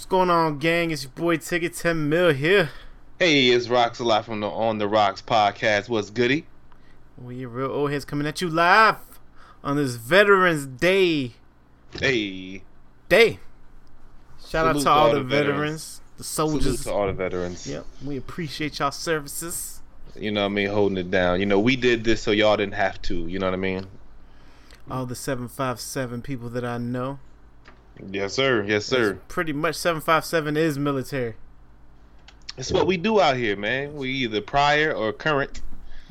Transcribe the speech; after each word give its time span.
What's 0.00 0.08
going 0.08 0.30
on, 0.30 0.56
gang? 0.56 0.92
It's 0.92 1.02
your 1.02 1.12
boy 1.12 1.36
Ticket 1.36 1.74
10 1.74 2.08
Mill 2.08 2.32
here. 2.32 2.70
Hey, 3.18 3.48
it's 3.48 3.68
Rocks 3.68 3.98
Alive 3.98 4.24
from 4.24 4.40
the 4.40 4.48
On 4.48 4.78
the 4.78 4.88
Rocks 4.88 5.20
podcast. 5.20 5.90
What's 5.90 6.08
goody? 6.08 6.46
We 7.18 7.44
real 7.44 7.70
old 7.70 7.90
heads 7.90 8.06
coming 8.06 8.26
at 8.26 8.40
you 8.40 8.48
live 8.48 8.96
on 9.62 9.76
this 9.76 9.96
Veterans 9.96 10.64
Day. 10.64 11.32
Hey. 11.92 12.62
Day. 13.10 13.40
Shout 14.48 14.68
out 14.68 14.80
Salute 14.80 14.84
to 14.84 14.90
all 14.90 15.12
the 15.12 15.22
veterans, 15.22 16.00
the 16.16 16.24
soldiers. 16.24 16.62
Salute 16.62 16.82
to 16.84 16.92
all 16.94 17.06
the 17.06 17.12
veterans. 17.12 17.66
Yep, 17.66 17.84
we 18.02 18.16
appreciate 18.16 18.78
y'all 18.78 18.92
services. 18.92 19.82
You 20.16 20.30
know 20.30 20.40
what 20.40 20.46
I 20.46 20.54
mean? 20.54 20.70
Holding 20.70 20.96
it 20.96 21.10
down. 21.10 21.40
You 21.40 21.46
know, 21.46 21.60
we 21.60 21.76
did 21.76 22.04
this 22.04 22.22
so 22.22 22.30
y'all 22.30 22.56
didn't 22.56 22.72
have 22.72 23.02
to. 23.02 23.26
You 23.26 23.38
know 23.38 23.48
what 23.48 23.54
I 23.54 23.58
mean? 23.58 23.86
All 24.90 25.04
the 25.04 25.14
757 25.14 26.22
people 26.22 26.48
that 26.48 26.64
I 26.64 26.78
know. 26.78 27.18
Yes, 28.10 28.34
sir. 28.34 28.64
Yes, 28.66 28.86
sir. 28.86 29.18
Pretty 29.28 29.52
much 29.52 29.76
757 29.76 30.56
is 30.56 30.78
military. 30.78 31.34
It's 32.56 32.72
what 32.72 32.86
we 32.86 32.96
do 32.96 33.20
out 33.20 33.36
here, 33.36 33.56
man. 33.56 33.94
We 33.94 34.10
either 34.10 34.40
prior 34.40 34.92
or 34.92 35.12
current. 35.12 35.62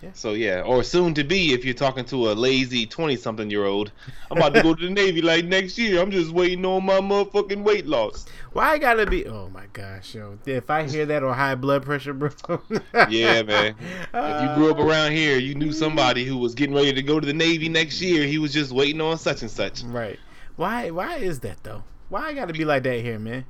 Yeah. 0.01 0.11
So 0.13 0.31
yeah, 0.31 0.61
or 0.61 0.81
soon 0.81 1.13
to 1.15 1.25
be 1.25 1.51
if 1.53 1.65
you're 1.65 1.73
talking 1.73 2.05
to 2.05 2.31
a 2.31 2.33
lazy 2.33 2.85
twenty 2.85 3.17
something 3.17 3.51
year 3.51 3.65
old. 3.65 3.91
I'm 4.31 4.37
about 4.37 4.53
to 4.53 4.63
go 4.63 4.73
to 4.73 4.85
the 4.85 4.89
Navy 4.89 5.21
like 5.21 5.43
next 5.43 5.77
year. 5.77 6.01
I'm 6.01 6.09
just 6.09 6.31
waiting 6.31 6.63
on 6.65 6.85
my 6.85 7.01
motherfucking 7.01 7.63
weight 7.63 7.85
loss. 7.85 8.25
Why 8.53 8.69
I 8.71 8.77
gotta 8.77 9.05
be? 9.05 9.27
Oh 9.27 9.49
my 9.49 9.65
gosh, 9.73 10.15
yo! 10.15 10.39
If 10.45 10.69
I 10.69 10.87
hear 10.87 11.05
that 11.07 11.21
or 11.21 11.33
high 11.33 11.55
blood 11.55 11.83
pressure, 11.83 12.13
bro. 12.13 12.29
Yeah, 13.09 13.41
man. 13.43 13.75
If 14.13 14.49
you 14.49 14.55
grew 14.55 14.71
up 14.71 14.79
around 14.79 15.11
here, 15.11 15.37
you 15.37 15.53
knew 15.53 15.73
somebody 15.73 16.23
who 16.23 16.37
was 16.37 16.55
getting 16.55 16.73
ready 16.75 16.93
to 16.93 17.03
go 17.03 17.19
to 17.19 17.25
the 17.27 17.33
Navy 17.33 17.67
next 17.67 18.01
year. 18.01 18.25
He 18.25 18.37
was 18.37 18.53
just 18.53 18.71
waiting 18.71 19.01
on 19.01 19.17
such 19.17 19.41
and 19.41 19.51
such. 19.51 19.83
right? 19.83 20.17
Why? 20.59 20.89
Why 20.89 21.15
is 21.15 21.39
that 21.39 21.63
though? 21.63 21.85
Why 22.09 22.27
I 22.27 22.33
gotta 22.33 22.51
be 22.51 22.65
like 22.65 22.83
that 22.83 22.99
here, 22.99 23.17
man? 23.17 23.45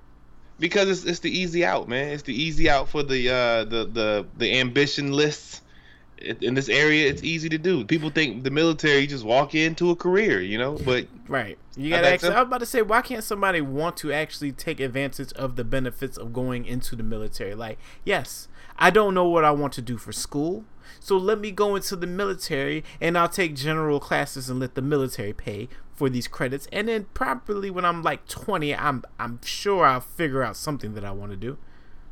Because 0.59 0.87
it's 0.87 1.05
it's 1.05 1.19
the 1.21 1.35
easy 1.35 1.65
out, 1.65 1.89
man. 1.89 2.09
It's 2.09 2.21
the 2.21 2.39
easy 2.39 2.69
out 2.69 2.87
for 2.87 3.01
the 3.01 3.29
uh 3.29 3.63
the 3.63 3.85
the 3.85 4.27
the 4.37 4.59
ambition 4.59 5.11
lists. 5.11 5.63
In 6.19 6.53
this 6.53 6.69
area, 6.69 7.09
it's 7.09 7.23
easy 7.23 7.49
to 7.49 7.57
do. 7.57 7.83
People 7.83 8.11
think 8.11 8.43
the 8.43 8.51
military 8.51 8.99
you 8.99 9.07
just 9.07 9.23
walk 9.23 9.55
into 9.55 9.89
a 9.89 9.95
career, 9.95 10.39
you 10.39 10.59
know, 10.59 10.77
but 10.85 11.07
Right. 11.27 11.57
You 11.75 11.89
gotta 11.89 12.09
actually. 12.09 12.35
I 12.35 12.41
was 12.41 12.47
about 12.47 12.59
to 12.59 12.67
say, 12.67 12.83
why 12.83 13.01
can't 13.01 13.23
somebody 13.23 13.61
want 13.61 13.97
to 13.97 14.13
actually 14.13 14.51
take 14.51 14.79
advantage 14.79 15.33
of 15.33 15.55
the 15.55 15.63
benefits 15.63 16.15
of 16.15 16.31
going 16.31 16.65
into 16.65 16.95
the 16.95 17.03
military? 17.03 17.55
Like, 17.55 17.79
yes, 18.03 18.49
I 18.77 18.91
don't 18.91 19.15
know 19.15 19.27
what 19.27 19.43
I 19.43 19.49
want 19.49 19.73
to 19.73 19.81
do 19.81 19.97
for 19.97 20.11
school, 20.11 20.65
so 20.99 21.17
let 21.17 21.39
me 21.39 21.49
go 21.51 21.75
into 21.75 21.95
the 21.95 22.07
military 22.07 22.83
and 23.01 23.17
I'll 23.17 23.29
take 23.29 23.55
general 23.55 23.99
classes 23.99 24.49
and 24.49 24.59
let 24.59 24.75
the 24.75 24.81
military 24.81 25.33
pay 25.33 25.69
for 25.99 26.09
these 26.09 26.29
credits, 26.29 26.65
and 26.71 26.87
then 26.87 27.07
probably 27.13 27.69
when 27.69 27.83
I'm 27.83 28.01
like 28.01 28.25
20, 28.29 28.73
I'm 28.73 29.03
I'm 29.19 29.41
sure 29.43 29.85
I'll 29.85 29.99
figure 29.99 30.41
out 30.41 30.55
something 30.55 30.93
that 30.93 31.03
I 31.03 31.11
want 31.11 31.31
to 31.31 31.37
do. 31.37 31.57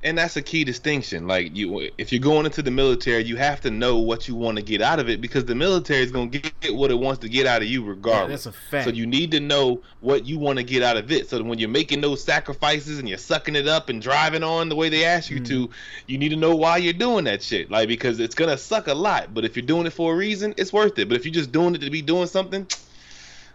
and 0.04 0.18
that's 0.18 0.36
a 0.38 0.42
key 0.42 0.64
distinction. 0.64 1.26
Like 1.26 1.56
you, 1.56 1.90
if 1.98 2.12
you're 2.12 2.22
going 2.22 2.46
into 2.46 2.62
the 2.62 2.70
military, 2.70 3.24
you 3.24 3.38
have 3.38 3.62
to 3.62 3.72
know 3.72 3.98
what 3.98 4.28
you 4.28 4.36
want 4.36 4.58
to 4.58 4.62
get 4.62 4.82
out 4.82 5.00
of 5.00 5.10
it 5.10 5.22
because 5.22 5.46
the 5.46 5.56
military 5.56 6.04
is 6.04 6.12
going 6.12 6.30
to 6.32 6.40
get 6.40 6.76
what 6.76 6.92
it 6.92 7.00
wants 7.00 7.20
to 7.22 7.30
get 7.30 7.48
out 7.48 7.62
of 7.62 7.68
you 7.68 7.82
Yeah, 7.82 7.90
regardless. 7.90 8.44
that's 8.44 8.56
a 8.56 8.60
fact. 8.60 8.86
So 8.86 8.92
you 8.92 9.08
need 9.08 9.32
to 9.32 9.40
know 9.40 9.82
what 10.02 10.26
you 10.26 10.38
want 10.38 10.60
to 10.60 10.64
get 10.64 10.84
out 10.84 10.98
of 10.98 11.12
it. 11.12 11.30
So 11.30 11.42
when 11.42 11.58
you're 11.58 11.70
making 11.70 12.02
those 12.02 12.24
sacrifices 12.24 13.00
and 13.00 13.10
you're 13.10 13.18
sucking 13.18 13.56
it 13.56 13.68
up 13.68 13.90
and 13.90 14.02
driving 14.02 14.44
on 14.44 14.70
the 14.70 14.76
way 14.76 14.90
they 14.90 15.04
ask 15.04 15.32
you 15.32 15.40
to, 15.40 15.66
hmm. 15.68 15.74
you 16.06 16.18
need 16.18 16.30
to 16.30 16.36
know 16.36 16.56
why 16.56 16.78
you're 16.78 16.94
doing 16.94 17.24
that 17.24 17.42
shit. 17.42 17.72
Like 17.72 17.88
because 17.88 18.20
it's 18.20 18.36
gonna 18.36 18.58
suck 18.58 18.88
a 18.88 18.94
lot, 18.94 19.34
but 19.34 19.46
if 19.46 19.56
you're 19.56 19.66
doing 19.66 19.88
it 19.88 19.94
for 19.94 20.14
a 20.14 20.16
reason, 20.16 20.54
it's 20.58 20.72
worth 20.72 21.00
it. 21.00 21.08
But 21.10 21.16
if 21.16 21.26
you're 21.26 21.34
just 21.34 21.54
doing 21.54 21.74
it 21.74 21.82
to 21.82 21.90
be 21.90 22.02
doing 22.02 22.28
something, 22.28 22.68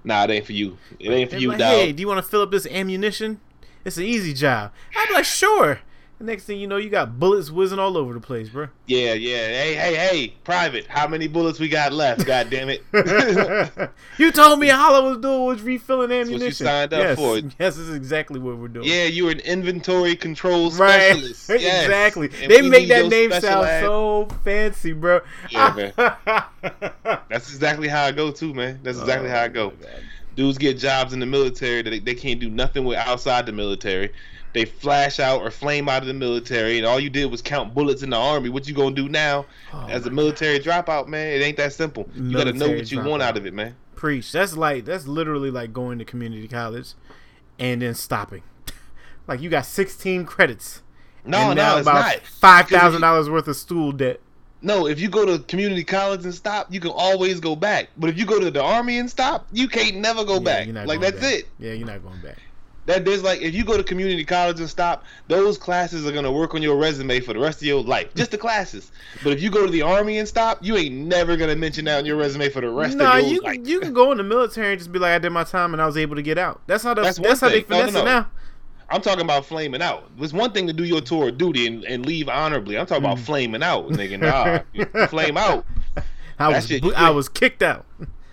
nah, 0.05 0.25
it 0.25 0.31
ain't 0.31 0.47
for 0.47 0.53
you. 0.53 0.79
It 0.99 1.11
ain't 1.11 1.31
for 1.31 1.35
They're 1.35 1.41
you, 1.41 1.49
like, 1.51 1.59
dog. 1.59 1.69
hey, 1.75 1.93
do 1.93 2.01
you 2.01 2.09
want 2.09 2.19
to 2.19 2.29
fill 2.29 2.43
up 2.43 2.51
this 2.51 2.67
ammunition? 2.67 3.41
It's 3.85 3.97
an 3.97 4.05
easy 4.05 4.33
job. 4.33 4.73
I'd 4.97 5.09
be 5.09 5.15
like, 5.15 5.25
sure. 5.25 5.81
Next 6.23 6.45
thing 6.45 6.61
you 6.61 6.69
know, 6.69 6.77
you 6.77 6.89
got 6.89 7.19
bullets 7.19 7.51
whizzing 7.51 7.81
all 7.81 7.97
over 7.97 8.15
the 8.15 8.21
place, 8.21 8.49
bro. 8.49 8.69
Yeah, 8.87 9.15
yeah. 9.15 9.49
Hey, 9.49 9.75
hey, 9.75 9.95
hey, 9.95 10.35
private. 10.45 10.87
How 10.87 11.09
many 11.09 11.27
bullets 11.27 11.59
we 11.59 11.69
got 11.69 11.93
left? 11.93 12.25
God 12.25 12.49
damn 12.49 12.69
it. 12.69 12.85
you 14.19 14.31
told 14.31 14.61
me 14.61 14.71
all 14.71 14.95
I 14.95 15.01
was 15.01 15.19
doing 15.19 15.45
was 15.45 15.63
refilling 15.63 16.13
ammunition. 16.13 16.41
what 16.41 16.47
you 16.47 16.53
signed 16.53 16.93
up 16.93 17.01
yes, 17.01 17.19
for. 17.19 17.37
Yes, 17.59 17.77
this 17.77 17.79
is 17.79 17.95
exactly 17.95 18.39
what 18.39 18.57
we're 18.57 18.69
doing. 18.69 18.87
yeah, 18.87 19.05
you're 19.05 19.33
an 19.33 19.41
inventory 19.41 20.15
control 20.15 20.71
Right. 20.71 21.11
specialist. 21.11 21.49
Yes. 21.51 21.85
exactly. 21.85 22.31
And 22.41 22.51
They 22.51 22.63
make 22.63 22.89
that 22.89 23.09
name 23.09 23.33
sound 23.33 23.67
ass- 23.67 23.83
so 23.83 24.29
fancy, 24.45 24.93
bro. 24.93 25.21
Yeah, 25.51 25.75
man. 25.75 25.93
That's 27.29 27.53
exactly 27.53 27.89
how 27.89 28.05
I 28.05 28.13
go 28.13 28.31
too, 28.31 28.55
man. 28.55 28.79
That's 28.85 28.99
exactly 29.01 29.29
oh, 29.29 29.33
how 29.33 29.43
I 29.43 29.49
go. 29.49 29.73
Oh. 29.73 29.87
Dudes 30.37 30.57
get 30.57 30.79
jobs 30.79 31.13
in 31.13 31.21
the 31.21 31.27
military 31.27 31.83
that 31.83 31.91
they, 31.91 31.99
they 31.99 32.15
can't 32.15 32.41
do 32.41 32.49
nothing 32.49 32.85
with 32.85 32.97
outside 32.99 33.45
the 33.45 33.53
military. 33.53 34.13
They 34.53 34.65
flash 34.67 35.19
out 35.19 35.41
or 35.41 35.51
flame 35.51 35.89
out 35.89 36.03
of 36.03 36.09
the 36.09 36.15
military, 36.15 36.77
and 36.79 36.87
all 36.87 37.01
you 37.01 37.09
did 37.09 37.31
was 37.31 37.41
count 37.41 37.73
bullets 37.75 38.03
in 38.03 38.11
the 38.11 38.17
army. 38.17 38.49
What 38.51 38.69
you 38.69 38.75
gonna 38.75 38.95
do 38.95 39.09
now 39.09 39.47
Oh, 39.73 39.87
as 39.89 40.05
a 40.07 40.11
military 40.11 40.59
dropout, 40.61 41.09
man? 41.09 41.29
It 41.29 41.43
ain't 41.43 41.57
that 41.57 41.73
simple. 41.73 42.09
You 42.15 42.37
gotta 42.37 42.53
know 42.53 42.69
what 42.71 42.93
you 42.93 43.03
want 43.03 43.23
out 43.23 43.37
of 43.39 43.47
it, 43.47 43.55
man. 43.55 43.75
Preach. 43.97 44.31
That's 44.33 44.57
like 44.57 44.85
that's 44.85 45.07
literally 45.07 45.51
like 45.51 45.73
going 45.73 45.99
to 45.99 46.05
community 46.05 46.49
college 46.49 46.93
and 47.59 47.81
then 47.81 47.95
stopping. 47.95 48.43
like 49.27 49.41
you 49.41 49.49
got 49.49 49.65
16 49.65 50.27
credits. 50.27 50.83
No, 51.25 51.53
no, 51.53 51.79
it's 51.79 51.87
about 51.87 51.95
not. 51.95 52.17
Five 52.27 52.69
thousand 52.69 53.01
dollars 53.01 53.31
worth 53.31 53.47
of 53.49 53.57
stool 53.57 53.93
debt. 53.93 54.21
No, 54.61 54.87
if 54.87 55.01
you 55.01 55.09
go 55.09 55.25
to 55.25 55.43
community 55.45 55.83
college 55.83 56.25
and 56.25 56.35
stop, 56.35 56.73
you 56.73 56.79
can 56.79 56.91
always 56.91 57.41
go 57.41 57.57
back. 57.57 57.89
But 57.97 58.11
if 58.11 58.19
you 58.19 58.27
go 58.27 58.39
to 58.39 58.51
the 58.51 58.63
army 58.63 58.99
and 58.99 59.09
stop, 59.11 59.47
you 59.53 59.67
can't 59.67 59.97
never 59.97 60.25
go 60.25 60.35
Yeah, 60.35 60.65
back. 60.67 60.87
Like 60.87 61.01
that's 61.01 61.21
back. 61.21 61.35
it. 61.35 61.49
Yeah, 61.59 61.73
you're 61.73 61.87
not 61.87 62.03
going 62.03 62.21
back. 62.21 62.39
That 62.87 63.05
there's 63.05 63.23
like 63.23 63.41
if 63.41 63.55
you 63.55 63.65
go 63.65 63.77
to 63.77 63.85
community 63.85 64.25
college 64.25 64.59
and 64.59 64.69
stop, 64.69 65.05
those 65.29 65.57
classes 65.57 66.05
are 66.05 66.11
gonna 66.11 66.33
work 66.33 66.53
on 66.55 66.63
your 66.63 66.77
resume 66.77 67.21
for 67.21 67.33
the 67.33 67.39
rest 67.39 67.59
of 67.61 67.67
your 67.67 67.81
life. 67.83 68.13
Just 68.15 68.33
the 68.33 68.39
classes. 68.39 68.91
But 69.23 69.33
if 69.35 69.41
you 69.41 69.51
go 69.51 69.65
to 69.65 69.71
the 69.71 69.83
army 69.83 70.19
and 70.19 70.27
stop, 70.27 70.59
you 70.63 70.77
ain't 70.77 70.95
never 70.95 71.37
gonna 71.37 71.55
mention 71.55 71.85
that 71.85 71.99
on 71.99 72.07
your 72.07 72.17
resume 72.17 72.49
for 72.49 72.61
the 72.61 72.69
rest 72.71 72.97
Nah, 72.97 73.19
of 73.19 73.21
your 73.23 73.35
you 73.35 73.41
life. 73.43 73.59
you 73.63 73.79
can 73.79 73.93
go 73.93 74.11
in 74.11 74.19
the 74.19 74.25
military 74.25 74.71
and 74.73 74.79
just 74.81 74.91
be 74.91 74.99
like, 74.99 75.13
I 75.13 75.19
did 75.19 75.31
my 75.31 75.45
time 75.45 75.73
and 75.75 75.81
I 75.81 75.87
was 75.87 75.97
able 75.97 76.17
to 76.17 76.23
get 76.23 76.39
out. 76.39 76.61
That's 76.67 76.83
how 76.83 76.95
the, 76.95 77.03
That's 77.03 77.19
that's, 77.19 77.41
how 77.41 77.51
they 77.51 77.61
thing. 77.61 77.71
No, 77.71 77.81
no, 77.83 77.87
finesse 77.87 78.03
it 78.03 78.05
now. 78.05 78.31
I'm 78.91 79.01
talking 79.01 79.25
about 79.25 79.47
flaming 79.47 79.81
out. 79.81 80.11
It's 80.19 80.33
one 80.33 80.51
thing 80.53 80.67
to 80.67 80.73
do 80.73 80.83
your 80.85 81.01
tour 81.01 81.29
of 81.29 81.39
duty 81.39 81.67
and, 81.69 81.85
and 81.85 82.05
leave 82.05 82.29
honorably. 82.29 82.77
I'm 82.77 82.85
talking 82.87 83.05
about 83.05 83.19
Mm. 83.19 83.21
flaming 83.21 83.63
out, 83.63 83.89
nigga. 83.91 84.19
Nah, 84.19 85.07
flame 85.07 85.37
out. 85.37 85.65
I 85.97 86.03
That 86.51 86.57
was 86.57 86.67
shit, 86.67 86.85
I 86.97 87.11
was 87.11 87.29
kicked 87.29 87.63
out. 87.63 87.87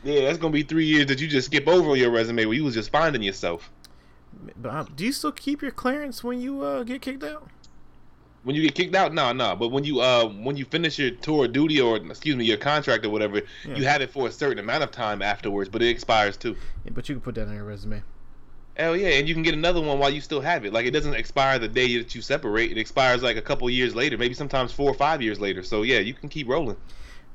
Yeah, 0.04 0.22
that's 0.22 0.38
gonna 0.40 0.52
be 0.54 0.64
three 0.64 0.86
years 0.86 1.06
that 1.06 1.22
you 1.22 1.28
just 1.28 1.46
skip 1.46 1.68
over 1.68 1.92
on 1.92 1.98
your 1.98 2.10
resume 2.10 2.46
where 2.46 2.56
you 2.56 2.64
was 2.64 2.74
just 2.74 2.90
finding 2.92 3.22
yourself. 3.22 3.70
But 4.62 4.74
um, 4.74 4.88
do 4.96 5.06
you 5.06 5.12
still 5.12 5.32
keep 5.32 5.62
your 5.62 5.72
clearance 5.72 6.24
when 6.24 6.40
you 6.40 6.62
uh, 6.62 6.84
get 6.84 7.02
kicked 7.02 7.24
out? 7.24 7.50
When 8.44 8.56
you 8.56 8.62
get 8.62 8.74
kicked 8.74 8.96
out, 8.96 9.14
no, 9.14 9.34
no. 9.34 9.56
But 9.56 9.68
when 9.70 9.84
you 9.84 10.00
uh 10.00 10.26
when 10.30 10.56
you 10.56 10.64
finish 10.64 10.98
your 10.98 11.12
tour 11.12 11.46
of 11.46 11.54
duty 11.54 11.82
or 11.82 11.98
excuse 11.98 12.36
me 12.38 12.46
your 12.46 12.58
contract 12.58 13.06
or 13.06 13.10
whatever, 13.10 13.42
Yeah. 13.68 13.76
you 13.76 13.84
have 13.86 14.02
it 14.02 14.12
for 14.12 14.28
a 14.28 14.32
certain 14.32 14.60
amount 14.60 14.84
of 14.84 14.92
time 14.92 15.22
afterwards, 15.22 15.70
but 15.70 15.82
it 15.82 15.90
expires 15.90 16.38
too. 16.38 16.56
Yeah, 16.86 16.92
but 16.94 17.10
you 17.10 17.16
can 17.16 17.22
put 17.22 17.36
that 17.36 17.48
on 17.50 17.54
your 17.54 17.66
resume. 17.66 18.02
Hell 18.78 18.96
yeah, 18.96 19.10
and 19.10 19.28
you 19.28 19.34
can 19.34 19.44
get 19.44 19.54
another 19.54 19.82
one 19.82 20.00
while 20.00 20.10
you 20.10 20.22
still 20.22 20.40
have 20.40 20.64
it. 20.64 20.72
Like 20.72 20.86
it 20.86 20.92
doesn't 20.92 21.16
expire 21.16 21.60
the 21.60 21.68
day 21.68 21.98
that 21.98 22.16
you 22.16 22.22
separate. 22.22 22.72
It 22.72 22.78
expires 22.78 23.22
like 23.22 23.36
a 23.36 23.42
couple 23.42 23.70
years 23.70 23.94
later, 23.94 24.18
maybe 24.18 24.34
sometimes 24.34 24.72
four 24.72 24.90
or 24.90 24.94
five 24.94 25.22
years 25.22 25.42
later. 25.42 25.62
So 25.62 25.82
yeah, 25.82 26.00
you 26.00 26.14
can 26.14 26.30
keep 26.30 26.48
rolling. 26.48 26.78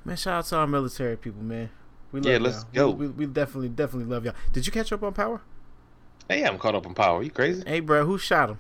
Man, 0.07 0.17
shout 0.17 0.39
out 0.39 0.47
to 0.47 0.57
our 0.57 0.67
military 0.67 1.19
people, 1.19 1.43
man. 1.43 1.69
We 2.13 2.21
love 2.21 2.33
Yeah, 2.33 2.39
let's 2.39 2.65
y'all. 2.73 2.87
go. 2.87 2.91
We, 2.93 3.09
we, 3.09 3.13
we 3.13 3.27
definitely, 3.27 3.69
definitely 3.69 4.11
love 4.11 4.25
y'all. 4.25 4.35
Did 4.55 4.65
you 4.67 4.73
catch 4.73 4.91
up 4.91 5.03
on 5.03 5.13
Power? 5.13 5.43
Hey, 6.29 6.45
I'm 6.45 6.59
caught 6.59 6.75
up 6.75 6.87
in 6.87 6.95
power. 6.95 7.23
You 7.23 7.31
crazy? 7.31 7.63
Hey, 7.67 7.81
bro, 7.81 8.05
who 8.07 8.19
shot 8.19 8.51
him? 8.51 8.59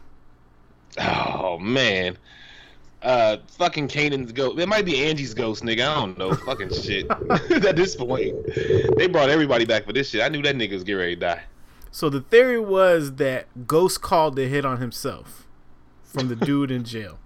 Oh 0.98 1.58
man. 1.58 2.16
Uh, 3.02 3.36
fucking 3.58 3.88
Kanan's 3.88 4.32
ghost. 4.32 4.58
It 4.58 4.66
might 4.66 4.86
be 4.86 5.04
Angie's 5.04 5.34
ghost, 5.34 5.62
nigga. 5.62 5.86
I 5.86 5.94
don't 5.94 6.16
know. 6.16 6.32
fucking 6.34 6.72
shit. 6.82 7.10
At 7.30 7.76
this 7.76 7.96
point, 7.96 8.34
they 8.96 9.06
brought 9.08 9.28
everybody 9.28 9.64
back 9.66 9.84
for 9.84 9.92
this 9.92 10.08
shit. 10.08 10.22
I 10.22 10.28
knew 10.28 10.42
that 10.42 10.56
nigga 10.56 10.72
was 10.72 10.84
getting 10.84 11.00
ready 11.00 11.14
to 11.16 11.20
die. 11.20 11.42
So 11.90 12.08
the 12.08 12.22
theory 12.22 12.58
was 12.58 13.16
that 13.16 13.66
Ghost 13.66 14.00
called 14.00 14.36
the 14.36 14.48
hit 14.48 14.64
on 14.64 14.78
himself 14.78 15.46
from 16.02 16.28
the 16.28 16.36
dude 16.36 16.70
in 16.70 16.84
jail. 16.84 17.18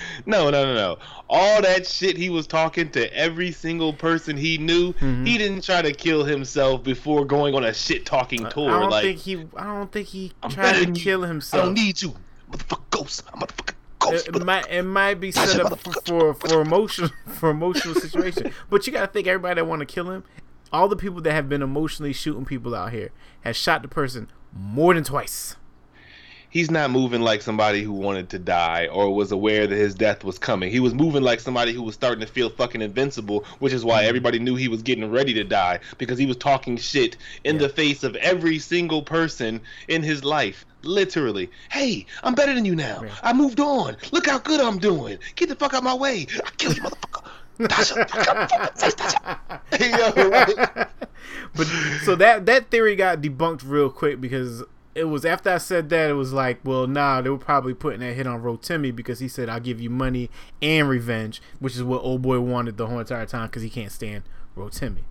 No, 0.26 0.50
no, 0.50 0.64
no, 0.64 0.74
no. 0.74 0.98
All 1.28 1.62
that 1.62 1.86
shit 1.86 2.16
he 2.16 2.30
was 2.30 2.46
talking 2.46 2.90
to 2.90 3.12
every 3.16 3.50
single 3.52 3.92
person 3.92 4.36
he 4.36 4.58
knew. 4.58 4.92
Mhm. 4.94 5.26
He 5.26 5.38
didn't 5.38 5.62
try 5.64 5.82
to 5.82 5.92
kill 5.92 6.24
himself 6.24 6.82
before 6.84 7.24
going 7.24 7.54
on 7.54 7.64
a 7.64 7.72
shit 7.74 8.04
talking 8.06 8.46
tour. 8.50 8.70
I 8.70 8.80
don't 8.80 8.90
like 8.90 9.02
think 9.04 9.18
he. 9.20 9.46
I 9.56 9.64
don't 9.64 9.90
think 9.90 10.08
he 10.08 10.32
I'm 10.42 10.50
tried 10.50 10.72
to 10.74 10.78
kill 10.92 10.94
you. 10.94 11.02
kill 11.02 11.24
I 11.24 11.56
don't 11.56 11.74
need 11.74 12.00
you, 12.02 12.14
motherfucker 12.50 12.80
ghost. 12.90 13.22
I'm 13.32 13.40
motherfucking 13.40 13.74
ghost. 13.98 14.28
it, 14.28 14.36
it 14.36 14.44
might 14.44 14.70
it 14.70 14.82
might 14.82 15.14
be 15.14 15.32
set 15.32 15.60
up 15.60 15.78
for 15.78 15.92
for, 16.04 16.34
for 16.34 16.60
emotional 16.60 17.10
for 17.34 17.50
emotional 17.50 17.94
situation. 17.94 18.52
But 18.70 18.86
you 18.86 18.92
gotta 18.92 19.06
think 19.10 19.26
everybody 19.26 19.56
that 19.60 19.64
want 19.66 19.80
to 19.80 19.86
kill 19.86 20.10
him, 20.10 20.24
all 20.72 20.88
the 20.88 20.96
people 20.96 21.20
that 21.22 21.32
have 21.32 21.48
been 21.48 21.62
emotionally 21.62 22.12
shooting 22.12 22.44
people 22.44 22.74
out 22.74 22.92
here 22.92 23.10
has 23.42 23.56
shot 23.56 23.82
the 23.82 23.88
person 23.88 24.30
more 24.52 24.94
than 24.94 25.04
twice. 25.04 25.56
He's 26.52 26.70
not 26.70 26.90
moving 26.90 27.22
like 27.22 27.42
somebody 27.42 27.82
who 27.82 27.92
wanted 27.92 28.28
to 28.28 28.38
die 28.38 28.86
or 28.86 29.12
was 29.12 29.32
aware 29.32 29.66
that 29.66 29.74
his 29.74 29.94
death 29.94 30.22
was 30.22 30.38
coming. 30.38 30.70
He 30.70 30.80
was 30.80 30.94
moving 30.94 31.22
like 31.22 31.40
somebody 31.40 31.72
who 31.72 31.82
was 31.82 31.94
starting 31.94 32.20
to 32.20 32.30
feel 32.30 32.50
fucking 32.50 32.82
invincible, 32.82 33.44
which 33.58 33.72
is 33.72 33.84
why 33.84 34.00
mm-hmm. 34.00 34.08
everybody 34.10 34.38
knew 34.38 34.54
he 34.54 34.68
was 34.68 34.82
getting 34.82 35.10
ready 35.10 35.32
to 35.34 35.44
die 35.44 35.80
because 35.98 36.18
he 36.18 36.26
was 36.26 36.36
talking 36.36 36.76
shit 36.76 37.16
in 37.42 37.56
Yeah. 37.56 37.62
the 37.62 37.68
face 37.70 38.04
of 38.04 38.14
every 38.16 38.58
single 38.58 39.02
person 39.02 39.62
in 39.88 40.02
his 40.02 40.22
life. 40.24 40.64
Literally, 40.84 41.50
hey, 41.70 42.06
I'm 42.22 42.34
better 42.34 42.54
than 42.54 42.64
you 42.64 42.74
now. 42.74 43.02
Yeah. 43.02 43.14
I 43.22 43.32
moved 43.32 43.60
on. 43.60 43.96
Look 44.10 44.26
how 44.26 44.38
good 44.38 44.60
I'm 44.60 44.78
doing. 44.78 45.18
Get 45.36 45.48
the 45.48 45.54
fuck 45.54 45.74
out 45.74 45.84
my 45.84 45.94
way. 45.94 46.26
I 46.44 46.50
kill 46.58 46.72
you, 46.72 46.82
motherfucker. 46.82 47.30
Tasha, 47.60 48.08
fucking 48.10 48.58
Tasha. 48.76 50.16
Yo, 50.16 50.28
like- 50.28 50.88
but 51.54 51.66
so 52.04 52.16
that 52.16 52.46
that 52.46 52.70
theory 52.70 52.96
got 52.96 53.20
debunked 53.20 53.62
real 53.64 53.90
quick 53.90 54.20
because 54.20 54.62
it 54.94 55.04
was 55.04 55.24
after 55.24 55.50
I 55.50 55.58
said 55.58 55.88
that 55.90 56.10
it 56.10 56.14
was 56.14 56.32
like, 56.32 56.60
well, 56.64 56.86
nah, 56.86 57.20
they 57.22 57.30
were 57.30 57.38
probably 57.38 57.74
putting 57.74 58.00
that 58.00 58.14
hit 58.14 58.26
on 58.26 58.42
Rotimi 58.42 58.94
because 58.94 59.20
he 59.20 59.28
said 59.28 59.48
I'll 59.48 59.60
give 59.60 59.80
you 59.80 59.90
money 59.90 60.30
and 60.60 60.88
revenge, 60.88 61.40
which 61.60 61.74
is 61.76 61.82
what 61.82 62.02
old 62.02 62.22
boy 62.22 62.40
wanted 62.40 62.76
the 62.76 62.86
whole 62.86 62.98
entire 62.98 63.26
time 63.26 63.46
because 63.46 63.62
he 63.62 63.70
can't 63.70 63.92
stand 63.92 64.22
Rotimi. 64.56 65.04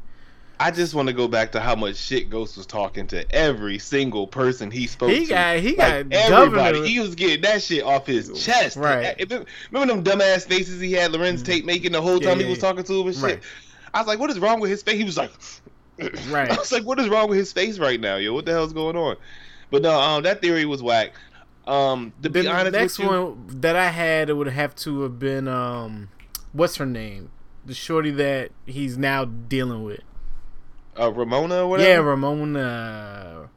I 0.59 0.69
just 0.69 0.93
want 0.93 1.07
to 1.07 1.13
go 1.13 1.27
back 1.27 1.53
to 1.53 1.59
how 1.59 1.73
much 1.75 1.95
shit 1.95 2.29
Ghost 2.29 2.55
was 2.55 2.67
talking 2.67 3.07
to 3.07 3.25
every 3.35 3.79
single 3.79 4.27
person 4.27 4.69
he 4.69 4.85
spoke 4.85 5.09
He 5.09 5.21
to. 5.25 5.29
got 5.29 5.57
he 5.57 5.69
Like, 5.75 6.09
got 6.09 6.13
everybody. 6.29 6.29
governor. 6.73 6.85
He 6.85 6.99
was 6.99 7.15
getting 7.15 7.41
that 7.41 7.63
shit 7.63 7.83
off 7.83 8.05
his 8.05 8.31
chest. 8.45 8.77
Right. 8.77 9.17
Remember 9.71 9.93
them 9.95 10.03
dumbass 10.03 10.45
faces 10.47 10.79
he 10.79 10.91
had 10.91 11.09
Larenz 11.11 11.37
mm-hmm. 11.37 11.43
Tate 11.45 11.65
making 11.65 11.93
the 11.93 12.01
whole 12.01 12.21
Yeah, 12.21 12.29
time 12.29 12.37
yeah, 12.39 12.43
he 12.45 12.49
was 12.51 12.59
yeah. 12.59 12.61
talking 12.69 12.83
to 12.83 12.93
him 13.01 13.07
and 13.07 13.15
shit? 13.15 13.23
Right. 13.23 13.39
I 13.91 13.99
was 14.01 14.07
like, 14.07 14.19
what 14.19 14.29
is 14.29 14.37
wrong 14.37 14.59
with 14.59 14.69
his 14.69 14.83
face? 14.83 14.97
He 14.97 15.03
was 15.03 15.17
like, 15.17 15.31
Right. 16.29 16.51
I 16.51 16.55
was 16.57 16.71
like, 16.71 16.83
what 16.83 16.99
is 16.99 17.09
wrong 17.09 17.27
with 17.27 17.39
his 17.39 17.51
face 17.51 17.79
right 17.79 17.99
now, 17.99 18.17
yo? 18.17 18.31
What 18.33 18.45
the 18.45 18.51
hell's 18.51 18.71
going 18.73 18.95
on? 18.95 19.15
But 19.71 19.81
no, 19.81 19.99
um, 19.99 20.23
that 20.23 20.41
theory 20.41 20.65
was 20.65 20.83
whack. 20.83 21.13
Um, 21.65 22.13
to 22.21 22.29
be 22.29 22.41
the 22.41 22.51
honest 22.51 22.73
next 22.73 22.99
you, 22.99 23.07
one 23.07 23.47
that 23.61 23.75
I 23.75 23.89
had 23.89 24.29
it 24.29 24.33
would 24.33 24.47
have 24.47 24.75
to 24.77 25.01
have 25.01 25.17
been 25.17 25.47
um, 25.47 26.09
what's 26.53 26.75
her 26.75 26.85
name? 26.85 27.31
The 27.65 27.73
shorty 27.73 28.11
that 28.11 28.51
he's 28.65 28.97
now 28.97 29.25
dealing 29.25 29.83
with. 29.83 30.01
uh, 30.99 31.11
Ramona 31.11 31.63
or 31.63 31.67
whatever. 31.67 31.89
Yeah, 31.89 31.97
Ramona. 31.97 33.49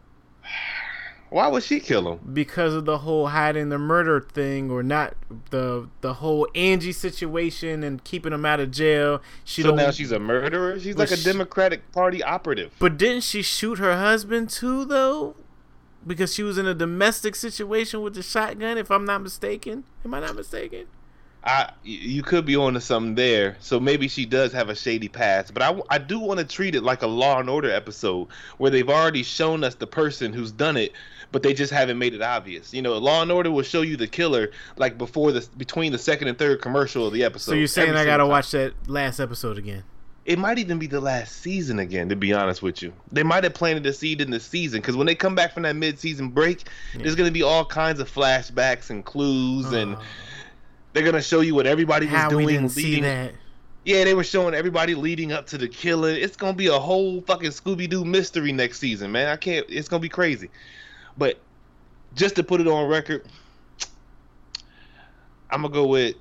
Why 1.30 1.48
would 1.48 1.64
she 1.64 1.80
kill 1.80 2.12
him? 2.12 2.20
because 2.32 2.74
of 2.74 2.84
the 2.84 2.98
whole 2.98 3.28
hiding 3.28 3.68
the 3.68 3.78
murder 3.78 4.20
thing 4.20 4.70
or 4.70 4.84
not 4.84 5.14
the 5.50 5.88
the 6.00 6.14
whole 6.14 6.46
Angie 6.54 6.92
situation 6.92 7.82
and 7.82 8.04
keeping 8.04 8.32
him 8.32 8.44
out 8.44 8.60
of 8.60 8.70
jail. 8.70 9.20
She 9.44 9.62
so 9.62 9.74
now 9.74 9.90
she's 9.90 10.12
a 10.12 10.20
murderer. 10.20 10.78
She's 10.78 10.96
like 10.96 11.10
a 11.10 11.16
she- 11.16 11.24
Democratic 11.24 11.90
Party 11.90 12.22
operative. 12.22 12.72
but 12.78 12.96
didn't 12.98 13.22
she 13.22 13.42
shoot 13.42 13.78
her 13.78 13.96
husband 13.96 14.48
too 14.50 14.84
though? 14.84 15.34
Because 16.06 16.34
she 16.34 16.42
was 16.42 16.58
in 16.58 16.66
a 16.66 16.74
domestic 16.74 17.34
situation 17.34 18.02
with 18.02 18.14
the 18.14 18.22
shotgun, 18.22 18.76
if 18.78 18.90
I'm 18.90 19.04
not 19.04 19.22
mistaken. 19.22 19.84
Am 20.04 20.12
I 20.12 20.20
not 20.20 20.36
mistaken? 20.36 20.86
I 21.44 21.70
you 21.82 22.22
could 22.22 22.46
be 22.46 22.56
onto 22.56 22.80
something 22.80 23.14
there. 23.14 23.56
So 23.60 23.78
maybe 23.78 24.08
she 24.08 24.24
does 24.24 24.52
have 24.52 24.70
a 24.70 24.74
shady 24.74 25.08
past, 25.08 25.52
but 25.52 25.62
I, 25.62 25.78
I 25.90 25.98
do 25.98 26.18
want 26.18 26.40
to 26.40 26.46
treat 26.46 26.74
it 26.74 26.82
like 26.82 27.02
a 27.02 27.06
Law 27.06 27.38
and 27.38 27.50
Order 27.50 27.70
episode 27.70 28.28
where 28.56 28.70
they've 28.70 28.88
already 28.88 29.22
shown 29.22 29.62
us 29.62 29.74
the 29.74 29.86
person 29.86 30.32
who's 30.32 30.50
done 30.50 30.78
it, 30.78 30.92
but 31.32 31.42
they 31.42 31.52
just 31.52 31.72
haven't 31.72 31.98
made 31.98 32.14
it 32.14 32.22
obvious. 32.22 32.72
You 32.72 32.80
know, 32.80 32.96
Law 32.96 33.20
and 33.20 33.30
Order 33.30 33.50
will 33.50 33.62
show 33.62 33.82
you 33.82 33.98
the 33.98 34.06
killer 34.06 34.52
like 34.78 34.96
before 34.96 35.32
the 35.32 35.46
between 35.58 35.92
the 35.92 35.98
second 35.98 36.28
and 36.28 36.38
third 36.38 36.62
commercial 36.62 37.06
of 37.06 37.12
the 37.12 37.24
episode. 37.24 37.52
So 37.52 37.56
you're 37.56 37.66
saying 37.66 37.90
I 37.90 38.06
gotta 38.06 38.22
time. 38.22 38.30
watch 38.30 38.50
that 38.52 38.72
last 38.88 39.20
episode 39.20 39.58
again? 39.58 39.84
It 40.24 40.38
might 40.38 40.58
even 40.58 40.78
be 40.78 40.86
the 40.86 41.00
last 41.00 41.42
season 41.42 41.78
again. 41.78 42.08
To 42.08 42.16
be 42.16 42.32
honest 42.32 42.62
with 42.62 42.80
you, 42.82 42.92
they 43.12 43.22
might 43.22 43.44
have 43.44 43.52
planted 43.54 43.84
a 43.84 43.92
seed 43.92 44.22
in 44.22 44.30
the 44.30 44.40
season 44.40 44.80
because 44.80 44.96
when 44.96 45.06
they 45.06 45.14
come 45.14 45.34
back 45.34 45.52
from 45.52 45.64
that 45.64 45.76
mid-season 45.76 46.28
break, 46.30 46.66
there's 46.94 47.14
gonna 47.14 47.30
be 47.30 47.42
all 47.42 47.64
kinds 47.64 48.00
of 48.00 48.10
flashbacks 48.10 48.90
and 48.90 49.04
clues 49.04 49.70
and. 49.72 49.94
Uh, 49.96 50.00
They're 50.94 51.02
gonna 51.04 51.20
show 51.20 51.40
you 51.40 51.54
what 51.56 51.66
everybody 51.66 52.06
was 52.06 52.28
doing. 52.30 52.46
we 52.46 52.52
didn't 52.52 52.68
see 52.70 53.00
that? 53.00 53.34
Yeah, 53.84 54.04
they 54.04 54.14
were 54.14 54.24
showing 54.24 54.54
everybody 54.54 54.94
leading 54.94 55.32
up 55.32 55.46
to 55.48 55.58
the 55.58 55.68
killing. 55.68 56.16
It's 56.16 56.36
gonna 56.36 56.56
be 56.56 56.68
a 56.68 56.78
whole 56.78 57.20
fucking 57.22 57.50
Scooby 57.50 57.90
Doo 57.90 58.04
mystery 58.04 58.52
next 58.52 58.78
season, 58.78 59.12
man. 59.12 59.26
I 59.28 59.36
can't. 59.36 59.66
It's 59.68 59.88
gonna 59.88 60.00
be 60.00 60.08
crazy. 60.08 60.50
But 61.18 61.38
just 62.14 62.36
to 62.36 62.44
put 62.44 62.60
it 62.60 62.68
on 62.68 62.88
record, 62.88 63.26
I'm 65.50 65.62
gonna 65.62 65.74
go 65.74 65.86
with. 65.86 66.14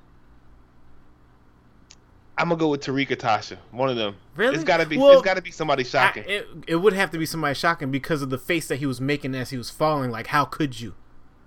I'm 2.43 2.49
gonna 2.49 2.59
go 2.59 2.67
with 2.67 2.81
Tarika 2.81 3.15
Tasha. 3.15 3.55
One 3.71 3.87
of 3.87 3.95
them. 3.95 4.17
Really? 4.35 4.55
It's 4.55 4.65
gotta 4.65 4.85
be. 4.85 4.97
Well, 4.97 5.13
it's 5.13 5.21
gotta 5.21 5.41
be 5.41 5.51
somebody 5.51 5.85
I, 5.85 5.87
shocking. 5.87 6.25
it, 6.27 6.45
it 6.67 6.75
would 6.75 6.91
have 6.91 7.09
to 7.11 7.17
be 7.17 7.25
somebody 7.25 7.53
shocking 7.55 7.89
because 7.89 8.21
of 8.21 8.31
the 8.31 8.37
face 8.37 8.67
that 8.67 8.79
he 8.79 8.85
was 8.85 8.99
making 8.99 9.33
as 9.33 9.51
he 9.51 9.57
was 9.57 9.69
falling. 9.69 10.11
Like, 10.11 10.27
how 10.27 10.43
could 10.43 10.77
you? 10.77 10.93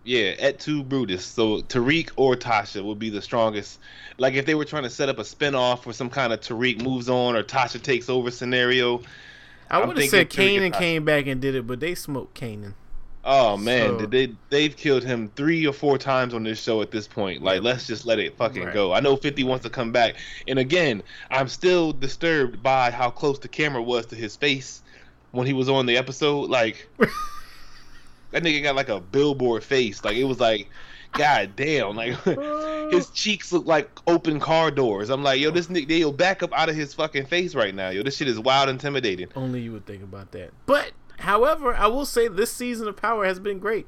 Yeah, 0.04 0.36
Et 0.38 0.58
tu 0.58 0.82
Brutus. 0.82 1.22
So 1.26 1.60
Tariq 1.60 2.12
or 2.16 2.34
Tasha 2.34 2.82
would 2.82 2.98
be 2.98 3.10
the 3.10 3.20
strongest. 3.20 3.78
Like 4.16 4.32
if 4.32 4.46
they 4.46 4.54
were 4.54 4.64
trying 4.64 4.84
to 4.84 4.90
set 4.90 5.10
up 5.10 5.18
a 5.18 5.22
spinoff 5.22 5.82
for 5.82 5.92
some 5.92 6.08
kind 6.08 6.32
of 6.32 6.40
Tariq 6.40 6.80
moves 6.80 7.10
on 7.10 7.36
or 7.36 7.42
Tasha 7.42 7.82
takes 7.82 8.08
over 8.08 8.30
scenario. 8.30 9.02
I 9.70 9.84
would 9.84 9.98
have 9.98 10.08
said 10.08 10.30
Tariq 10.30 10.70
Kanan 10.70 10.78
came 10.78 11.04
back 11.04 11.26
and 11.26 11.42
did 11.42 11.54
it, 11.54 11.66
but 11.66 11.78
they 11.78 11.94
smoked 11.94 12.40
Kanan. 12.40 12.72
Oh 13.28 13.56
man, 13.56 13.98
So- 13.98 14.06
did 14.06 14.10
they 14.12 14.36
they've 14.50 14.76
killed 14.76 15.02
him 15.02 15.30
three 15.34 15.66
or 15.66 15.72
four 15.72 15.98
times 15.98 16.32
on 16.32 16.44
this 16.44 16.62
show 16.62 16.80
at 16.80 16.92
this 16.92 17.08
point. 17.08 17.42
Like 17.42 17.60
let's 17.62 17.86
just 17.86 18.06
let 18.06 18.20
it 18.20 18.36
fucking 18.36 18.66
Right. 18.66 18.72
go. 18.74 18.92
I 18.92 19.00
know 19.00 19.16
50 19.16 19.42
wants 19.42 19.64
to 19.64 19.70
come 19.70 19.90
back. 19.90 20.14
And 20.46 20.58
again, 20.60 21.02
I'm 21.30 21.48
still 21.48 21.92
disturbed 21.92 22.62
by 22.62 22.92
how 22.92 23.10
close 23.10 23.38
the 23.40 23.48
camera 23.48 23.82
was 23.82 24.06
to 24.06 24.14
his 24.16 24.36
face 24.36 24.80
when 25.32 25.46
he 25.46 25.52
was 25.52 25.68
on 25.68 25.86
the 25.86 25.96
episode. 25.96 26.48
Like 26.50 26.88
that 28.30 28.42
nigga 28.42 28.62
got 28.62 28.76
like 28.76 28.88
a 28.88 29.00
billboard 29.00 29.64
face. 29.64 30.04
Like 30.04 30.16
it 30.16 30.24
was 30.24 30.38
like 30.40 30.68
God 31.12 31.52
damn, 31.56 31.96
like 31.96 32.14
his 32.92 33.08
cheeks 33.10 33.52
look 33.52 33.66
like 33.66 33.88
open 34.06 34.38
car 34.38 34.70
doors. 34.70 35.08
I'm 35.08 35.22
like, 35.22 35.40
yo, 35.40 35.50
this 35.50 35.68
nigga, 35.68 35.98
yo, 35.98 36.12
back 36.12 36.42
up 36.42 36.52
out 36.52 36.68
of 36.68 36.76
his 36.76 36.92
fucking 36.94 37.26
face 37.26 37.54
right 37.54 37.74
now, 37.74 37.88
yo. 37.88 38.02
This 38.02 38.16
shit 38.16 38.28
is 38.28 38.38
wild, 38.38 38.68
intimidating. 38.68 39.28
Only 39.34 39.60
you 39.62 39.72
would 39.72 39.86
think 39.86 40.02
about 40.02 40.32
that. 40.32 40.50
But, 40.66 40.92
however, 41.18 41.74
I 41.74 41.86
will 41.86 42.06
say 42.06 42.28
this 42.28 42.52
season 42.52 42.88
of 42.88 42.96
Power 42.96 43.24
has 43.24 43.38
been 43.38 43.58
great. 43.58 43.86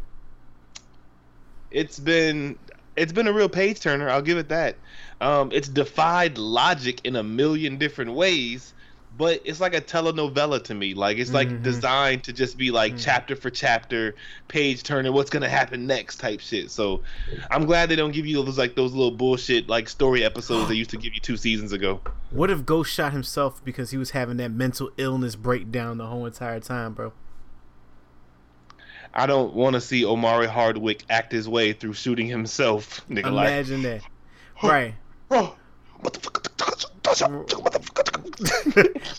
It's 1.71 1.99
been, 1.99 2.59
it's 2.97 3.13
been 3.13 3.27
a 3.27 3.33
real 3.33 3.49
page 3.49 3.81
turner. 3.81 4.09
I'll 4.09 4.23
give 4.23 4.39
it 4.39 4.49
that. 4.49 4.77
Um, 5.21 5.51
it's 5.53 5.69
defied 5.69 6.39
logic 6.39 7.01
in 7.05 7.17
a 7.17 7.23
million 7.23 7.77
different 7.77 8.13
ways, 8.13 8.73
but 9.19 9.43
it's 9.45 9.61
like 9.61 9.75
a 9.75 9.81
telenovela 9.81 10.63
to 10.63 10.75
me. 10.75 10.95
Like 10.95 11.19
it's 11.19 11.33
like 11.33 11.49
Mhm. 11.49 11.63
designed 11.63 12.23
to 12.25 12.33
just 12.33 12.57
be 12.57 12.71
like 12.71 12.95
Mhm. 12.95 13.03
chapter 13.05 13.35
for 13.37 13.51
chapter, 13.51 14.15
page 14.47 14.85
turner. 14.85 15.11
What's 15.11 15.29
gonna 15.29 15.49
happen 15.49 15.87
next 15.89 16.19
type 16.21 16.39
shit. 16.41 16.71
So, 16.71 17.03
I'm 17.51 17.67
glad 17.67 17.89
they 17.89 17.97
don't 17.97 18.13
give 18.13 18.25
you 18.27 18.43
those 18.45 18.57
like 18.57 18.77
those 18.77 18.93
little 18.93 19.11
bullshit 19.11 19.69
like 19.69 19.89
story 19.89 20.25
episodes 20.25 20.69
they 20.69 20.77
used 20.77 20.91
to 20.91 20.97
give 20.97 21.13
you 21.15 21.21
two 21.21 21.37
seasons 21.37 21.73
ago. 21.73 22.01
What 22.31 22.49
if 22.51 22.65
Ghost 22.65 22.93
shot 22.95 23.13
himself 23.13 23.63
because 23.65 23.91
he 23.91 23.97
was 23.99 24.11
having 24.11 24.37
that 24.37 24.53
mental 24.53 24.91
illness 24.97 25.35
breakdown 25.35 25.99
the 25.99 26.07
whole 26.07 26.25
entire 26.25 26.61
time, 26.61 26.95
bro? 26.95 27.13
I 29.13 29.27
don't 29.27 29.53
want 29.55 29.75
to 29.75 29.81
see 29.81 30.05
Omari 30.05 30.47
Hardwick 30.47 31.03
act 31.11 31.33
his 31.33 31.49
way 31.49 31.73
through 31.73 31.95
shooting 31.95 32.29
himself. 32.29 33.01
Nigga, 33.11 33.33
like, 33.33 33.49
Imagine 33.49 33.83
that. 33.83 34.03
Right. 34.63 34.95
What 36.01 36.13
the 36.15 36.21
fuck? 36.21 36.45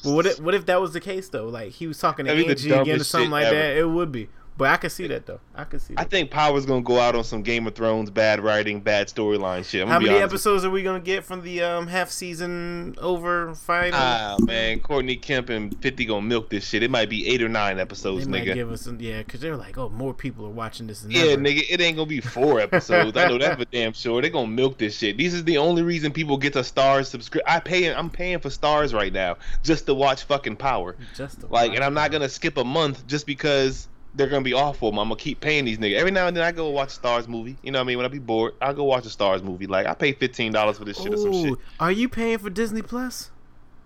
But 0.03 0.11
what 0.13 0.25
if 0.25 0.39
what 0.39 0.53
if 0.55 0.65
that 0.67 0.79
was 0.79 0.93
the 0.93 1.01
case 1.01 1.29
though? 1.29 1.47
Like 1.47 1.71
he 1.71 1.87
was 1.87 1.99
talking 1.99 2.25
to 2.25 2.31
That'd 2.31 2.49
Angie 2.49 2.71
again 2.71 3.01
or 3.01 3.03
something 3.03 3.29
like 3.31 3.45
ever. 3.45 3.55
that. 3.55 3.77
It 3.77 3.85
would 3.85 4.11
be. 4.11 4.29
But 4.59 4.71
I 4.71 4.75
can 4.77 4.89
see 4.89 5.07
that 5.07 5.25
though. 5.25 5.39
I 5.55 5.63
can 5.63 5.79
see 5.79 5.93
I 5.95 6.03
that. 6.03 6.11
think 6.11 6.31
Power's 6.31 6.65
gonna 6.65 6.81
go 6.81 6.99
out 6.99 7.15
on 7.15 7.23
some 7.23 7.43
Game 7.43 7.65
of 7.65 7.75
Thrones 7.75 8.09
bad 8.09 8.41
writing, 8.41 8.81
bad 8.81 9.07
storyline 9.07 9.63
shit. 9.63 9.87
How 9.87 9.99
many 10.01 10.17
episodes 10.19 10.65
are 10.65 10.69
we 10.69 10.83
gonna 10.83 10.99
get 10.99 11.23
from 11.23 11.41
the 11.43 11.63
um 11.63 11.87
half 11.87 12.09
season 12.09 12.95
over 12.99 13.55
final? 13.55 13.97
Ah 13.99 14.35
man, 14.41 14.81
Courtney 14.81 15.15
Kemp 15.15 15.47
and 15.49 15.73
Fifty 15.81 16.03
gonna 16.03 16.21
milk 16.27 16.49
this 16.49 16.67
shit. 16.67 16.83
It 16.83 16.91
might 16.91 17.09
be 17.09 17.25
eight 17.29 17.41
or 17.41 17.47
nine 17.47 17.79
episodes, 17.79 18.25
they 18.25 18.31
might 18.31 18.43
nigga. 18.47 18.53
give 18.53 18.69
us 18.69 18.81
some, 18.81 18.99
yeah, 18.99 19.19
because 19.19 19.39
they're 19.39 19.55
like, 19.55 19.77
oh, 19.77 19.87
more 19.87 20.13
people 20.13 20.45
are 20.45 20.49
watching 20.49 20.87
this 20.87 21.01
than 21.03 21.11
Yeah, 21.11 21.21
ever. 21.21 21.41
nigga, 21.41 21.63
it 21.69 21.79
ain't 21.79 21.95
gonna 21.95 22.05
be 22.05 22.19
four 22.19 22.59
episodes. 22.67 23.15
I 23.17 23.29
know 23.29 23.37
that 23.37 23.57
for 23.57 23.63
damn 23.63 23.93
sure. 23.93 24.21
They 24.21 24.29
gonna 24.29 24.47
milk 24.47 24.77
this 24.77 24.97
shit. 24.97 25.17
This 25.17 25.33
is 25.33 25.45
the 25.45 25.57
only 25.57 25.83
reason 25.83 26.11
people 26.11 26.37
get 26.37 26.51
to 26.53 26.59
Starz 26.59 27.05
subscribe. 27.05 27.45
I 27.47 27.61
pay. 27.61 27.93
I'm 27.93 28.09
paying 28.09 28.39
for 28.39 28.49
Starz 28.49 28.93
right 28.93 29.13
now 29.13 29.37
just 29.63 29.85
to 29.85 29.93
watch 29.93 30.23
fucking 30.25 30.57
Power. 30.57 30.97
Just 31.15 31.39
to 31.39 31.47
Like, 31.47 31.69
watch 31.69 31.75
and 31.77 31.85
I'm 31.85 31.93
not 31.93 32.11
gonna 32.11 32.27
skip 32.27 32.57
a 32.57 32.65
month 32.65 33.07
just 33.07 33.25
because 33.25 33.87
they're 34.15 34.27
gonna 34.27 34.41
be 34.41 34.53
awful. 34.53 34.89
I'm 34.89 34.95
gonna 34.95 35.15
keep 35.15 35.39
paying 35.39 35.65
these 35.65 35.77
niggas. 35.77 35.95
Every 35.95 36.11
now 36.11 36.27
and 36.27 36.35
then 36.35 36.43
I 36.43 36.51
go 36.51 36.69
watch 36.69 36.97
a 36.97 36.99
Starz 36.99 37.27
movie. 37.27 37.57
You 37.61 37.71
know 37.71 37.79
what 37.79 37.83
I 37.83 37.87
mean? 37.87 37.97
When 37.97 38.05
I 38.05 38.09
be 38.09 38.19
bored, 38.19 38.53
I'll 38.61 38.73
go 38.73 38.83
watch 38.83 39.05
a 39.05 39.09
Starz 39.09 39.43
movie. 39.43 39.67
Like 39.67 39.85
I 39.85 39.93
pay 39.93 40.13
fifteen 40.13 40.51
dollars 40.51 40.77
for 40.77 40.85
this 40.85 41.01
shit 41.01 41.13
or 41.13 41.17
some 41.17 41.33
shit. 41.33 41.53
Are 41.79 41.91
you 41.91 42.09
paying 42.09 42.37
for 42.39 42.49
Disney 42.49 42.81
Plus? 42.81 43.31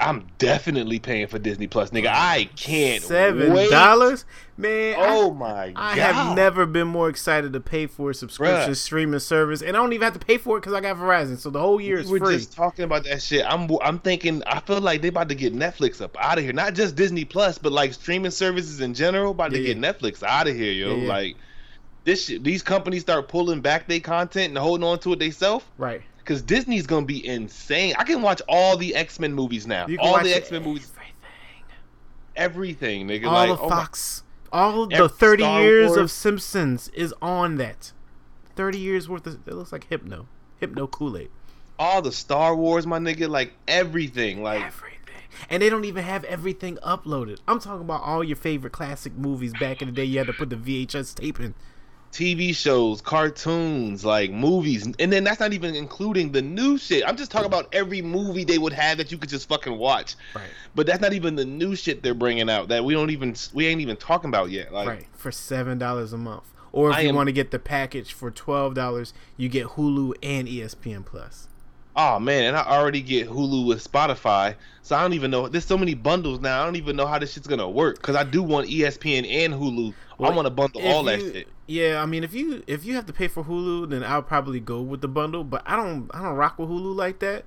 I'm 0.08 0.28
definitely 0.38 1.00
paying 1.00 1.28
for 1.28 1.40
Disney 1.40 1.68
Plus, 1.68 1.90
nigga. 1.92 2.08
I 2.12 2.50
can't 2.56 3.02
Seven 3.04 3.70
dollars, 3.70 4.26
man. 4.58 4.96
I- 5.00 5.04
Oh 5.16 5.32
my 5.34 5.72
God. 5.72 5.82
I 5.82 5.96
have 5.96 6.36
never 6.36 6.66
been 6.66 6.88
more 6.88 7.10
excited 7.10 7.54
to 7.54 7.60
pay 7.60 7.88
for 7.88 8.10
a 8.12 8.14
subscription 8.14 8.72
Bruh. 8.72 8.76
streaming 8.76 9.20
service, 9.20 9.62
and 9.62 9.70
I 9.78 9.80
don't 9.80 9.94
even 9.94 10.04
have 10.04 10.20
to 10.20 10.26
pay 10.26 10.38
for 10.38 10.58
it 10.58 10.62
because 10.62 10.74
I 10.74 10.82
got 10.82 10.98
Verizon, 10.98 11.38
so 11.38 11.50
the 11.50 11.60
whole 11.60 11.80
year 11.80 11.98
is 12.00 12.10
we 12.10 12.20
were 12.20 12.28
free. 12.28 12.38
just 12.38 12.54
talking 12.54 12.86
about 12.86 13.04
that 13.06 13.22
shit. 13.22 13.46
I'm 13.48 13.70
I'm 13.82 14.00
thinking 14.00 14.44
I 14.46 14.60
feel 14.60 14.82
like 14.82 15.02
they 15.02 15.08
about 15.08 15.30
to 15.30 15.36
get 15.36 15.54
Netflix 15.56 16.02
up 16.02 16.16
out 16.20 16.38
of 16.38 16.44
here. 16.44 16.54
Not 16.54 16.74
just 16.74 16.96
Disney 16.96 17.26
Plus, 17.26 17.58
but 17.58 17.72
like 17.72 17.94
streaming 17.94 18.32
services 18.32 18.82
in 18.82 18.94
general 18.94 19.32
about 19.32 19.52
to 19.52 19.60
Yeah, 19.60 19.74
get 19.74 19.80
Netflix 19.80 20.22
out 20.24 20.48
of 20.48 20.56
here, 20.56 20.72
yo. 20.72 20.96
Yeah, 20.96 21.02
yeah. 21.04 21.08
Like 21.10 21.36
this 22.04 22.26
shit, 22.26 22.44
these 22.44 22.62
companies 22.62 23.02
start 23.02 23.30
pulling 23.30 23.62
back 23.62 23.88
their 23.88 24.02
content 24.02 24.50
and 24.50 24.58
holding 24.58 24.84
on 24.86 25.00
to 25.00 25.14
it 25.14 25.20
themselves, 25.20 25.64
Right. 25.78 26.02
Because 26.24 26.42
Disney's 26.42 26.88
gonna 26.88 27.06
be 27.06 27.26
insane. 27.28 27.94
I 27.98 28.04
can 28.04 28.22
watch 28.22 28.42
all 28.48 28.78
the 28.78 28.96
X 28.96 29.20
Men 29.20 29.34
movies 29.34 29.68
now. 29.68 29.88
You 29.88 29.98
can 29.98 30.06
All 30.08 30.14
watch 30.14 30.24
the 30.24 30.34
X 30.34 30.52
Men 30.52 30.64
movies, 30.64 30.92
Everything. 32.36 33.08
everything, 33.08 33.08
nigga. 33.08 33.26
All 33.28 33.34
like, 33.34 33.50
of 33.50 33.60
oh 33.62 33.70
my- 33.70 33.76
Fox. 33.76 34.24
All 34.52 34.86
the 34.86 35.10
30 35.10 35.44
Star 35.44 35.62
years 35.64 35.96
of 35.98 36.12
Simpsons 36.12 36.90
is 36.90 37.12
on 37.24 37.56
that. 37.58 37.92
30 38.56 38.78
years 38.78 39.10
worth 39.10 39.26
of. 39.26 39.40
It 39.48 39.54
looks 39.56 39.72
like 39.72 39.88
Hypno. 39.90 40.28
Hypno 40.60 40.86
Kool 40.88 41.18
Aid. 41.18 41.30
all 41.80 42.02
the 42.04 42.12
Star 42.12 42.56
Wars, 42.56 42.86
my 42.86 43.00
nigga, 43.00 43.28
like 43.28 43.54
everything, 43.68 44.44
like 44.44 44.62
Everything. 44.62 44.90
And 45.50 45.64
they 45.64 45.70
don't 45.72 45.84
even 45.86 46.04
have 46.04 46.24
everything 46.26 46.78
uploaded. 46.86 47.40
I'm 47.48 47.60
talking 47.60 47.82
about 47.82 48.04
all 48.04 48.24
your 48.24 48.36
favorite 48.38 48.72
classic 48.72 49.14
movies 49.18 49.52
back 49.60 49.82
in 49.82 49.88
the 49.88 49.92
day. 49.92 50.04
You 50.06 50.20
had 50.20 50.28
to 50.28 50.34
put 50.34 50.52
the 50.52 50.56
VHS 50.56 51.16
tape 51.16 51.40
in. 51.40 51.56
TV 52.14 52.56
shows, 52.56 53.02
cartoons, 53.02 54.06
like 54.06 54.32
movies, 54.32 54.86
and 55.00 55.12
then 55.12 55.24
that's 55.24 55.40
not 55.40 55.52
even 55.52 55.74
including 55.76 56.32
the 56.32 56.42
new 56.42 56.78
shit. 56.78 57.04
I'm 57.08 57.18
just 57.18 57.32
talking 57.32 57.48
about 57.48 57.68
every 57.74 58.02
movie 58.04 58.44
they 58.44 58.60
would 58.60 58.74
have 58.74 59.00
that 59.00 59.12
you 59.12 59.18
could 59.18 59.30
just 59.30 59.50
fucking 59.50 59.76
watch. 59.78 60.16
Right. 60.36 60.50
But 60.76 60.86
that's 60.86 61.02
not 61.02 61.14
even 61.14 61.36
the 61.36 61.46
new 61.46 61.76
shit 61.76 62.04
they're 62.04 62.14
bringing 62.14 62.50
out 62.50 62.68
that 62.68 62.86
we 62.86 62.94
don't 62.94 63.10
even 63.10 63.36
we 63.54 63.66
ain't 63.66 63.82
even 63.82 63.98
talking 63.98 64.30
about 64.30 64.52
yet. 64.52 64.72
Like, 64.72 64.88
right. 64.88 65.08
For 65.14 65.32
$7 65.32 66.14
a 66.14 66.18
month. 66.18 66.44
Or 66.72 66.92
if 66.92 66.98
I 66.98 67.02
you 67.02 67.10
am- 67.10 67.16
want 67.16 67.28
to 67.28 67.34
get 67.34 67.52
the 67.52 67.60
package 67.60 68.14
for 68.14 68.32
$12, 68.32 69.14
you 69.38 69.50
get 69.50 69.68
Hulu 69.68 70.14
and 70.24 70.48
ESPN 70.48 71.06
Plus. 71.06 71.48
oh 71.96 72.20
man, 72.20 72.46
and 72.46 72.58
I 72.58 72.64
already 72.64 73.02
get 73.02 73.30
Hulu 73.30 73.68
with 73.68 73.88
Spotify, 73.92 74.56
so 74.82 74.96
I 74.96 75.02
don't 75.02 75.14
even 75.14 75.30
know. 75.30 75.48
There's 75.48 75.66
so 75.66 75.78
many 75.78 75.94
bundles 75.94 76.40
now. 76.42 76.62
I 76.62 76.66
don't 76.66 76.76
even 76.76 76.96
know 76.96 77.06
how 77.06 77.20
this 77.20 77.34
shit's 77.34 77.48
gonna 77.48 77.70
work 77.70 77.98
because 77.98 78.16
I 78.16 78.24
do 78.24 78.42
want 78.42 78.68
ESPN 78.70 79.28
and 79.30 79.54
Hulu. 79.54 79.94
I 80.20 80.30
want 80.30 80.46
to 80.46 80.50
bundle 80.52 80.82
all 80.88 81.04
that 81.04 81.20
shit. 81.20 81.48
Yeah, 81.68 82.02
I 82.02 82.06
mean, 82.06 82.24
if 82.24 82.34
you 82.34 82.64
if 82.68 82.86
you 82.86 82.96
have 82.96 83.06
to 83.08 83.14
pay 83.14 83.28
for 83.28 83.44
Hulu, 83.44 83.90
then 83.90 84.04
I'll 84.04 84.22
probably 84.24 84.60
go 84.60 84.82
with 84.82 85.02
the 85.02 85.08
bundle. 85.08 85.44
But 85.44 85.64
I 85.66 85.76
don't 85.76 86.10
I 86.14 86.22
don't 86.24 86.36
rock 86.36 86.60
with 86.60 86.70
Hulu 86.70 86.96
like 86.96 87.20
that. 87.20 87.46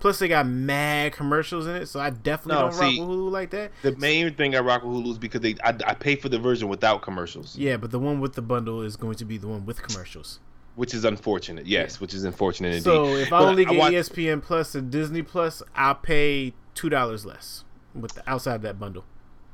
Plus, 0.00 0.20
they 0.20 0.28
got 0.28 0.46
mad 0.46 1.12
commercials 1.12 1.66
in 1.66 1.74
it, 1.74 1.86
so 1.86 1.98
I 1.98 2.10
definitely 2.10 2.62
No, 2.62 2.70
don't 2.70 2.78
rock 2.78 2.90
with 3.08 3.08
Hulu 3.18 3.30
like 3.32 3.50
that. 3.50 3.72
The 3.82 3.96
main 3.96 4.32
thing 4.34 4.54
I 4.54 4.60
rock 4.60 4.84
with 4.84 4.92
Hulu 4.92 5.10
is 5.12 5.18
because 5.18 5.40
they 5.40 5.56
I, 5.64 5.74
I 5.86 5.94
pay 5.94 6.14
for 6.16 6.28
the 6.28 6.38
version 6.38 6.68
without 6.68 7.02
commercials, 7.02 7.56
Yeah, 7.56 7.76
but 7.78 7.90
the 7.90 7.98
one 7.98 8.20
with 8.20 8.34
the 8.34 8.42
bundle 8.42 8.82
is 8.82 8.96
going 8.96 9.16
to 9.16 9.24
be 9.24 9.38
the 9.38 9.48
one 9.48 9.66
with 9.66 9.82
commercials. 9.82 10.38
which 10.76 10.94
is 10.94 11.04
unfortunate. 11.04 11.66
Yes, 11.66 12.00
which 12.00 12.14
is 12.14 12.22
unfortunate 12.24 12.68
indeed. 12.68 12.84
So 12.84 13.16
if 13.16 13.32
I 13.32 13.40
only 13.40 13.64
get 13.64 13.76
watch- 13.76 13.92
ESPN 13.92 14.40
Plus 14.40 14.74
and 14.76 14.88
Disney 14.90 15.22
Plus, 15.22 15.62
I'll 15.74 15.96
pay 15.96 16.54
two 16.74 16.88
dollars 16.88 17.26
less 17.26 17.64
with 17.92 18.12
the, 18.14 18.30
outside 18.30 18.54
of 18.54 18.62
that 18.62 18.78
bundle. 18.78 19.04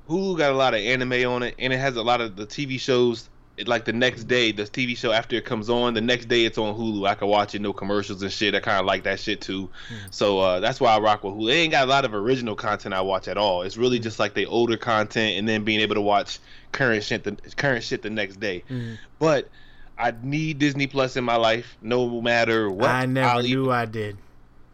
Hulu 0.09 0.37
got 0.39 0.53
a 0.53 0.57
lot 0.57 0.75
of 0.75 0.81
anime 0.81 1.27
on 1.31 1.43
it, 1.43 1.55
and 1.59 1.73
it 1.73 1.79
has 1.79 1.97
a 1.97 2.03
lot 2.03 2.21
of 2.21 2.37
the 2.37 2.47
TV 2.47 2.79
shows. 2.79 3.29
It, 3.57 3.69
like 3.69 3.85
the 3.85 3.93
next 3.93 4.25
day, 4.25 4.51
the 4.51 4.65
TV 4.65 4.97
show 4.97 5.13
after 5.13 5.37
it 5.37 5.45
comes 5.45 5.71
on, 5.71 5.95
the 5.95 6.01
next 6.01 6.27
day 6.27 6.45
it's 6.45 6.59
on 6.59 6.75
Hulu. 6.75 7.07
I 7.07 7.15
can 7.15 7.29
watch 7.29 7.55
it, 7.55 7.61
no 7.63 7.73
commercials 7.73 8.21
and 8.21 8.33
shit. 8.33 8.53
I 8.55 8.59
kind 8.59 8.81
of 8.81 8.87
like 8.87 9.05
that 9.05 9.21
shit 9.21 9.41
too. 9.41 9.71
So 10.11 10.41
uh, 10.41 10.59
that's 10.61 10.81
why 10.81 10.93
I 10.93 10.99
rock 10.99 11.23
with 11.23 11.35
Hulu. 11.35 11.47
They 11.47 11.61
ain't 11.61 11.71
got 11.71 11.87
a 11.87 11.91
lot 11.91 12.05
of 12.05 12.15
original 12.15 12.57
content 12.57 12.95
I 12.95 13.01
watch 13.03 13.29
at 13.29 13.39
all. 13.39 13.63
It's 13.63 13.77
really 13.77 14.01
just 14.01 14.19
like 14.19 14.35
the 14.35 14.47
older 14.47 14.77
content, 14.77 15.39
and 15.39 15.49
then 15.49 15.63
being 15.65 15.81
able 15.81 15.95
to 15.95 16.01
watch 16.01 16.41
current 16.73 17.05
shit, 17.05 17.23
the 17.23 17.37
current 17.57 17.85
shit 17.85 18.03
the 18.03 18.11
next 18.11 18.41
day. 18.41 18.65
Mhm. 18.69 18.99
But 19.21 19.49
I 19.97 20.13
need 20.21 20.59
Disney 20.59 20.89
Plus 20.89 21.17
in 21.17 21.23
my 21.23 21.37
life, 21.37 21.77
no 21.81 22.21
matter 22.21 22.69
what. 22.69 22.91
I 22.91 23.07
never 23.07 23.29
I'll 23.29 23.43
knew 23.43 23.63
even- 23.63 23.73
I 23.73 23.85
did. 23.85 24.17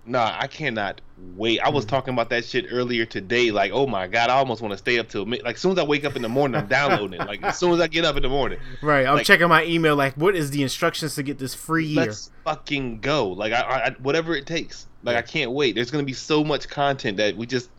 Nah, 0.06 0.36
I 0.38 0.46
cannot 0.46 1.00
wait. 1.36 1.60
I 1.60 1.68
was 1.68 1.84
hmm. 1.84 1.90
talking 1.90 2.14
about 2.14 2.30
that 2.30 2.44
shit 2.44 2.66
earlier 2.70 3.04
today. 3.04 3.50
Like, 3.50 3.72
oh 3.72 3.86
my 3.86 4.06
god, 4.06 4.30
I 4.30 4.34
almost 4.34 4.62
want 4.62 4.72
to 4.72 4.78
stay 4.78 4.98
up 4.98 5.08
till 5.08 5.26
mid- 5.26 5.42
like 5.42 5.56
as 5.56 5.60
soon 5.60 5.72
as 5.72 5.78
I 5.78 5.84
wake 5.84 6.04
up 6.04 6.16
in 6.16 6.22
the 6.22 6.28
morning, 6.28 6.60
I'm 6.60 6.66
downloading 6.66 7.20
it. 7.20 7.26
Like 7.26 7.42
as 7.42 7.58
soon 7.58 7.72
as 7.72 7.80
I 7.80 7.86
get 7.86 8.04
up 8.04 8.16
in 8.16 8.22
the 8.22 8.28
morning, 8.28 8.58
Right, 8.82 9.06
I'm 9.06 9.16
Like- 9.16 9.26
checking 9.26 9.48
my 9.48 9.64
email. 9.64 9.96
Like, 9.96 10.14
what 10.14 10.34
is 10.34 10.50
the 10.50 10.62
instructions 10.62 11.14
to 11.16 11.22
get 11.22 11.38
this 11.38 11.54
free 11.54 11.86
year? 11.86 12.06
let's 12.06 12.30
fucking 12.44 13.00
go. 13.00 13.28
Like 13.28 13.52
I, 13.52 13.60
I 13.60 13.90
whatever 14.00 14.34
it 14.34 14.46
takes. 14.46 14.86
Like 15.02 15.16
I 15.16 15.22
can't 15.22 15.52
wait. 15.52 15.74
There's 15.74 15.90
gonna 15.90 16.04
be 16.04 16.12
so 16.12 16.42
much 16.44 16.68
content 16.68 17.18
that 17.18 17.36
we 17.36 17.46
just, 17.46 17.70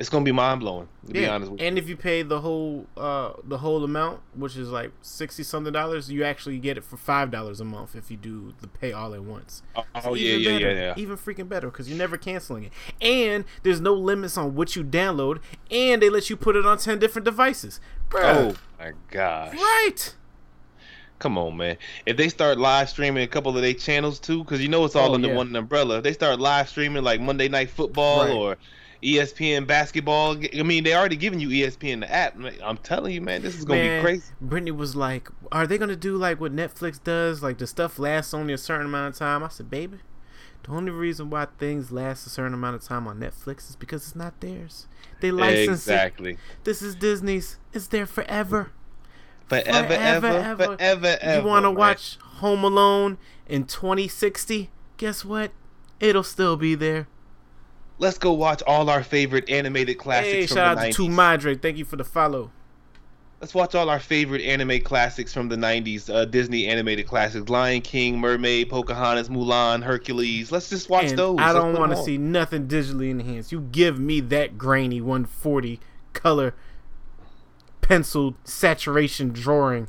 it's 0.00 0.08
gonna 0.08 0.24
be 0.24 0.32
mind 0.32 0.58
blowing. 0.60 0.88
To 1.06 1.12
be 1.12 1.20
yeah, 1.20 1.34
honest 1.34 1.52
with 1.52 1.60
you. 1.60 1.66
and 1.68 1.78
if 1.78 1.88
you 1.88 1.96
pay 1.96 2.22
the 2.22 2.40
whole 2.40 2.86
uh 2.96 3.34
the 3.44 3.58
whole 3.58 3.84
amount, 3.84 4.20
which 4.34 4.56
is 4.56 4.70
like 4.70 4.90
sixty 5.02 5.42
something 5.44 5.72
dollars, 5.72 6.10
you 6.10 6.24
actually 6.24 6.58
get 6.58 6.76
it 6.78 6.82
for 6.84 6.96
five 6.96 7.30
dollars 7.30 7.60
a 7.60 7.64
month 7.64 7.94
if 7.94 8.10
you 8.10 8.16
do 8.16 8.54
the 8.60 8.66
pay 8.66 8.92
all 8.92 9.14
at 9.14 9.22
once. 9.22 9.62
Oh, 9.76 9.84
So 10.02 10.14
yeah, 10.14 10.34
yeah, 10.36 10.58
better, 10.58 10.72
yeah, 10.74 10.80
yeah. 10.80 10.94
Even 10.96 11.16
freaking 11.16 11.48
better 11.48 11.68
because 11.70 11.88
you're 11.88 11.98
never 11.98 12.16
canceling 12.16 12.64
it, 12.64 12.72
and 13.00 13.44
there's 13.62 13.80
no 13.80 13.92
limits 13.94 14.36
on 14.36 14.54
what 14.56 14.74
you 14.74 14.82
download, 14.82 15.38
and 15.70 16.00
they 16.02 16.08
let 16.10 16.30
you 16.30 16.36
put 16.36 16.56
it 16.56 16.64
on 16.66 16.78
ten 16.78 16.98
different 16.98 17.24
devices. 17.26 17.78
Bruh. 18.08 18.22
Oh 18.24 18.56
my 18.80 18.92
gosh. 19.10 19.54
right. 19.54 20.14
Come 21.18 21.36
on, 21.36 21.58
man. 21.58 21.76
If 22.06 22.16
they 22.16 22.30
start 22.30 22.56
live 22.56 22.88
streaming 22.88 23.22
a 23.22 23.26
couple 23.26 23.54
of 23.54 23.60
their 23.62 23.74
channels 23.74 24.18
too, 24.18 24.42
because 24.42 24.62
you 24.62 24.68
know 24.68 24.86
it's 24.86 24.96
all 24.96 25.10
Oh, 25.10 25.14
under 25.14 25.28
yeah. 25.28 25.34
one 25.34 25.54
umbrella. 25.54 25.98
If 25.98 26.04
they 26.04 26.14
start 26.14 26.40
live 26.40 26.70
streaming 26.70 27.04
like 27.04 27.20
Monday 27.20 27.48
Night 27.48 27.68
Football 27.68 28.24
Right. 28.24 28.32
or 28.34 28.56
ESPN 29.02 29.66
basketball, 29.66 30.36
I 30.58 30.62
mean, 30.62 30.84
they 30.84 30.94
already 30.94 31.16
giving 31.16 31.40
you 31.40 31.48
ESPN 31.48 32.00
the 32.00 32.12
app. 32.12 32.36
I'm 32.62 32.76
telling 32.78 33.14
you, 33.14 33.20
man, 33.20 33.42
this 33.42 33.56
is 33.56 33.64
gonna 33.64 33.80
Man, 33.80 34.00
be 34.00 34.04
crazy. 34.04 34.32
Brittany 34.40 34.72
was 34.72 34.94
like, 34.94 35.28
"Are 35.50 35.66
they 35.66 35.78
gonna 35.78 35.96
do 35.96 36.16
like 36.16 36.40
what 36.40 36.54
Netflix 36.54 37.02
does? 37.02 37.42
Like 37.42 37.58
the 37.58 37.66
stuff 37.66 37.98
lasts 37.98 38.34
only 38.34 38.52
a 38.52 38.58
certain 38.58 38.86
amount 38.86 39.14
of 39.14 39.18
time?" 39.18 39.42
I 39.42 39.48
said, 39.48 39.70
"Baby, 39.70 39.98
the 40.64 40.72
only 40.72 40.90
reason 40.90 41.30
why 41.30 41.46
things 41.58 41.90
last 41.90 42.26
a 42.26 42.30
certain 42.30 42.54
amount 42.54 42.76
of 42.76 42.82
time 42.82 43.06
on 43.06 43.18
Netflix 43.18 43.70
is 43.70 43.76
because 43.76 44.06
it's 44.06 44.16
not 44.16 44.40
theirs. 44.40 44.86
They 45.20 45.30
license 45.30 45.86
it. 45.86 45.92
Exactly. 45.92 46.38
This 46.64 46.82
is 46.82 46.94
Disney's. 46.94 47.58
It's 47.72 47.86
there 47.86 48.06
forever. 48.06 48.72
Forever, 49.48 49.88
Forever, 49.88 49.94
ever, 49.94 50.26
ever. 50.26 50.64
forever, 50.76 51.18
ever. 51.20 51.40
you 51.40 51.46
want 51.46 51.64
to 51.64 51.70
watch 51.70 52.18
Home 52.36 52.62
Alone 52.62 53.18
in 53.48 53.64
2060? 53.64 54.70
Guess 54.96 55.24
what? 55.24 55.50
It'll 55.98 56.22
still 56.22 56.56
be 56.56 56.74
there. 56.76 57.08
Let's 58.00 58.16
go 58.16 58.32
watch 58.32 58.62
all 58.66 58.88
our 58.88 59.04
favorite 59.04 59.48
animated 59.50 59.98
classics 59.98 60.28
from 60.28 60.30
the 60.30 60.36
DNA. 60.36 60.40
Hey, 60.40 60.46
from 60.46 60.56
shout 60.56 60.76
the 60.76 60.82
out 60.82 60.88
90s. 60.88 60.96
to 60.96 61.08
Madre. 61.10 61.54
Thank 61.54 61.76
you 61.76 61.84
for 61.84 61.96
the 61.96 62.04
follow. 62.04 62.50
Let's 63.40 63.54
watch 63.54 63.74
all 63.74 63.88
our 63.90 64.00
favorite 64.00 64.42
anime 64.42 64.80
classics 64.80 65.32
from 65.32 65.48
the 65.48 65.56
90s, 65.56 66.12
uh, 66.12 66.24
Disney 66.24 66.66
animated 66.66 67.06
classics. 67.06 67.48
Lion 67.48 67.82
King, 67.82 68.18
Mermaid, 68.18 68.70
Pocahontas, 68.70 69.28
Mulan, 69.28 69.82
Hercules. 69.82 70.50
Let's 70.50 70.70
just 70.70 70.88
watch 70.90 71.10
and 71.10 71.18
those. 71.18 71.38
I 71.40 71.52
don't 71.52 71.78
want 71.78 71.92
to 71.92 72.02
see 72.02 72.18
nothing 72.18 72.68
digitally 72.68 73.10
enhanced. 73.10 73.52
You 73.52 73.60
give 73.60 73.98
me 73.98 74.20
that 74.20 74.56
grainy 74.58 75.00
140 75.00 75.78
color 76.14 76.54
pencil 77.82 78.34
saturation 78.44 79.30
drawing. 79.30 79.88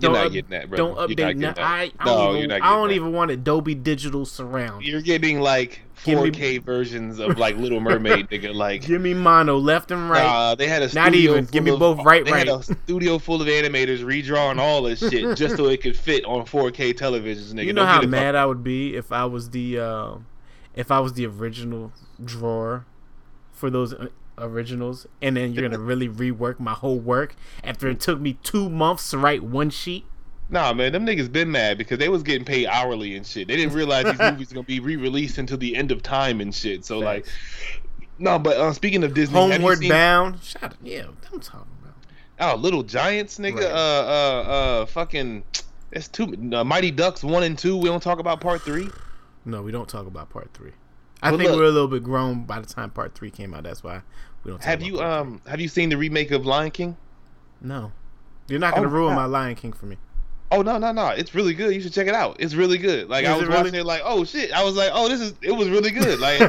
You're 0.00 0.08
Don't 0.10 0.12
not 0.14 0.26
up- 0.26 0.32
getting 0.32 0.50
that, 0.50 0.68
bro. 0.68 0.76
Don't 0.76 1.08
You're 1.10 1.16
update. 1.28 1.36
not 1.36 1.56
that. 1.56 1.64
I, 1.64 1.92
I 1.98 2.04
No, 2.04 2.16
don't, 2.16 2.34
you're 2.36 2.44
even, 2.44 2.62
I 2.62 2.70
don't 2.74 2.88
that. 2.88 2.94
even 2.94 3.12
want 3.12 3.44
Dolby 3.44 3.74
Digital 3.74 4.24
Surround. 4.26 4.84
You're 4.84 5.02
getting 5.02 5.40
like 5.40 5.82
4K 6.04 6.62
versions 6.62 7.18
of 7.18 7.38
like 7.38 7.56
Little 7.56 7.80
Mermaid, 7.80 8.28
nigga. 8.30 8.54
Like, 8.60 8.86
Give 8.86 9.00
me 9.00 9.12
mono 9.14 9.58
left 9.58 9.90
and 9.90 10.08
right. 10.08 10.22
nah, 10.24 10.54
they 10.54 10.66
had 10.66 10.82
a 10.82 10.92
Not 10.94 11.08
studio 11.12 11.32
even. 11.32 11.44
Give 11.46 11.62
me 11.64 11.70
of- 11.72 11.78
both 11.78 12.04
right, 12.04 12.24
they 12.24 12.30
had 12.30 12.48
a 12.48 12.62
studio 12.62 13.18
full 13.18 13.40
of 13.42 13.48
animators 13.48 14.00
redrawing 14.00 14.58
all 14.58 14.82
this 14.82 15.00
shit 15.00 15.36
just 15.36 15.56
so 15.56 15.66
it 15.68 15.82
could 15.82 15.96
fit 15.96 16.24
on 16.24 16.46
4K 16.46 16.94
televisions, 16.94 17.52
nigga. 17.52 17.64
you 17.66 17.72
know 17.72 17.82
Don't 17.84 18.02
how 18.02 18.02
mad 18.06 18.34
I 18.34 18.46
would 18.46 18.64
be 18.64 18.96
if 18.96 19.12
I 19.12 19.24
was 19.26 19.50
the 19.50 19.78
uh, 19.78 20.14
if 20.74 20.90
I 20.90 21.00
was 21.00 21.12
the 21.14 21.26
original 21.26 21.92
drawer 22.24 22.86
for 23.52 23.68
those 23.70 23.92
uh, 23.92 24.06
originals, 24.40 25.06
and 25.22 25.36
then 25.36 25.52
you're 25.52 25.68
gonna 25.68 25.82
really 25.82 26.08
rework 26.08 26.58
my 26.58 26.72
whole 26.72 26.98
work 26.98 27.34
after 27.64 27.88
it 27.88 28.00
took 28.00 28.20
me 28.20 28.34
two 28.42 28.68
months 28.68 29.10
to 29.10 29.18
write 29.18 29.42
one 29.42 29.70
sheet. 29.70 30.04
Nah, 30.48 30.72
man, 30.72 30.92
them 30.92 31.06
niggas 31.06 31.30
been 31.30 31.50
mad 31.50 31.78
because 31.78 31.98
they 31.98 32.08
was 32.08 32.22
getting 32.24 32.44
paid 32.44 32.66
hourly 32.66 33.14
and 33.14 33.24
shit. 33.24 33.46
They 33.46 33.56
didn't 33.56 33.72
realize 33.74 34.04
these 34.04 34.18
movies 34.30 34.52
gonna 34.52 34.64
be 34.64 34.80
re-released 34.80 35.38
until 35.38 35.58
the 35.58 35.76
end 35.76 35.92
of 35.92 36.02
time 36.02 36.40
and 36.40 36.52
shit. 36.54 36.84
So 36.84 36.98
like, 36.98 37.26
no, 38.18 38.38
but 38.38 38.56
uh, 38.56 38.72
speaking 38.72 39.04
of 39.04 39.14
Disney, 39.14 39.38
Homeward 39.38 39.78
seen- 39.78 39.88
Bound. 39.88 40.42
Shut 40.42 40.64
up. 40.64 40.74
Yeah, 40.82 41.06
I'm 41.32 41.40
talking 41.40 41.66
about. 41.82 41.94
Oh, 42.40 42.56
Little 42.56 42.82
Giants, 42.82 43.38
nigga. 43.38 43.56
Right. 43.56 43.64
Uh, 43.64 43.68
uh, 43.68 44.50
uh, 44.82 44.86
fucking. 44.86 45.44
It's 45.92 46.08
two. 46.08 46.34
Uh, 46.52 46.64
Mighty 46.64 46.90
Ducks 46.90 47.22
one 47.22 47.42
and 47.44 47.56
two. 47.58 47.76
We 47.76 47.88
don't 47.88 48.02
talk 48.02 48.18
about 48.18 48.40
part 48.40 48.62
three. 48.62 48.88
No, 49.44 49.62
we 49.62 49.72
don't 49.72 49.88
talk 49.88 50.06
about 50.06 50.30
part 50.30 50.50
three. 50.52 50.72
I 51.22 51.30
think 51.30 51.44
look- 51.44 51.56
we're 51.58 51.64
a 51.64 51.70
little 51.70 51.88
bit 51.88 52.02
grown 52.02 52.44
by 52.44 52.60
the 52.60 52.66
time 52.66 52.90
part 52.90 53.14
three 53.14 53.30
came 53.30 53.54
out. 53.54 53.62
That's 53.62 53.84
why 53.84 54.02
we 54.44 54.50
don't. 54.50 54.62
Have 54.62 54.82
you 54.82 54.94
part 54.98 55.06
um 55.06 55.40
have 55.46 55.60
you 55.60 55.68
seen 55.68 55.88
the 55.88 55.96
remake 55.96 56.30
of 56.30 56.46
Lion 56.46 56.70
King? 56.70 56.96
No, 57.60 57.92
you're 58.48 58.58
not 58.60 58.74
gonna 58.74 58.88
Oh, 58.88 58.90
ruin 58.90 59.14
wow. 59.14 59.20
my 59.20 59.24
Lion 59.26 59.54
King 59.54 59.72
for 59.72 59.86
me. 59.86 59.96
Oh 60.52 60.62
no 60.62 60.78
no 60.78 60.90
no! 60.92 61.08
It's 61.08 61.34
really 61.34 61.54
good. 61.54 61.72
You 61.74 61.80
should 61.80 61.92
check 61.92 62.08
it 62.08 62.14
out. 62.14 62.36
It's 62.40 62.54
really 62.54 62.78
good. 62.78 63.08
Like 63.08 63.24
I 63.24 63.34
was 63.34 63.42
it 63.42 63.48
really? 63.48 63.62
watching 63.62 63.74
it, 63.76 63.86
like 63.86 64.02
oh 64.04 64.24
shit. 64.24 64.52
I 64.52 64.64
was 64.64 64.76
like 64.76 64.90
oh 64.92 65.08
this 65.08 65.20
is 65.20 65.34
it 65.42 65.52
was 65.52 65.68
really 65.68 65.90
good. 65.90 66.18
Like 66.20 66.40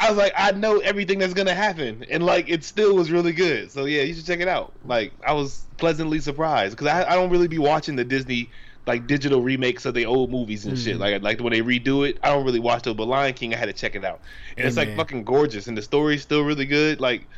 I 0.00 0.10
was 0.10 0.16
like 0.16 0.32
I 0.36 0.52
know 0.52 0.78
everything 0.78 1.18
that's 1.18 1.34
gonna 1.34 1.54
happen, 1.54 2.04
and 2.08 2.24
like 2.24 2.48
it 2.48 2.62
still 2.62 2.94
was 2.94 3.10
really 3.10 3.32
good. 3.32 3.72
So 3.72 3.86
yeah, 3.86 4.02
you 4.02 4.14
should 4.14 4.26
check 4.26 4.38
it 4.38 4.46
out. 4.46 4.72
Like 4.84 5.12
I 5.26 5.32
was 5.32 5.64
pleasantly 5.76 6.20
surprised 6.20 6.76
because 6.76 6.86
I, 6.86 7.10
I 7.10 7.14
don't 7.16 7.30
really 7.30 7.48
be 7.48 7.58
watching 7.58 7.96
the 7.96 8.04
Disney 8.04 8.50
like 8.88 9.06
digital 9.06 9.40
remakes 9.42 9.84
of 9.86 9.94
the 9.94 10.04
old 10.06 10.30
movies 10.32 10.66
and 10.66 10.76
shit. 10.76 10.96
Mhm. 10.96 11.00
Like 11.00 11.22
like 11.22 11.40
when 11.40 11.52
they 11.52 11.60
redo 11.60 12.08
it, 12.08 12.18
I 12.24 12.30
don't 12.30 12.44
really 12.44 12.58
watch 12.58 12.82
those. 12.82 12.94
But 12.96 13.06
Lion 13.06 13.34
King, 13.34 13.54
I 13.54 13.58
had 13.58 13.66
to 13.66 13.72
check 13.72 13.94
it 13.94 14.04
out, 14.04 14.20
and 14.56 14.62
Hey, 14.64 14.66
it's 14.68 14.76
like 14.76 14.88
man. 14.88 14.96
fucking 14.96 15.22
gorgeous, 15.24 15.68
and 15.68 15.76
the 15.78 15.82
story's 15.82 16.22
still 16.22 16.42
really 16.42 16.66
good. 16.66 17.00
Like 17.00 17.28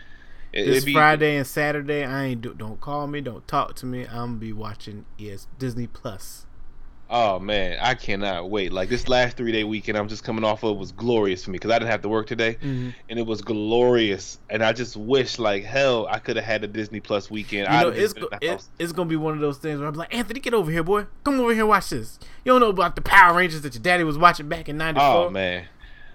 It, 0.52 0.64
this 0.64 0.84
be- 0.84 0.92
Friday 0.94 1.36
and 1.36 1.46
Saturday, 1.46 2.02
I 2.04 2.24
ain't 2.24 2.40
do, 2.42 2.54
don't 2.54 2.80
call 2.80 3.06
me, 3.06 3.20
don't 3.20 3.46
talk 3.46 3.74
to 3.76 3.86
me. 3.86 4.02
I'm 4.02 4.16
gonna 4.16 4.32
be 4.36 4.52
watching 4.52 5.04
ES 5.20 5.46
Disney 5.58 5.86
Plus. 5.86 6.46
Oh 7.12 7.40
man, 7.40 7.76
I 7.82 7.94
cannot 7.94 8.50
wait. 8.50 8.72
Like 8.72 8.88
this 8.88 9.08
last 9.08 9.36
three 9.36 9.50
day 9.50 9.64
weekend, 9.64 9.98
I'm 9.98 10.06
just 10.06 10.22
coming 10.22 10.44
off 10.44 10.62
of 10.62 10.76
was 10.76 10.92
glorious 10.92 11.44
for 11.44 11.50
me 11.50 11.56
because 11.56 11.72
I 11.72 11.78
didn't 11.80 11.90
have 11.90 12.02
to 12.02 12.08
work 12.08 12.28
today, 12.28 12.56
Mhm. 12.62 12.94
and 13.08 13.18
it 13.18 13.26
was 13.26 13.40
glorious. 13.42 14.38
And 14.48 14.62
I 14.62 14.72
just 14.72 14.96
wish, 14.96 15.38
like 15.40 15.64
hell, 15.64 16.06
I 16.08 16.20
could 16.20 16.36
have 16.36 16.44
had 16.44 16.62
a 16.62 16.68
Disney 16.68 17.00
Plus 17.00 17.28
weekend. 17.28 17.66
You 17.72 17.80
know, 17.80 17.88
it's 17.88 18.12
go, 18.12 18.28
it, 18.40 18.62
it's 18.78 18.92
gonna 18.92 19.08
be 19.08 19.16
one 19.16 19.34
of 19.34 19.40
those 19.40 19.58
things 19.58 19.80
where 19.80 19.88
I'm 19.88 19.94
like, 19.94 20.14
Anthony, 20.14 20.38
get 20.38 20.54
over 20.54 20.70
here, 20.70 20.84
boy. 20.84 21.06
Come 21.24 21.40
over 21.40 21.50
here, 21.52 21.62
and 21.62 21.68
watch 21.68 21.90
this. 21.90 22.20
You 22.44 22.52
don't 22.52 22.60
know 22.60 22.68
about 22.68 22.94
the 22.94 23.02
Power 23.02 23.36
Rangers 23.36 23.62
that 23.62 23.74
your 23.74 23.82
daddy 23.82 24.04
was 24.04 24.16
watching 24.16 24.48
back 24.48 24.68
in 24.68 24.76
'94. 24.76 25.04
Oh 25.26 25.30
man, 25.30 25.64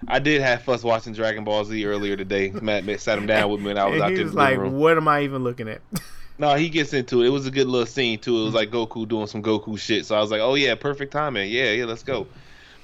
I 0.08 0.18
did 0.18 0.40
have 0.40 0.62
fuss 0.62 0.82
watching 0.82 1.12
Dragon 1.12 1.44
Ball 1.44 1.62
Z 1.66 1.84
earlier 1.84 2.16
today. 2.16 2.52
Matt, 2.52 2.84
Matt 2.86 3.00
sat 3.02 3.18
him 3.18 3.26
down 3.26 3.50
with 3.50 3.60
me, 3.60 3.68
and 3.70 3.78
I 3.78 3.84
was 3.84 3.94
and 3.96 4.02
out 4.02 4.10
he 4.12 4.16
there. 4.16 4.24
was 4.24 4.34
like, 4.34 4.56
room. 4.56 4.78
"What 4.78 4.96
am 4.96 5.08
I 5.08 5.24
even 5.24 5.44
looking 5.44 5.68
at?" 5.68 5.82
No, 6.38 6.54
he 6.54 6.68
gets 6.68 6.92
into 6.92 7.22
it. 7.22 7.26
It 7.26 7.30
was 7.30 7.46
a 7.46 7.50
good 7.50 7.66
little 7.66 7.86
scene 7.86 8.18
too. 8.18 8.40
It 8.42 8.44
was 8.44 8.54
like 8.54 8.70
Goku 8.70 9.08
doing 9.08 9.26
some 9.26 9.42
Goku 9.42 9.78
shit. 9.78 10.04
So 10.06 10.16
I 10.16 10.20
was 10.20 10.30
like, 10.30 10.40
oh 10.40 10.54
yeah, 10.54 10.74
perfect 10.74 11.12
timing. 11.12 11.50
Yeah, 11.50 11.70
yeah, 11.72 11.84
let's 11.86 12.02
go. 12.02 12.26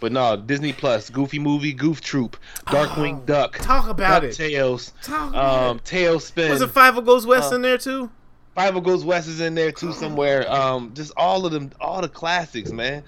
But 0.00 0.11
no, 0.11 0.37
Disney 0.37 0.73
Plus, 0.73 1.11
Goofy 1.11 1.38
movie, 1.38 1.73
Goof 1.73 2.00
Troop, 2.00 2.37
Darkwing 2.66 3.18
Oh, 3.18 3.25
Duck, 3.26 3.59
Talk 3.59 3.88
about 3.88 4.25
it. 4.25 4.30
DuckTales, 4.32 4.92
Talk 5.02 5.35
um. 5.35 5.78
TaleSpin. 5.80 6.50
Was 6.50 6.61
it 6.62 6.71
Fievel 6.71 7.04
Goes 7.04 7.25
West 7.26 7.52
uh, 7.52 7.56
in 7.56 7.62
there 7.62 7.78
too? 7.78 8.11
Fievel 8.56 8.82
Goes 8.82 9.04
West 9.04 9.28
is 9.28 9.40
in 9.40 9.54
there 9.54 9.71
too 9.73 9.92
somewhere. 9.92 10.44
Um, 10.50 10.92
just 10.94 11.12
all 11.16 11.47
of 11.47 11.52
them, 11.52 11.71
all 11.80 12.00
the 12.00 12.09
classics, 12.09 12.73
man. 12.73 13.04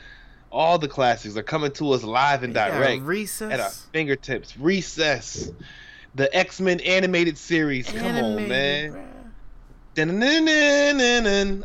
All 0.52 0.78
the 0.78 0.86
classics 0.86 1.36
are 1.36 1.42
coming 1.42 1.72
to 1.72 1.90
us 1.92 2.04
live 2.04 2.44
and 2.44 2.54
Yeah, 2.54 2.68
direct 2.68 3.02
Recess. 3.02 3.52
at 3.52 3.58
our 3.60 3.70
fingertips. 3.70 4.56
Recess, 4.56 5.50
the 6.14 6.32
X 6.36 6.60
Men 6.60 6.78
animated 6.80 7.36
series. 7.38 7.90
Come 7.90 8.06
on, 8.24 8.46
man. 8.48 8.92
bruh. 8.92 9.06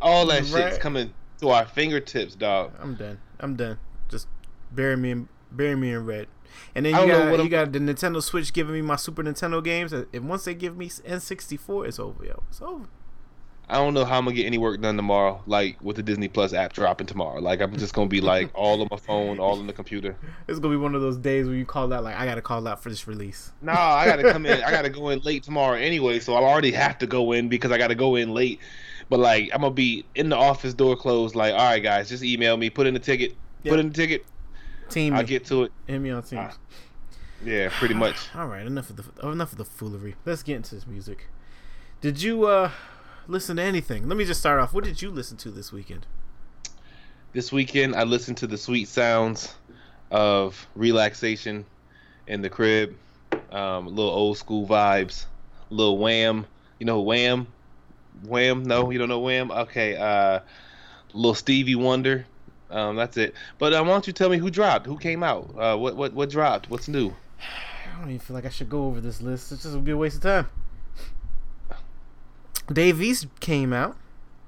All 0.02 0.26
that 0.28 0.40
shit's 0.46 0.54
Right. 0.54 0.80
coming 0.80 1.14
to 1.40 1.50
our 1.50 1.66
fingertips, 1.66 2.36
dog. 2.36 2.74
I'm 2.80 2.96
done. 2.96 3.20
I'm 3.40 3.56
done. 3.56 3.78
Just 4.10 4.28
bury 4.72 4.98
me 4.98 5.12
in 5.12 5.30
bury 5.52 5.76
me 5.76 5.92
in 5.92 6.06
red. 6.06 6.28
And 6.76 6.86
then 6.86 6.94
you 6.96 7.08
got 7.08 7.44
you 7.44 7.50
got 7.50 7.72
the 7.72 7.80
Nintendo 7.80 8.22
Switch 8.22 8.54
giving 8.54 8.74
me 8.74 8.82
my 8.82 8.96
Super 8.96 9.24
Nintendo 9.24 9.64
games. 9.64 9.94
And 9.94 10.30
once 10.30 10.46
they 10.46 10.54
give 10.54 10.76
me 10.78 10.90
N64, 10.90 11.88
it's 11.88 12.00
over, 12.00 12.24
yo. 12.26 12.44
It's 12.50 12.62
over. 12.62 12.86
I 13.70 13.76
don't 13.76 13.94
know 13.94 14.04
how 14.04 14.18
I'm 14.18 14.26
gonna 14.26 14.36
get 14.36 14.46
any 14.48 14.58
work 14.58 14.82
done 14.82 14.96
tomorrow, 14.96 15.44
like 15.46 15.78
with 15.82 15.96
the 15.96 16.02
Disney 16.04 16.28
Plus 16.28 16.54
app 16.54 16.74
dropping 16.74 17.06
tomorrow. 17.08 17.40
Like 17.40 17.62
I'm 17.62 17.76
just 17.78 17.94
gonna 17.94 18.08
be 18.10 18.20
like 18.22 18.50
all 18.56 18.82
on 18.82 18.88
my 18.90 18.98
phone, 18.98 19.40
all 19.40 19.60
on 19.60 19.68
the 19.68 19.74
computer. 19.74 20.16
It's 20.48 20.60
gonna 20.60 20.74
be 20.74 20.78
one 20.78 20.96
of 20.96 21.02
those 21.02 21.18
days 21.18 21.46
where 21.46 21.56
you 21.56 21.66
call 21.66 21.94
out 21.94 22.04
like 22.04 22.16
I 22.16 22.26
gotta 22.26 22.42
call 22.42 22.68
out 22.68 22.82
for 22.82 22.90
this 22.90 23.08
release. 23.08 23.52
No, 23.62 23.74
I 23.74 24.06
gotta 24.06 24.32
come 24.32 24.46
in. 24.46 24.64
I 24.64 24.72
gotta 24.72 24.90
go 25.00 25.10
in 25.10 25.20
late 25.20 25.44
tomorrow 25.44 25.76
anyway, 25.78 26.20
so 26.20 26.34
I 26.34 26.40
already 26.42 26.72
have 26.72 26.98
to 27.00 27.08
go 27.08 27.32
in 27.34 27.48
because 27.48 27.72
I 27.72 27.78
gotta 27.78 27.96
go 27.96 28.16
in 28.16 28.34
late. 28.34 28.60
But 29.10 29.20
like 29.20 29.50
I'm 29.54 29.62
gonna 29.62 29.74
be 29.74 30.06
in 30.16 30.30
the 30.30 30.36
office 30.38 30.74
door 30.74 30.96
closed. 30.96 31.36
Like, 31.36 31.54
all 31.54 31.60
right, 31.60 31.80
guys, 31.84 32.10
just 32.10 32.24
email 32.24 32.58
me, 32.58 32.70
put 32.70 32.88
in 32.88 32.94
the 32.96 33.00
ticket, 33.00 33.36
Yep. 33.64 33.72
put 33.72 33.80
in 33.80 33.90
the 33.90 33.94
ticket. 33.96 34.26
Team 34.90 35.14
I'll 35.14 35.24
get 35.24 35.46
to 35.46 35.64
it. 35.66 35.72
Hit 35.86 36.00
me 36.00 36.10
on 36.10 36.24
Teams. 36.24 36.54
Ah. 36.54 36.58
Yeah, 37.46 37.70
pretty 37.72 37.94
much. 38.06 38.16
All 38.34 38.48
right, 38.48 38.66
enough 38.66 38.90
of 38.90 38.96
the 38.96 39.30
enough 39.30 39.52
of 39.52 39.60
the 39.60 39.66
foolery. 39.66 40.16
Let's 40.26 40.42
get 40.42 40.56
into 40.56 40.74
this 40.74 40.88
music. 40.88 41.28
Did 42.02 42.22
you 42.22 42.46
uh 42.46 42.72
listen 43.30 43.58
to 43.58 43.64
anything? 43.64 44.08
Let 44.10 44.18
me 44.18 44.26
just 44.26 44.40
start 44.40 44.60
off. 44.60 44.74
What 44.74 44.84
did 44.84 45.02
you 45.02 45.12
listen 45.12 45.38
to 45.38 45.52
this 45.52 45.72
weekend? 45.72 46.06
This 47.32 47.52
weekend, 47.52 47.96
I 47.96 48.04
listened 48.04 48.38
to 48.38 48.48
the 48.48 48.58
sweet 48.58 48.88
sounds 48.88 49.54
of 50.10 50.68
relaxation 50.76 51.66
in 52.28 52.42
the 52.42 52.50
crib. 52.50 52.98
Um, 53.52 53.88
little 53.88 54.12
old 54.12 54.38
school 54.38 54.68
vibes. 54.68 55.26
Little 55.70 56.00
Wham. 56.00 56.48
You 56.80 56.88
know 56.88 57.02
Wham? 57.02 57.48
Wham? 58.24 58.64
No, 58.64 58.90
you 58.90 58.98
don't 58.98 59.10
know 59.10 59.20
Wham? 59.20 59.52
Okay. 59.52 59.96
Uh, 59.96 60.40
little 61.14 61.36
Stevie 61.36 61.76
Wonder. 61.76 62.26
Um, 62.72 62.96
that's 62.96 63.18
it. 63.18 63.36
But 63.60 63.74
uh, 63.74 63.84
why 63.84 63.90
don't 63.90 64.08
you 64.08 64.14
tell 64.14 64.30
me 64.30 64.38
who 64.38 64.50
dropped? 64.50 64.88
Who 64.88 64.98
came 64.98 65.24
out? 65.24 65.54
Uh, 65.58 65.78
what 65.78 65.96
what 65.96 66.14
what 66.14 66.30
dropped? 66.30 66.70
What's 66.70 66.88
new? 66.88 67.10
I 67.96 68.00
don't 68.00 68.10
even 68.10 68.20
feel 68.20 68.36
like 68.36 68.46
I 68.46 68.50
should 68.50 68.70
go 68.70 68.86
over 68.86 69.02
this 69.02 69.22
list. 69.22 69.50
Just 69.50 69.66
would 69.66 69.84
be 69.84 69.92
a 69.92 69.98
waste 69.98 70.18
of 70.18 70.22
time. 70.22 70.50
Dave 72.72 73.02
East 73.02 73.28
came 73.40 73.74
out. 73.74 73.98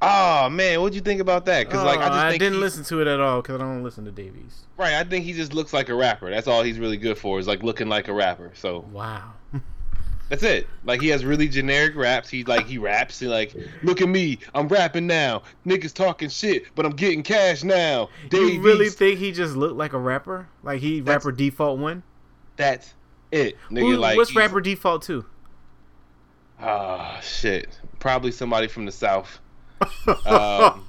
Oh 0.04 0.50
man, 0.50 0.82
what'd 0.82 0.96
you 0.96 1.02
think 1.02 1.22
about 1.22 1.46
that? 1.46 1.68
Because 1.68 1.84
like 1.84 2.00
I 2.00 2.06
Oh, 2.06 2.08
just 2.10 2.18
uh, 2.26 2.30
think 2.30 2.40
didn't 2.40 2.56
he- 2.56 2.60
listen 2.62 2.84
to 2.86 3.02
it 3.02 3.08
at 3.08 3.20
all 3.20 3.42
because 3.42 3.56
I 3.56 3.64
don't 3.64 3.84
listen 3.84 4.04
to 4.06 4.12
Dave 4.12 4.36
East. 4.48 4.66
Right, 4.78 4.96
I 4.96 5.04
think 5.04 5.26
he 5.26 5.34
just 5.34 5.54
looks 5.54 5.74
like 5.74 5.90
a 5.90 5.94
rapper. 5.96 6.30
That's 6.32 6.48
all 6.48 6.64
he's 6.64 6.80
really 6.80 6.98
good 6.98 7.18
for 7.18 7.38
is 7.40 7.48
like 7.48 7.62
looking 7.62 7.88
like 7.88 8.08
a 8.08 8.14
rapper. 8.14 8.52
So 8.56 8.80
Wow. 8.92 9.34
That's 10.30 10.44
it. 10.44 10.66
Like 10.86 11.02
he 11.02 11.10
has 11.10 11.26
really 11.26 11.48
generic 11.50 11.94
raps. 11.96 12.30
He 12.30 12.44
like 12.46 12.66
he 12.66 12.78
raps. 12.78 13.20
He 13.20 13.28
like, 13.28 13.54
look 13.84 14.02
at 14.02 14.08
me, 14.08 14.40
I'm 14.56 14.68
rapping 14.70 15.06
now. 15.06 15.44
Niggas 15.68 15.94
talking 15.94 16.30
shit, 16.30 16.74
but 16.74 16.86
I'm 16.86 16.94
getting 16.96 17.22
cash 17.22 17.64
now. 17.64 18.08
you 18.32 18.62
really 18.62 18.86
East, 18.88 18.98
think 18.98 19.20
he 19.20 19.32
just 19.34 19.56
looked 19.58 19.76
like 19.76 19.92
a 19.94 20.00
rapper? 20.00 20.48
Like 20.64 20.80
he 20.80 21.02
That's- 21.02 21.26
rapper 21.26 21.32
default 21.36 21.80
one? 21.80 22.02
that's 22.56 22.94
it. 23.32 23.58
Nigga, 23.70 23.80
Who, 23.82 23.98
like 23.98 24.18
what's 24.18 24.34
rapper 24.36 24.62
default 24.62 25.02
two? 25.04 25.26
Ah, 26.62 27.20
shit. 27.22 27.70
Probably 28.00 28.32
somebody 28.32 28.68
from 28.68 28.86
the 28.86 28.92
south. 28.92 29.40
Um, 30.26 30.86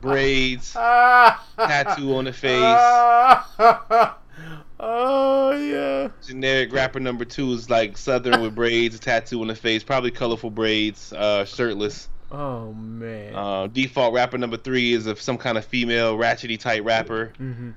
Braids, 0.00 0.72
tattoo 0.72 2.16
on 2.16 2.24
the 2.24 2.32
face. 2.32 2.52
oh 4.80 5.52
yeah. 5.52 6.08
Generic 6.26 6.72
rapper 6.72 7.00
number 7.00 7.24
two 7.24 7.52
is 7.52 7.70
like 7.70 7.96
southern 7.96 8.40
with 8.42 8.54
braids, 8.54 8.96
a 8.96 8.98
tattoo 8.98 9.40
on 9.42 9.48
the 9.48 9.54
face, 9.54 9.84
probably 9.84 10.10
colorful 10.10 10.50
braids, 10.50 11.12
uh, 11.12 11.44
shirtless. 11.44 12.08
Oh 12.32 12.72
man. 12.72 13.34
Uh, 13.34 13.66
default 13.68 14.14
rapper 14.14 14.38
number 14.38 14.56
three 14.56 14.92
is 14.92 15.06
of 15.06 15.20
some 15.20 15.38
kind 15.38 15.58
of 15.58 15.64
female 15.64 16.16
ratchety 16.16 16.58
type 16.58 16.84
rapper. 16.84 17.32
hmm 17.36 17.70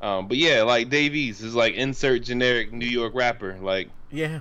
Um, 0.00 0.28
but 0.28 0.36
yeah, 0.36 0.62
like 0.62 0.88
Dave 0.90 1.14
East 1.14 1.42
is 1.42 1.54
like 1.54 1.74
insert 1.74 2.22
generic 2.22 2.72
New 2.72 2.88
York 2.88 3.14
rapper. 3.14 3.56
Like, 3.60 3.90
Yeah. 4.10 4.40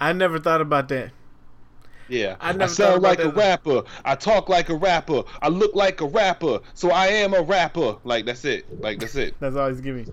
I 0.00 0.12
never 0.12 0.38
thought 0.38 0.60
about 0.60 0.88
that. 0.88 1.10
Yeah, 2.12 2.36
I 2.40 2.50
I, 2.56 2.66
sound 2.66 3.02
like 3.02 3.18
a 3.20 3.24
that. 3.24 3.36
rapper. 3.36 3.82
I 4.04 4.14
talk 4.14 4.48
like 4.48 4.68
a 4.68 4.74
rapper. 4.76 5.22
I 5.40 5.48
look 5.48 5.74
like 5.74 6.00
a 6.00 6.06
rapper. 6.06 6.60
So 6.74 6.90
I 6.90 7.06
am 7.06 7.34
a 7.34 7.42
rapper. 7.42 7.96
Like 8.04 8.26
that's 8.26 8.44
it. 8.44 8.80
Like 8.80 9.00
that's 9.00 9.14
it. 9.16 9.34
That's 9.40 9.56
all 9.56 9.68
he's 9.68 9.80
giving. 9.80 10.04
Me. 10.04 10.12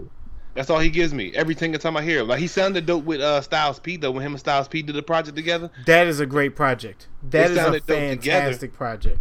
That's 0.55 0.69
all 0.69 0.79
he 0.79 0.89
gives 0.89 1.13
me 1.13 1.31
every 1.35 1.55
single 1.55 1.79
time 1.79 1.95
I 1.95 2.01
hear 2.03 2.21
him. 2.21 2.27
Like 2.27 2.39
he 2.39 2.47
sounded 2.47 2.85
dope 2.85 3.05
with 3.05 3.21
uh, 3.21 3.41
Styles 3.41 3.79
P 3.79 3.97
though. 3.97 4.12
When 4.12 4.23
him 4.23 4.33
and 4.33 4.39
Styles 4.39 4.67
P 4.67 4.81
did 4.81 4.95
the 4.95 5.03
project 5.03 5.35
together. 5.35 5.69
That 5.85 6.07
is 6.07 6.19
a 6.19 6.25
great 6.25 6.55
project. 6.55 7.07
That 7.23 7.51
is 7.51 7.57
a 7.57 7.79
fantastic 7.81 8.73
project. 8.73 9.19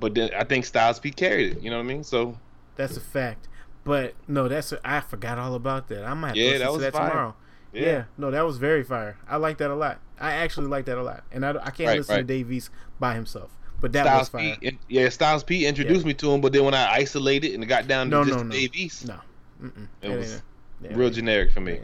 But 0.00 0.14
then 0.14 0.30
I 0.36 0.44
think 0.44 0.64
Styles 0.64 0.98
P 0.98 1.10
carried 1.10 1.56
it. 1.56 1.62
You 1.62 1.70
know 1.70 1.76
what 1.76 1.84
I 1.84 1.86
mean? 1.86 2.04
So 2.04 2.38
That's 2.76 2.96
a 2.96 3.00
fact. 3.00 3.48
But 3.84 4.14
no, 4.28 4.48
that's 4.48 4.72
a, 4.72 4.80
I 4.84 5.00
forgot 5.00 5.38
all 5.38 5.54
about 5.54 5.88
that. 5.88 6.04
I 6.04 6.14
might 6.14 6.28
have 6.28 6.36
Yeah, 6.36 6.44
to 6.44 6.48
listen 6.52 6.60
that 6.60 6.66
to 6.66 6.72
was 6.72 6.82
that 6.82 6.92
fire. 6.92 7.08
tomorrow. 7.10 7.34
Yeah. 7.72 7.82
yeah. 7.82 8.04
no, 8.16 8.30
that 8.30 8.42
was 8.42 8.58
very 8.58 8.82
fire. 8.84 9.18
I 9.28 9.36
like 9.36 9.58
that 9.58 9.70
a 9.70 9.74
lot. 9.74 10.00
I 10.22 10.32
actually 10.34 10.68
like 10.68 10.84
that 10.86 10.96
a 10.98 11.02
lot, 11.02 11.24
and 11.32 11.44
I, 11.44 11.50
I 11.50 11.70
can't 11.70 11.88
Right, 11.88 11.98
listen 11.98 12.14
right. 12.14 12.20
to 12.20 12.24
Dave 12.26 12.50
East 12.50 12.70
by 13.00 13.14
himself. 13.14 13.50
But 13.80 13.92
that 13.94 14.04
Styles 14.04 14.20
was 14.20 14.28
fire. 14.28 14.56
P. 14.60 14.78
yeah, 14.88 15.08
Styles 15.08 15.42
P. 15.42 15.66
introduced 15.66 16.06
me 16.06 16.14
to 16.14 16.30
him, 16.32 16.40
but 16.40 16.52
then 16.52 16.64
when 16.64 16.74
I 16.74 16.92
isolated 16.92 17.54
and 17.54 17.66
got 17.68 17.88
down 17.88 18.06
to 18.06 18.10
No, 18.18 18.24
just 18.24 18.36
no, 18.36 18.42
no. 18.44 18.50
Dave 18.50 18.74
East, 18.76 19.08
No, 19.08 19.18
Mm-mm. 19.60 19.88
It 20.00 20.08
That 20.08 20.18
was 20.18 20.42
real 20.82 21.10
generic 21.10 21.50
for 21.50 21.60
me. 21.60 21.80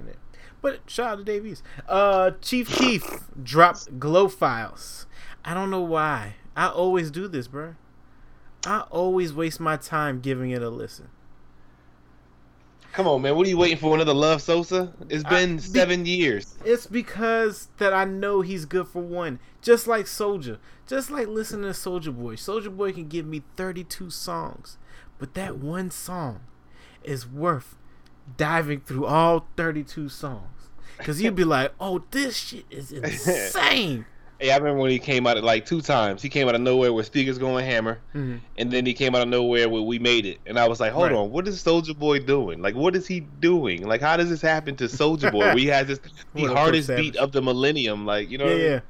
But 0.62 0.80
shout 0.88 1.10
out 1.10 1.18
to 1.18 1.24
Dave 1.24 1.44
East. 1.46 1.62
Uh, 1.88 2.32
Chief 2.40 2.68
Keef 2.68 3.04
dropped 3.42 3.98
GloFiles. 3.98 5.06
I 5.44 5.54
don't 5.54 5.70
know 5.70 5.82
why. 5.82 6.34
I 6.56 6.68
always 6.68 7.10
do 7.10 7.26
this, 7.28 7.48
bro. 7.48 7.74
I 8.66 8.80
always 8.90 9.32
waste 9.32 9.60
my 9.60 9.76
time 9.76 10.20
giving 10.20 10.50
it 10.50 10.62
a 10.62 10.68
listen. 10.70 11.08
Come 12.92 13.06
on, 13.06 13.22
man. 13.22 13.36
What 13.36 13.46
are 13.46 13.50
you 13.50 13.58
waiting 13.58 13.76
for? 13.76 13.94
Another 13.94 14.14
Love 14.14 14.42
Sosa? 14.42 14.92
It's 15.08 15.24
been 15.24 15.56
be- 15.56 15.62
seven 15.62 16.06
years. 16.06 16.56
It's 16.64 16.86
because 16.86 17.68
that 17.78 17.92
I 17.92 18.04
know 18.04 18.40
he's 18.40 18.64
good 18.64 18.88
for 18.88 19.02
one. 19.02 19.38
Just 19.62 19.86
like 19.86 20.06
Soulja. 20.06 20.58
Just 20.86 21.10
like 21.10 21.28
listening 21.28 21.64
to 21.72 21.78
Soulja 21.78 22.16
Boy. 22.16 22.34
Soulja 22.36 22.74
Boy 22.74 22.92
can 22.92 23.08
give 23.08 23.26
me 23.26 23.42
32 23.56 24.10
songs. 24.10 24.78
But 25.18 25.34
that 25.34 25.58
one 25.58 25.90
song 25.90 26.40
is 27.04 27.26
worth 27.26 27.76
diving 28.36 28.80
through 28.80 29.06
all 29.06 29.46
32 29.56 30.08
songs. 30.08 30.70
Because 30.96 31.22
you'd 31.22 31.34
be 31.36 31.44
like, 31.44 31.72
oh, 31.78 32.04
this 32.10 32.36
shit 32.36 32.64
is 32.70 32.90
insane. 32.92 34.06
Hey, 34.40 34.52
I 34.52 34.56
remember 34.56 34.80
when 34.80 34.90
he 34.92 35.00
came 35.00 35.26
out 35.26 35.36
at 35.36 35.42
like 35.42 35.66
two 35.66 35.80
times. 35.80 36.22
He 36.22 36.28
came 36.28 36.48
out 36.48 36.54
of 36.54 36.60
nowhere 36.60 36.92
with 36.92 37.06
Speakers 37.06 37.38
Going 37.38 37.64
Hammer, 37.64 37.98
Mhm. 38.14 38.40
and 38.56 38.70
then 38.70 38.86
he 38.86 38.94
came 38.94 39.14
out 39.16 39.22
of 39.22 39.28
nowhere 39.28 39.68
where 39.68 39.82
We 39.82 39.98
Made 39.98 40.26
It. 40.26 40.38
And 40.46 40.58
I 40.58 40.68
was 40.68 40.78
like, 40.78 40.92
hold 40.92 41.06
Right. 41.10 41.16
on, 41.16 41.30
what 41.32 41.48
is 41.48 41.60
Soulja 41.62 41.98
Boy 41.98 42.20
doing? 42.20 42.62
Like, 42.62 42.76
what 42.76 42.94
is 42.94 43.06
he 43.08 43.20
doing? 43.40 43.86
Like, 43.86 44.00
how 44.00 44.16
does 44.16 44.28
this 44.30 44.40
happen 44.40 44.76
to 44.76 44.84
Soulja 44.84 45.32
Boy? 45.32 45.54
he 45.56 45.66
has 45.66 45.88
this 45.88 45.98
the 46.34 46.44
hardest 46.46 46.88
beat 46.88 47.16
of 47.16 47.32
the 47.32 47.42
millennium? 47.42 48.06
Like, 48.06 48.30
you 48.30 48.38
know? 48.38 48.44
Yeah, 48.46 48.50
what 48.52 48.56
I 48.56 48.62
mean? 48.62 48.70
yeah. 48.72 48.80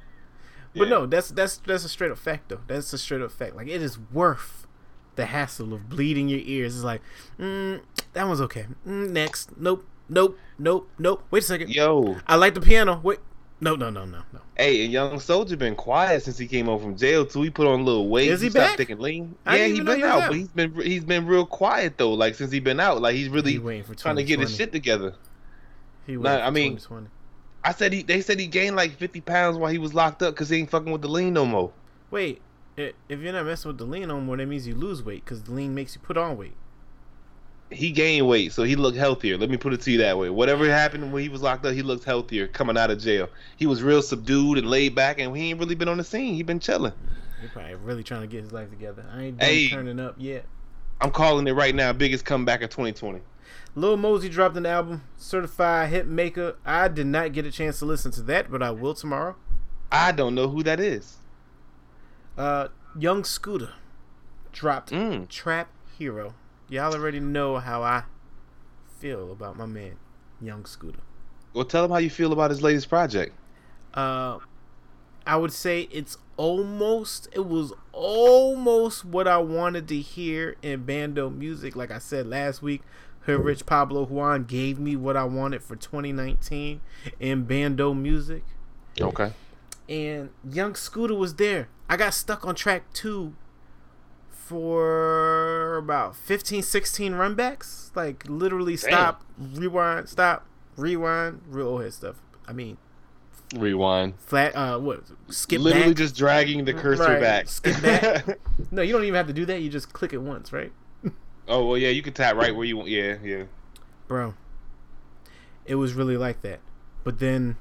But 0.74 0.88
no, 0.90 1.06
that's 1.06 1.30
that's 1.30 1.56
that's 1.58 1.84
a 1.84 1.88
straight 1.88 2.10
up 2.10 2.18
fact 2.18 2.50
though. 2.50 2.60
That's 2.66 2.92
a 2.92 2.98
straight 2.98 3.22
up 3.22 3.32
fact. 3.32 3.56
Like 3.56 3.68
it 3.68 3.80
is 3.80 3.98
worth 4.12 4.66
the 5.16 5.26
hassle 5.26 5.72
of 5.72 5.88
bleeding 5.88 6.28
your 6.28 6.40
ears. 6.44 6.74
It's 6.76 6.84
like, 6.84 7.00
mm, 7.40 7.80
that 8.12 8.28
one's 8.28 8.40
okay. 8.42 8.66
Mm, 8.86 9.10
next, 9.10 9.58
nope, 9.58 9.84
nope, 10.10 10.38
nope, 10.58 10.88
nope. 10.98 11.24
Wait 11.30 11.42
a 11.42 11.46
second. 11.46 11.70
Yo, 11.70 12.18
I 12.26 12.36
like 12.36 12.54
the 12.54 12.60
piano. 12.60 13.00
Wait, 13.02 13.18
No, 13.60 13.74
no, 13.74 13.90
no, 13.90 14.04
no, 14.04 14.18
no. 14.32 14.40
Hey, 14.56 14.84
and 14.84 14.92
Young 14.92 15.18
Soldier 15.18 15.56
been 15.56 15.74
quiet 15.74 16.22
since 16.22 16.38
he 16.38 16.46
came 16.46 16.66
home 16.66 16.80
from 16.80 16.96
jail 16.96 17.26
too. 17.26 17.42
He 17.42 17.50
put 17.50 17.66
on 17.66 17.80
a 17.80 17.82
little 17.82 18.08
weight. 18.08 18.30
Is 18.30 18.40
he 18.40 18.50
stopped 18.50 18.70
back? 18.70 18.76
Taking 18.76 18.98
lean. 19.00 19.34
I 19.44 19.56
yeah, 19.56 19.66
he 19.66 19.80
been 19.80 19.96
he 19.98 20.04
out, 20.04 20.22
out. 20.22 20.28
but 20.28 20.36
he's 20.36 20.48
been 20.48 20.74
he's 20.74 21.04
been 21.04 21.26
real 21.26 21.44
quiet 21.44 21.98
though. 21.98 22.12
Like 22.12 22.36
since 22.36 22.52
he 22.52 22.60
been 22.60 22.78
out, 22.78 23.00
like 23.02 23.16
he's 23.16 23.28
really 23.28 23.52
He 23.52 23.58
waiting 23.58 23.82
for 23.82 23.94
trying 23.96 24.16
to 24.16 24.22
get 24.24 24.38
his 24.38 24.54
shit 24.54 24.70
together. 24.70 25.14
He 26.06 26.16
waiting 26.16 26.40
I 26.40 26.46
for 26.46 26.52
mean- 26.52 26.80
I 27.64 27.72
said 27.72 27.92
he. 27.92 28.02
They 28.02 28.20
said 28.20 28.38
he 28.38 28.46
gained 28.46 28.76
like 28.76 28.96
fifty 28.96 29.20
pounds 29.20 29.58
while 29.58 29.72
he 29.72 29.78
was 29.78 29.92
locked 29.92 30.22
up 30.22 30.34
because 30.34 30.48
he 30.48 30.58
ain't 30.58 30.70
fucking 30.70 30.92
with 30.92 31.02
the 31.02 31.08
lean 31.08 31.34
no 31.34 31.44
more. 31.44 31.72
Wait, 32.12 32.40
if 32.76 32.94
you're 33.08 33.32
not 33.32 33.44
messing 33.44 33.68
with 33.70 33.78
the 33.78 33.84
lean 33.84 34.06
no 34.08 34.20
more, 34.20 34.36
that 34.36 34.46
means 34.46 34.66
you 34.68 34.76
lose 34.76 35.02
weight 35.02 35.24
because 35.24 35.42
the 35.42 35.52
lean 35.52 35.74
makes 35.74 35.96
you 35.96 36.00
put 36.00 36.16
on 36.16 36.36
weight. 36.36 36.54
He 37.70 37.90
gained 37.90 38.26
weight, 38.26 38.52
so 38.52 38.62
he 38.62 38.76
looked 38.76 38.96
healthier. 38.96 39.36
Let 39.36 39.50
me 39.50 39.58
put 39.58 39.74
it 39.74 39.82
to 39.82 39.90
you 39.90 39.98
that 39.98 40.16
way. 40.16 40.30
Whatever 40.30 40.66
happened 40.70 41.12
when 41.12 41.22
he 41.22 41.28
was 41.28 41.42
locked 41.42 41.66
up, 41.66 41.74
he 41.74 41.82
looked 41.82 42.04
healthier 42.04 42.46
coming 42.46 42.78
out 42.78 42.90
of 42.90 42.98
jail. 42.98 43.28
He 43.56 43.66
was 43.66 43.82
real 43.82 44.00
subdued 44.00 44.56
and 44.58 44.70
laid 44.70 44.94
back, 44.94 45.18
and 45.20 45.36
he 45.36 45.50
ain't 45.50 45.60
really 45.60 45.74
been 45.74 45.88
on 45.88 45.98
the 45.98 46.04
scene. 46.04 46.34
He 46.34 46.42
been 46.42 46.60
chilling. 46.60 46.94
He 47.42 47.48
probably 47.48 47.74
really 47.74 48.02
trying 48.02 48.22
to 48.22 48.26
get 48.26 48.42
his 48.42 48.52
life 48.52 48.70
together. 48.70 49.04
I 49.12 49.24
ain't 49.24 49.38
done 49.38 49.48
Hey. 49.48 49.68
turning 49.68 50.00
up 50.00 50.14
yet. 50.16 50.46
I'm 51.00 51.10
calling 51.10 51.46
it 51.46 51.52
right 51.52 51.74
now. 51.74 51.92
Biggest 51.92 52.24
comeback 52.24 52.62
of 52.62 52.70
2020. 52.70 53.20
Lil 53.74 53.96
Mosey 53.98 54.28
dropped 54.30 54.56
an 54.56 54.66
album, 54.66 55.02
Certified 55.16 55.90
Hit 55.90 56.06
Maker. 56.08 56.56
I 56.64 56.88
did 56.88 57.06
not 57.06 57.32
get 57.32 57.44
a 57.46 57.52
chance 57.52 57.78
to 57.80 57.84
listen 57.84 58.10
to 58.12 58.22
that, 58.22 58.50
but 58.50 58.62
I 58.62 58.70
will 58.70 58.94
tomorrow. 58.94 59.36
I 59.92 60.10
don't 60.12 60.34
know 60.34 60.48
who 60.48 60.62
that 60.64 60.80
is. 60.80 61.18
Uh, 62.36 62.68
Young 62.98 63.24
Scooter 63.24 63.70
dropped 64.52 64.90
Mm. 64.90 65.28
Trap 65.28 65.68
Hero. 65.98 66.34
Y'all 66.68 66.92
already 66.94 67.20
know 67.20 67.58
how 67.58 67.82
I 67.82 68.04
feel 68.98 69.32
about 69.32 69.56
my 69.56 69.66
man, 69.66 69.96
Young 70.40 70.64
Scooter. 70.66 71.00
Well, 71.54 71.64
tell 71.64 71.84
him 71.84 71.90
how 71.90 71.96
you 71.98 72.10
feel 72.10 72.32
about 72.32 72.50
his 72.50 72.62
latest 72.62 72.88
project. 72.88 73.34
Uh, 73.94 74.38
I 75.26 75.36
would 75.36 75.52
say 75.52 75.88
it's 75.90 76.18
almost, 76.36 77.28
it 77.32 77.46
was 77.46 77.72
almost 77.92 79.04
what 79.04 79.26
I 79.26 79.38
wanted 79.38 79.88
to 79.88 79.96
hear 80.00 80.56
in 80.62 80.84
bando 80.84 81.30
music. 81.30 81.74
Like 81.74 81.90
I 81.90 81.98
said 81.98 82.26
last 82.26 82.60
week, 82.62 82.82
her 83.20 83.38
Rich 83.38 83.66
Pablo 83.66 84.04
Juan 84.04 84.44
gave 84.44 84.78
me 84.78 84.94
what 84.96 85.16
I 85.16 85.24
wanted 85.24 85.62
for 85.62 85.76
2019 85.76 86.80
in 87.18 87.44
bando 87.44 87.94
music. 87.94 88.44
Okay. 89.00 89.32
and 89.88 90.30
Young 90.50 90.74
Scooter 90.74 91.14
was 91.14 91.36
there. 91.36 91.68
I 91.88 91.96
got 91.96 92.12
stuck 92.14 92.44
on 92.46 92.54
track 92.54 92.92
two 92.92 93.34
for 94.48 95.76
about 95.76 96.16
15, 96.16 96.62
16 96.62 97.12
runbacks. 97.12 97.94
Like 97.94 98.24
literally 98.28 98.76
stop, 98.76 99.22
rewind, 99.38 100.08
stop, 100.08 100.46
rewind, 100.76 101.42
real 101.48 101.68
old 101.68 101.82
head 101.82 101.92
stuff. 101.92 102.16
I 102.46 102.52
mean, 102.52 102.78
Rewind. 103.54 104.14
flat, 104.20 104.54
uh, 104.56 104.78
what, 104.78 105.02
skip 105.28 105.60
Literally 105.60 105.88
back. 105.88 105.96
just 105.96 106.16
dragging 106.16 106.64
the 106.64 106.72
cursor 106.74 107.02
Right. 107.04 107.20
back. 107.20 107.48
Skip 107.48 107.80
back. 107.82 108.38
no, 108.70 108.82
you 108.82 108.92
don't 108.92 109.04
even 109.04 109.14
have 109.14 109.26
to 109.26 109.32
do 109.32 109.44
that. 109.46 109.60
You 109.60 109.68
just 109.70 109.92
click 109.92 110.12
it 110.12 110.18
once, 110.18 110.52
right? 110.52 110.72
oh 111.48 111.66
well, 111.66 111.78
yeah, 111.78 111.88
you 111.88 112.02
can 112.02 112.12
tap 112.12 112.36
right 112.36 112.54
where 112.54 112.64
you 112.66 112.76
want. 112.76 112.88
Yeah, 112.88 113.16
yeah. 113.22 113.44
Bro, 114.06 114.34
it 115.66 115.74
was 115.76 115.92
really 115.94 116.16
like 116.16 116.42
that. 116.42 116.60
But 117.04 117.18
then 117.20 117.56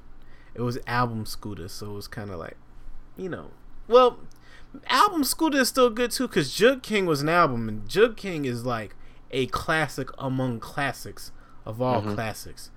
it 0.54 0.62
was 0.62 0.78
album 0.86 1.24
Scooter, 1.26 1.68
so 1.68 1.90
it 1.90 1.94
was 1.94 2.08
kind 2.08 2.30
of 2.30 2.38
like, 2.38 2.56
you 3.16 3.28
know, 3.28 3.50
well, 3.88 4.18
album 4.86 5.24
School 5.24 5.54
is 5.54 5.68
still 5.68 5.90
good 5.90 6.10
too 6.10 6.28
because 6.28 6.54
Jug 6.54 6.82
King 6.82 7.06
was 7.06 7.22
an 7.22 7.28
album, 7.28 7.68
and 7.68 7.88
Jug 7.88 8.16
King 8.16 8.44
is 8.44 8.64
like 8.64 8.94
a 9.30 9.46
classic 9.46 10.08
among 10.18 10.60
classics 10.60 11.32
of 11.66 11.80
all 11.82 12.02
Mhm. 12.02 12.14
classics. 12.14 12.70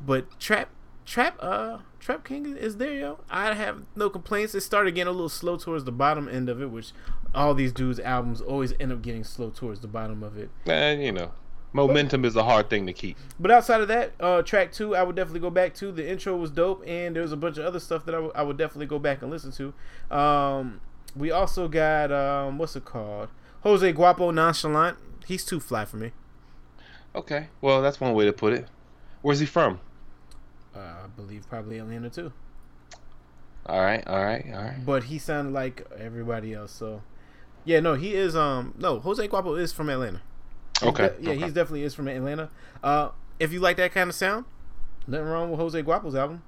But 0.00 0.38
Trap, 0.40 0.70
Trap, 1.04 1.36
uh, 1.40 1.78
Trap 1.98 2.24
King 2.24 2.56
is 2.56 2.78
there, 2.78 2.94
yo. 2.94 3.18
I 3.28 3.52
have 3.54 3.82
no 3.94 4.08
complaints. 4.08 4.54
It 4.54 4.60
started 4.62 4.94
getting 4.94 5.08
a 5.08 5.12
little 5.12 5.28
slow 5.28 5.56
towards 5.56 5.84
the 5.84 5.92
bottom 5.92 6.28
end 6.28 6.48
of 6.48 6.62
it, 6.62 6.70
which 6.70 6.92
all 7.34 7.54
these 7.54 7.72
dudes' 7.72 8.00
albums 8.00 8.40
always 8.40 8.72
end 8.80 8.92
up 8.92 9.02
getting 9.02 9.24
slow 9.24 9.50
towards 9.50 9.80
the 9.80 9.88
bottom 9.88 10.22
of 10.22 10.38
it. 10.38 10.50
And 10.66 11.02
you 11.02 11.12
know, 11.12 11.32
momentum 11.72 12.24
is 12.24 12.34
a 12.36 12.44
hard 12.44 12.70
thing 12.70 12.86
to 12.86 12.92
keep. 12.94 13.16
But 13.38 13.50
outside 13.50 13.80
of 13.82 13.88
that, 13.88 14.12
uh, 14.20 14.42
track 14.42 14.72
two, 14.72 14.96
I 14.96 15.02
would 15.02 15.16
definitely 15.16 15.40
go 15.40 15.50
back 15.50 15.74
to. 15.74 15.92
The 15.92 16.08
intro 16.08 16.34
was 16.36 16.50
dope, 16.50 16.82
and 16.86 17.14
there 17.14 17.22
was 17.22 17.32
a 17.32 17.36
bunch 17.36 17.58
of 17.58 17.66
other 17.66 17.80
stuff 17.80 18.04
that 18.06 18.14
I 18.14 18.18
would- 18.20 18.32
I 18.34 18.42
would 18.42 18.56
definitely 18.56 18.86
go 18.86 18.98
back 18.98 19.20
and 19.22 19.30
listen 19.30 19.52
to. 19.52 19.74
Um, 20.16 20.80
we 21.16 21.30
also 21.30 21.68
got 21.68 22.10
um, 22.12 22.58
what's 22.58 22.76
it 22.76 22.84
called? 22.84 23.28
Jose 23.62 23.92
Guapo 23.92 24.30
Nonchalant. 24.30 24.96
He's 25.26 25.44
too 25.44 25.60
fly 25.60 25.84
for 25.84 25.96
me. 25.96 26.12
Okay. 27.14 27.48
Well, 27.60 27.82
that's 27.82 28.00
one 28.00 28.14
way 28.14 28.24
to 28.24 28.32
put 28.32 28.52
it. 28.52 28.66
Where's 29.22 29.40
he 29.40 29.46
from? 29.46 29.80
Uh, 30.74 30.78
I 30.78 31.06
believe 31.16 31.48
probably 31.48 31.78
Atlanta 31.78 32.08
too. 32.10 32.32
All 33.66 33.80
right. 33.80 34.06
All 34.06 34.24
right. 34.24 34.44
All 34.52 34.62
right. 34.62 34.84
But 34.86 35.04
he 35.04 35.18
sounded 35.18 35.52
like 35.52 35.86
everybody 35.98 36.54
else. 36.54 36.72
So, 36.72 37.02
yeah, 37.64 37.80
no, 37.80 37.94
he 37.94 38.14
is. 38.14 38.34
Um, 38.34 38.74
no, 38.78 38.98
Jose 39.00 39.26
Guapo 39.28 39.54
is 39.56 39.72
from 39.72 39.90
Atlanta. 39.90 40.22
He's 40.80 40.88
Okay. 40.88 41.08
de- 41.08 41.14
yeah, 41.22 41.30
okay. 41.32 41.40
he's 41.44 41.52
definitely 41.52 41.82
is 41.82 41.94
from 41.94 42.08
Atlanta. 42.08 42.48
Uh, 42.82 43.10
if 43.38 43.52
you 43.52 43.60
like 43.60 43.76
that 43.76 43.92
kind 43.92 44.08
of 44.08 44.14
sound, 44.16 44.46
nothing 45.06 45.26
wrong 45.26 45.50
with 45.50 45.60
Jose 45.60 45.82
Guapo's 45.82 46.14
album. 46.14 46.42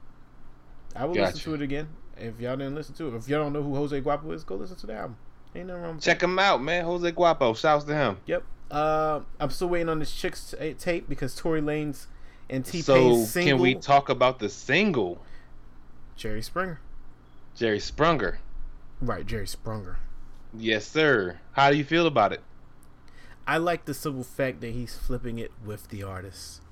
I 0.96 1.04
will 1.04 1.14
listen 1.14 1.40
to 1.40 1.54
it 1.54 1.62
again. 1.62 1.88
If 2.22 2.40
y'all 2.40 2.56
didn't 2.56 2.74
listen 2.74 2.94
to 2.96 3.08
it, 3.08 3.14
if 3.16 3.28
y'all 3.28 3.42
don't 3.42 3.52
know 3.52 3.62
who 3.62 3.74
Jose 3.74 3.98
Guapo 4.00 4.30
is, 4.32 4.44
go 4.44 4.54
listen 4.56 4.76
to 4.76 4.86
the 4.86 4.94
album. 4.94 5.16
Ain't 5.54 5.66
nothing 5.66 5.82
wrong 5.82 5.94
with 5.96 6.04
Check 6.04 6.22
him 6.22 6.38
out, 6.38 6.62
man. 6.62 6.84
Jose 6.84 7.10
Guapo. 7.10 7.54
Shouts 7.54 7.84
to 7.84 7.94
him. 7.94 8.16
Yep. 8.26 8.42
Uh, 8.70 9.20
I'm 9.38 9.50
still 9.50 9.68
waiting 9.68 9.88
on 9.88 9.98
this 9.98 10.12
chick's 10.14 10.54
ta- 10.58 10.72
tape 10.78 11.08
because 11.08 11.34
Tory 11.34 11.60
Lanez 11.60 12.06
and 12.48 12.64
T 12.64 12.80
So 12.80 12.94
Pain's 12.94 13.30
single. 13.30 13.52
can 13.56 13.62
we 13.62 13.74
talk 13.74 14.08
about 14.08 14.38
the 14.38 14.48
single, 14.48 15.20
Jerry 16.16 16.40
Springer. 16.42 16.80
Jerry 17.54 17.78
Sprunger? 17.78 18.36
Right, 19.02 19.26
Jerry 19.26 19.44
Sprunger. 19.46 19.96
Yes, 20.56 20.86
sir. 20.86 21.38
How 21.52 21.70
do 21.70 21.76
you 21.76 21.84
feel 21.84 22.06
about 22.06 22.32
it? 22.32 22.40
I 23.46 23.58
like 23.58 23.84
the 23.84 23.92
simple 23.94 24.22
fact 24.24 24.60
that 24.62 24.70
he's 24.72 24.96
flipping 24.96 25.38
it 25.38 25.50
with 25.64 25.88
the 25.88 26.02
artist. 26.02 26.62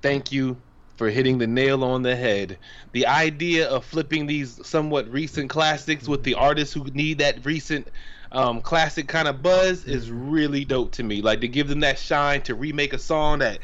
Thank 0.00 0.32
you 0.32 0.56
for 0.96 1.10
hitting 1.10 1.38
the 1.38 1.46
nail 1.46 1.84
on 1.84 2.02
the 2.02 2.16
head. 2.16 2.58
The 2.92 3.06
idea 3.06 3.68
of 3.68 3.84
flipping 3.84 4.26
these 4.26 4.64
somewhat 4.66 5.10
recent 5.10 5.50
classics 5.50 6.08
with 6.08 6.22
the 6.22 6.34
artists 6.34 6.74
who 6.74 6.84
need 6.84 7.18
that 7.18 7.44
recent 7.44 7.88
um, 8.32 8.60
classic 8.60 9.08
kind 9.08 9.28
of 9.28 9.42
buzz 9.42 9.84
is 9.84 10.10
really 10.10 10.64
dope 10.64 10.92
to 10.92 11.02
me. 11.02 11.22
Like 11.22 11.40
to 11.40 11.48
give 11.48 11.68
them 11.68 11.80
that 11.80 11.98
shine 11.98 12.42
to 12.42 12.54
remake 12.54 12.92
a 12.92 12.98
song 12.98 13.40
that 13.40 13.58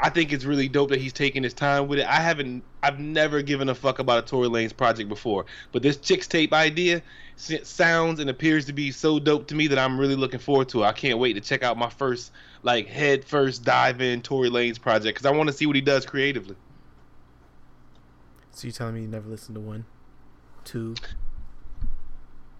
I 0.00 0.10
think 0.10 0.32
it's 0.32 0.44
really 0.44 0.68
dope 0.68 0.90
that 0.90 1.00
he's 1.00 1.12
taking 1.12 1.42
his 1.42 1.54
time 1.54 1.86
with 1.86 2.00
it. 2.00 2.06
I 2.06 2.20
haven't, 2.20 2.64
I've 2.82 2.98
never 2.98 3.42
given 3.42 3.68
a 3.68 3.74
fuck 3.74 4.00
about 4.00 4.24
a 4.24 4.26
Tory 4.26 4.48
Lanez 4.48 4.76
project 4.76 5.08
before, 5.08 5.46
but 5.72 5.82
this 5.82 5.96
Chixtape 5.96 6.52
idea 6.52 7.02
sounds 7.36 8.20
and 8.20 8.28
appears 8.28 8.64
to 8.66 8.72
be 8.72 8.90
so 8.90 9.18
dope 9.18 9.46
to 9.48 9.54
me 9.54 9.68
that 9.68 9.78
I'm 9.78 9.98
really 9.98 10.16
looking 10.16 10.40
forward 10.40 10.68
to 10.70 10.82
it. 10.82 10.86
I 10.86 10.92
can't 10.92 11.18
wait 11.18 11.34
to 11.34 11.40
check 11.40 11.62
out 11.62 11.78
my 11.78 11.90
first, 11.90 12.32
like, 12.64 12.88
head 12.88 13.24
first 13.24 13.62
dive 13.62 14.00
in 14.00 14.22
Tory 14.22 14.50
Lanez 14.50 14.80
project 14.80 15.16
because 15.16 15.26
I 15.26 15.36
want 15.36 15.48
to 15.48 15.52
see 15.52 15.66
what 15.66 15.76
he 15.76 15.82
does 15.82 16.04
creatively. 16.04 16.56
So 18.50 18.66
you 18.66 18.72
telling 18.72 18.94
me 18.94 19.02
you 19.02 19.08
never 19.08 19.28
listened 19.28 19.54
to 19.54 19.60
one, 19.60 19.84
two? 20.64 20.94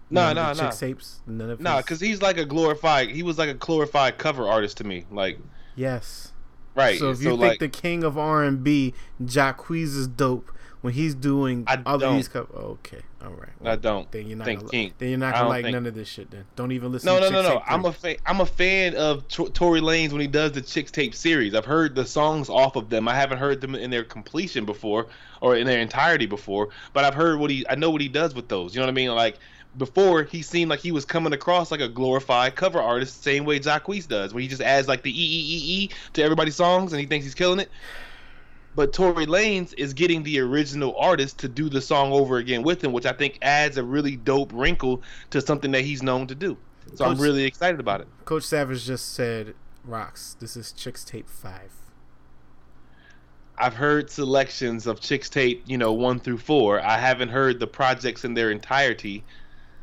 No, 0.09 0.31
no, 0.31 0.33
no. 0.33 0.51
of 0.51 0.57
the 0.57 0.63
nah. 0.63 0.69
Chick 0.69 0.79
tapes. 0.79 1.21
None 1.25 1.49
of 1.49 1.59
Nah, 1.59 1.77
because 1.77 1.99
he's 1.99 2.21
like 2.21 2.37
a 2.37 2.45
glorified, 2.45 3.09
he 3.09 3.23
was 3.23 3.37
like 3.37 3.49
a 3.49 3.55
glorified 3.55 4.17
cover 4.17 4.47
artist 4.47 4.77
to 4.77 4.83
me. 4.83 5.05
Like, 5.09 5.39
yes. 5.75 6.31
right. 6.75 6.99
So 6.99 7.09
if 7.09 7.21
you 7.21 7.37
think 7.37 7.59
the 7.59 7.67
king 7.67 8.03
of 8.03 8.17
R 8.17 8.43
and 8.43 8.63
B, 8.63 8.93
Jacquees 9.23 9.95
is 9.95 10.07
dope 10.07 10.51
when 10.85 10.93
he's 10.93 11.15
doing 11.15 11.63
I 11.67 11.81
all 11.85 11.95
of 11.95 12.01
don't. 12.01 12.15
these 12.15 12.27
co- 12.27 12.47
oh, 12.53 12.77
okay, 12.79 12.99
all 13.23 13.31
right. 13.31 13.49
I 13.65 13.75
don't 13.75 14.09
Then 14.11 14.27
you're 14.27 14.37
not 14.37 14.45
think 14.45 14.71
gonna, 14.71 14.89
then 14.99 15.09
you're 15.09 15.17
not 15.17 15.33
gonna 15.33 15.49
like 15.49 15.63
think- 15.65 15.73
none 15.73 15.87
of 15.87 15.95
this 15.95 16.07
shit. 16.07 16.29
Then 16.29 16.45
don't 16.55 16.71
even 16.71 16.91
listen. 16.91 17.07
No, 17.07 17.19
no, 17.19 17.29
no, 17.29 17.41
no. 17.41 17.61
I'm 17.65 17.83
a 17.85 17.91
fan. 17.91 18.17
I'm 18.25 18.39
a 18.39 18.45
fan 18.45 18.95
of 18.95 19.27
Tor- 19.27 19.49
Tory 19.49 19.81
Lanez 19.81 20.11
when 20.11 20.21
he 20.21 20.27
does 20.27 20.51
the 20.51 20.61
Chixtape 20.61 21.15
series. 21.15 21.55
I've 21.55 21.65
heard 21.65 21.95
the 21.95 22.05
songs 22.05 22.49
off 22.49 22.75
of 22.75 22.89
them. 22.89 23.07
I 23.07 23.15
haven't 23.15 23.39
heard 23.39 23.61
them 23.61 23.73
in 23.73 23.89
their 23.89 24.03
completion 24.03 24.63
before 24.63 25.07
or 25.41 25.55
in 25.57 25.65
their 25.65 25.79
entirety 25.79 26.27
before, 26.27 26.69
but 26.93 27.03
I've 27.03 27.15
heard 27.15 27.39
what 27.39 27.49
he. 27.49 27.65
I 27.67 27.73
know 27.75 27.89
what 27.89 28.01
he 28.01 28.07
does 28.07 28.35
with 28.35 28.47
those. 28.47 28.75
You 28.75 28.79
know 28.79 28.85
what 28.85 28.91
I 28.91 28.95
mean? 28.95 29.09
Like 29.09 29.39
before, 29.77 30.23
he 30.23 30.41
seemed 30.41 30.69
like 30.69 30.79
he 30.79 30.91
was 30.91 31.03
coming 31.03 31.33
across 31.33 31.71
like 31.71 31.81
a 31.81 31.89
glorified 31.89 32.55
cover 32.55 32.79
artist, 32.79 33.23
same 33.23 33.43
way 33.43 33.59
Jacquees 33.59 34.07
does, 34.07 34.33
where 34.33 34.41
he 34.41 34.47
just 34.47 34.61
adds 34.61 34.87
like 34.87 35.01
the 35.01 35.09
e 35.11 35.23
e 35.23 35.39
e 35.39 35.83
e 35.83 35.89
to 36.13 36.21
everybody's 36.23 36.55
songs 36.55 36.93
and 36.93 36.99
he 36.99 37.07
thinks 37.07 37.25
he's 37.25 37.35
killing 37.35 37.59
it. 37.59 37.69
But 38.75 38.91
Tory 38.91 39.25
Lanez 39.25 39.73
is 39.77 39.93
getting 39.93 40.21
the 40.23 40.39
original 40.39 40.95
artist 40.97 41.39
to 41.39 41.47
do 41.47 41.69
the 41.69 41.81
song 41.81 42.11
over 42.11 42.37
again 42.37 42.61
with 42.61 42.83
him, 42.83 42.91
which 42.91 43.05
I 43.05 43.13
think 43.13 43.37
adds 43.41 43.77
a 43.77 43.83
really 43.83 44.17
dope 44.17 44.51
wrinkle 44.53 45.01
to 45.29 45.39
something 45.39 45.71
that 45.71 45.81
he's 45.81 46.03
known 46.03 46.27
to 46.27 46.35
do. 46.35 46.57
So 46.95 47.05
I'm 47.05 47.17
really 47.17 47.45
excited 47.45 47.79
about 47.79 48.01
it. 48.01 48.07
Coach 48.25 48.43
Savage 48.43 48.85
just 48.85 49.13
said, 49.13 49.55
"Rocks, 49.83 50.35
this 50.39 50.55
is 50.55 50.73
Chixtape 50.77 51.29
5. 51.29 51.71
I've 53.57 53.75
heard 53.75 54.09
selections 54.09 54.85
of 54.85 54.99
Chixtape, 54.99 55.61
you 55.65 55.77
know, 55.77 55.93
one 55.93 56.19
through 56.19 56.39
four. 56.39 56.81
I 56.81 56.97
haven't 56.97 57.29
heard 57.29 57.59
the 57.59 57.67
projects 57.67 58.25
in 58.25 58.33
their 58.33 58.51
entirety, 58.51 59.23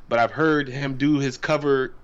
but 0.09 0.19
I've 0.19 0.33
heard 0.33 0.69
him 0.69 0.99
do 0.99 1.19
his 1.19 1.39
cover 1.39 1.95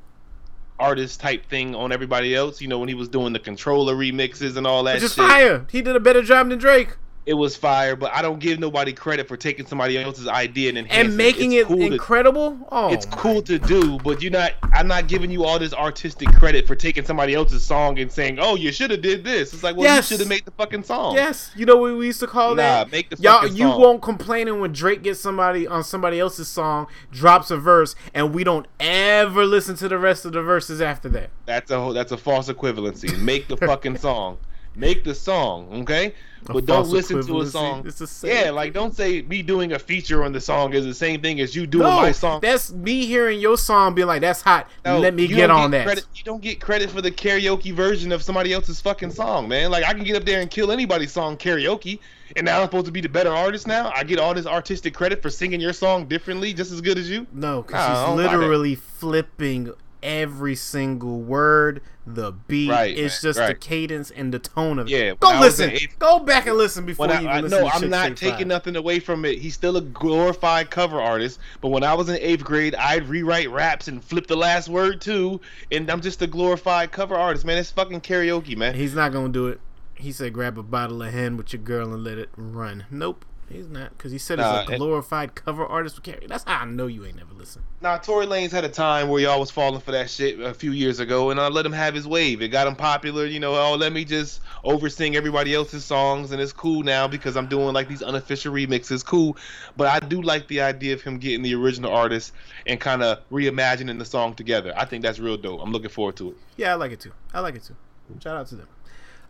artist 0.78 1.20
type 1.20 1.46
thing 1.48 1.74
on 1.74 1.92
everybody 1.92 2.34
else. 2.34 2.60
You 2.60 2.68
know, 2.68 2.78
when 2.78 2.88
he 2.88 2.94
was 2.94 3.08
doing 3.08 3.32
the 3.32 3.38
controller 3.38 3.94
remixes 3.94 4.56
and 4.56 4.66
all 4.66 4.82
that 4.84 4.94
Which 4.94 5.04
is 5.04 5.14
shit. 5.14 5.24
fire. 5.28 5.66
He 5.70 5.82
did 5.82 5.96
a 5.96 6.00
better 6.00 6.22
job 6.22 6.48
than 6.48 6.58
Drake. 6.58 6.96
It 7.28 7.34
was 7.34 7.54
fire, 7.54 7.94
but 7.94 8.10
I 8.14 8.22
don't 8.22 8.38
give 8.38 8.58
nobody 8.58 8.94
credit 8.94 9.28
for 9.28 9.36
taking 9.36 9.66
somebody 9.66 9.98
else's 9.98 10.26
idea 10.26 10.70
and 10.70 10.90
and 10.90 11.14
making 11.14 11.52
it, 11.52 11.66
cool 11.66 11.82
incredible. 11.82 12.52
To, 12.52 12.66
oh, 12.72 12.88
it's 12.90 13.04
cool 13.04 13.42
to 13.42 13.58
do, 13.58 13.98
but 13.98 14.22
you're 14.22 14.32
not. 14.32 14.52
I'm 14.72 14.88
not 14.88 15.08
giving 15.08 15.30
you 15.30 15.44
all 15.44 15.58
this 15.58 15.74
artistic 15.74 16.32
credit 16.32 16.66
for 16.66 16.74
taking 16.74 17.04
somebody 17.04 17.34
else's 17.34 17.62
song 17.62 17.98
and 17.98 18.10
saying, 18.10 18.38
"Oh, 18.40 18.56
you 18.56 18.72
should 18.72 18.90
have 18.90 19.02
did 19.02 19.24
this." 19.24 19.52
It's 19.52 19.62
like, 19.62 19.76
well, 19.76 19.84
yes. 19.84 20.10
you 20.10 20.14
should 20.14 20.20
have 20.20 20.28
made 20.30 20.46
the 20.46 20.52
fucking 20.52 20.84
song. 20.84 21.16
Yes, 21.16 21.50
you 21.54 21.66
know 21.66 21.76
what 21.76 21.98
we 21.98 22.06
used 22.06 22.20
to 22.20 22.26
call 22.26 22.54
nah, 22.54 22.62
that. 22.62 22.92
Make 22.92 23.10
the 23.10 23.16
y'all. 23.20 23.46
You 23.46 23.68
won't 23.68 24.00
complaining 24.00 24.58
when 24.58 24.72
Drake 24.72 25.02
gets 25.02 25.20
somebody 25.20 25.66
on 25.66 25.84
somebody 25.84 26.18
else's 26.18 26.48
song, 26.48 26.86
drops 27.12 27.50
a 27.50 27.58
verse, 27.58 27.94
and 28.14 28.34
we 28.34 28.42
don't 28.42 28.66
ever 28.80 29.44
listen 29.44 29.76
to 29.76 29.88
the 29.88 29.98
rest 29.98 30.24
of 30.24 30.32
the 30.32 30.40
verses 30.40 30.80
after 30.80 31.10
that. 31.10 31.28
That's 31.44 31.70
a 31.70 31.90
that's 31.92 32.10
a 32.10 32.16
false 32.16 32.48
equivalency. 32.48 33.20
Make 33.20 33.48
the 33.48 33.58
fucking 33.58 33.98
song. 33.98 34.38
Make 34.78 35.04
the 35.04 35.14
song, 35.14 35.82
okay? 35.82 36.14
A 36.48 36.52
but 36.52 36.66
don't 36.66 36.88
listen 36.88 37.20
to 37.26 37.40
a 37.40 37.46
song. 37.46 37.84
It's 37.86 37.98
the 37.98 38.06
same 38.06 38.44
Yeah, 38.44 38.50
like 38.50 38.72
don't 38.72 38.94
say 38.94 39.22
me 39.22 39.42
doing 39.42 39.72
a 39.72 39.78
feature 39.78 40.22
on 40.24 40.32
the 40.32 40.40
song 40.40 40.72
is 40.72 40.84
the 40.84 40.94
same 40.94 41.20
thing 41.20 41.40
as 41.40 41.54
you 41.54 41.66
doing 41.66 41.84
No, 41.84 41.96
my 41.96 42.12
song. 42.12 42.40
that's 42.40 42.72
me 42.72 43.06
hearing 43.06 43.40
your 43.40 43.58
song 43.58 43.94
being 43.94 44.06
like, 44.06 44.20
"That's 44.20 44.40
hot. 44.40 44.68
No, 44.84 45.00
Let 45.00 45.14
me 45.14 45.26
get 45.26 45.50
on 45.50 45.72
that." 45.72 45.84
Credit, 45.84 46.06
you 46.14 46.22
don't 46.22 46.40
get 46.40 46.60
credit 46.60 46.90
for 46.90 47.02
the 47.02 47.10
karaoke 47.10 47.72
version 47.74 48.12
of 48.12 48.22
somebody 48.22 48.52
else's 48.52 48.80
fucking 48.80 49.10
song, 49.10 49.48
man. 49.48 49.70
Like 49.70 49.84
I 49.84 49.92
can 49.94 50.04
get 50.04 50.16
up 50.16 50.24
there 50.24 50.40
and 50.40 50.48
kill 50.50 50.70
anybody's 50.70 51.10
song 51.12 51.36
karaoke, 51.36 51.98
and 52.36 52.46
now 52.46 52.60
I'm 52.60 52.66
supposed 52.66 52.86
to 52.86 52.92
be 52.92 53.00
the 53.00 53.08
better 53.08 53.34
artist 53.34 53.66
now. 53.66 53.90
I 53.94 54.04
get 54.04 54.20
all 54.20 54.32
this 54.32 54.46
artistic 54.46 54.94
credit 54.94 55.20
for 55.20 55.30
singing 55.30 55.60
your 55.60 55.72
song 55.72 56.06
differently, 56.06 56.52
just 56.54 56.70
as 56.70 56.80
good 56.80 56.98
as 56.98 57.10
you. 57.10 57.26
No, 57.32 57.62
because 57.62 57.84
don't 58.06 58.16
she's 58.16 58.24
literally 58.24 58.76
flipping 58.76 59.72
every 60.02 60.54
single 60.54 61.20
word, 61.20 61.82
the 62.06 62.32
beat. 62.32 62.70
Right, 62.70 62.96
it's 62.96 63.22
man, 63.22 63.32
just 63.34 63.46
the 63.46 63.54
cadence 63.54 64.10
and 64.10 64.32
the 64.32 64.38
tone 64.38 64.78
of 64.78 64.86
it. 64.86 64.90
Yeah, 64.90 65.14
Go 65.18 65.28
when 65.28 65.36
I 65.36 65.40
was 65.40 65.58
listen. 65.58 65.70
eighth- 65.74 65.98
Go 65.98 66.20
back 66.20 66.46
and 66.46 66.56
listen 66.56 66.86
before 66.86 67.06
you 67.06 67.12
I, 67.12 67.20
even 67.38 67.42
listen 67.44 67.58
no, 67.62 67.68
to 67.68 67.74
I'm 67.74 67.80
Chick 67.82 67.90
not 67.90 68.16
taking 68.16 68.38
Five. 68.38 68.46
nothing 68.46 68.76
away 68.76 69.00
from 69.00 69.24
it. 69.24 69.38
He's 69.38 69.54
still 69.54 69.76
a 69.76 69.80
glorified 69.80 70.70
cover 70.70 71.00
artist. 71.00 71.38
But 71.60 71.68
when 71.68 71.82
I 71.84 71.94
was 71.94 72.08
in 72.08 72.16
eighth 72.20 72.44
grade, 72.44 72.74
I'd 72.74 73.06
rewrite 73.08 73.50
raps 73.50 73.88
and 73.88 74.02
flip 74.02 74.26
the 74.26 74.36
last 74.36 74.68
word 74.68 75.00
too. 75.00 75.40
And 75.70 75.90
I'm 75.90 76.00
just 76.00 76.22
a 76.22 76.26
glorified 76.26 76.92
cover 76.92 77.14
artist, 77.14 77.44
man. 77.44 77.58
It's 77.58 77.70
fucking 77.70 78.00
karaoke, 78.00 78.56
man. 78.56 78.74
He's 78.74 78.94
not 78.94 79.12
gonna 79.12 79.28
do 79.28 79.48
it. 79.48 79.60
He 79.94 80.12
said, 80.12 80.32
"Grab 80.32 80.56
a 80.56 80.62
bottle 80.62 81.02
of 81.02 81.12
hen 81.12 81.36
with 81.36 81.52
your 81.52 81.60
girl 81.62 81.92
and 81.92 82.04
let 82.04 82.18
it 82.18 82.28
run." 82.36 82.84
Nope, 82.90 83.24
he's 83.50 83.68
not 83.68 83.90
because 83.90 84.12
he 84.12 84.18
said 84.18 84.38
Nah, 84.38 84.62
he's 84.62 84.70
a 84.70 84.76
glorified 84.76 85.34
cover 85.34 85.66
artist. 85.66 86.00
That's 86.26 86.44
how 86.44 86.60
I 86.60 86.64
know 86.64 86.86
you 86.86 87.04
ain't 87.04 87.16
never 87.16 87.34
listened. 87.34 87.64
Nah, 87.80 87.98
Tory 87.98 88.26
Lanez 88.26 88.50
had 88.50 88.64
a 88.64 88.68
time 88.68 89.08
where 89.08 89.20
y'all 89.20 89.40
was 89.40 89.50
falling 89.50 89.80
for 89.80 89.92
that 89.92 90.10
shit 90.10 90.40
a 90.40 90.54
few 90.54 90.72
years 90.72 91.00
ago, 91.00 91.30
and 91.30 91.40
I 91.40 91.48
let 91.48 91.64
him 91.64 91.72
have 91.72 91.94
his 91.94 92.06
wave. 92.06 92.42
It 92.42 92.48
got 92.48 92.66
him 92.66 92.76
popular, 92.76 93.24
you 93.26 93.40
know. 93.40 93.54
Oh, 93.54 93.74
let 93.74 93.92
me 93.92 94.04
just 94.04 94.40
oversing 94.64 95.16
everybody 95.16 95.54
else's 95.54 95.84
songs, 95.84 96.32
and 96.32 96.40
it's 96.40 96.52
cool 96.52 96.82
now 96.82 97.08
because 97.08 97.36
I'm 97.36 97.46
doing 97.46 97.72
like 97.74 97.88
these 97.88 98.02
unofficial 98.02 98.52
remixes. 98.52 99.04
Cool, 99.04 99.36
but 99.76 99.86
I 99.88 100.06
do 100.06 100.22
like 100.22 100.48
the 100.48 100.60
idea 100.60 100.94
of 100.94 101.02
him 101.02 101.18
getting 101.18 101.42
the 101.42 101.54
original 101.54 101.92
artist 101.92 102.32
and 102.66 102.80
kind 102.80 103.02
of 103.02 103.20
reimagining 103.30 103.98
the 103.98 104.04
song 104.04 104.34
together. 104.34 104.72
I 104.76 104.84
think 104.84 105.02
that's 105.02 105.18
real 105.18 105.36
dope. 105.36 105.60
I'm 105.62 105.72
looking 105.72 105.90
forward 105.90 106.16
to 106.16 106.30
it. 106.30 106.36
Yeah, 106.56 106.72
I 106.72 106.74
like 106.74 106.92
it 106.92 107.00
too. 107.00 107.12
I 107.32 107.40
like 107.40 107.54
it 107.54 107.64
too. 107.64 107.76
Shout 108.22 108.36
out 108.36 108.46
to 108.48 108.56
them. 108.56 108.68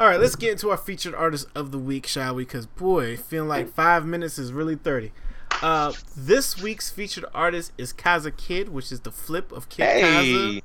All 0.01 0.07
right, 0.07 0.21
let's 0.21 0.37
get 0.37 0.53
into 0.53 0.71
our 0.71 0.77
featured 0.77 1.15
artist 1.15 1.49
of 1.57 1.73
the 1.73 1.79
week, 1.79 2.07
shall 2.07 2.37
we? 2.37 2.45
Because 2.45 2.67
boy, 2.67 3.17
feeling 3.17 3.49
like 3.49 3.69
five 3.69 4.07
minutes 4.07 4.39
is 4.39 4.53
really 4.53 4.77
thirty. 4.77 5.13
Uh, 5.61 5.93
this 6.17 6.61
week's 6.63 6.89
featured 6.89 7.25
artist 7.35 7.73
is 7.77 7.93
Kaza 7.93 8.37
Kid, 8.37 8.69
which 8.69 8.93
is 8.93 9.01
the 9.01 9.11
flip 9.11 9.51
of 9.51 9.69
Kid 9.69 10.05
Kaza 10.05 10.63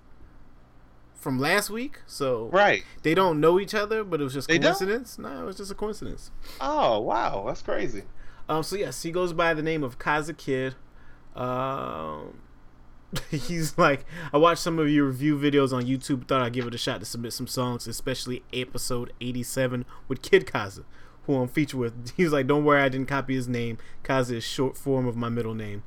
from 1.15 1.39
last 1.39 1.71
week. 1.71 2.01
So 2.05 2.49
right? 2.53 2.83
they 3.01 3.15
don't 3.15 3.39
know 3.39 3.59
each 3.59 3.73
other, 3.73 4.03
but 4.03 4.21
it 4.21 4.23
was 4.23 4.33
just 4.33 4.47
They 4.47 4.59
don't? 4.59 4.77
coincidence. 4.77 5.17
No, 5.17 5.41
it 5.41 5.45
was 5.45 5.57
just 5.57 5.71
a 5.71 5.75
coincidence. 5.75 6.29
Oh 6.61 6.99
wow, 6.99 7.45
that's 7.47 7.63
crazy. 7.63 8.03
Um, 8.47 8.61
so 8.61 8.75
yes, 8.75 9.01
he 9.01 9.11
goes 9.11 9.33
by 9.33 9.55
the 9.55 9.63
name 9.63 9.83
of 9.83 9.97
Kaza 9.97 10.37
Kid. 10.37 10.75
Um, 11.35 12.39
he's 13.31 13.77
like, 13.77 14.05
I 14.33 14.37
watched 14.37 14.61
some 14.61 14.79
of 14.79 14.89
your 14.89 15.05
review 15.05 15.37
videos 15.37 15.73
on 15.73 15.83
YouTube. 15.85 16.27
Thought 16.27 16.41
I'd 16.41 16.53
give 16.53 16.65
it 16.67 16.73
a 16.73 16.77
shot 16.77 16.99
to 16.99 17.05
submit 17.05 17.33
some 17.33 17.47
songs, 17.47 17.87
especially 17.87 18.43
episode 18.53 19.13
eighty-seven 19.21 19.85
with 20.07 20.21
Kid 20.21 20.45
Kaza, 20.45 20.83
who 21.25 21.35
I'm 21.35 21.47
featured 21.47 21.79
with. 21.79 22.13
He's 22.17 22.31
like, 22.31 22.47
"Don't 22.47 22.63
worry, 22.65 22.81
I 22.81 22.89
didn't 22.89 23.07
copy 23.07 23.35
his 23.35 23.47
name. 23.47 23.77
Kaza 24.03 24.31
is 24.35 24.43
short 24.43 24.77
form 24.77 25.07
of 25.07 25.15
my 25.15 25.29
middle 25.29 25.53
name." 25.55 25.83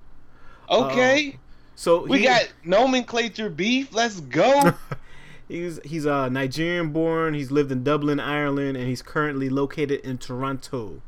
Okay, 0.69 1.39
So 1.77 2.05
we 2.07 2.19
he- 2.19 2.25
got 2.25 2.53
nomenclature 2.65 3.49
beef. 3.49 3.93
Let's 3.95 4.21
go. 4.21 4.73
He's 5.49 5.79
he's 5.85 6.07
uh, 6.07 6.29
Nigerian 6.29 6.91
born. 6.91 7.35
He's 7.35 7.53
lived 7.53 7.71
in 7.71 7.85
Dublin, 7.85 8.19
Ireland, 8.19 8.77
and 8.77 8.89
he's 8.89 9.01
currently 9.01 9.49
located 9.49 10.01
in 10.01 10.19
Toronto. 10.19 11.03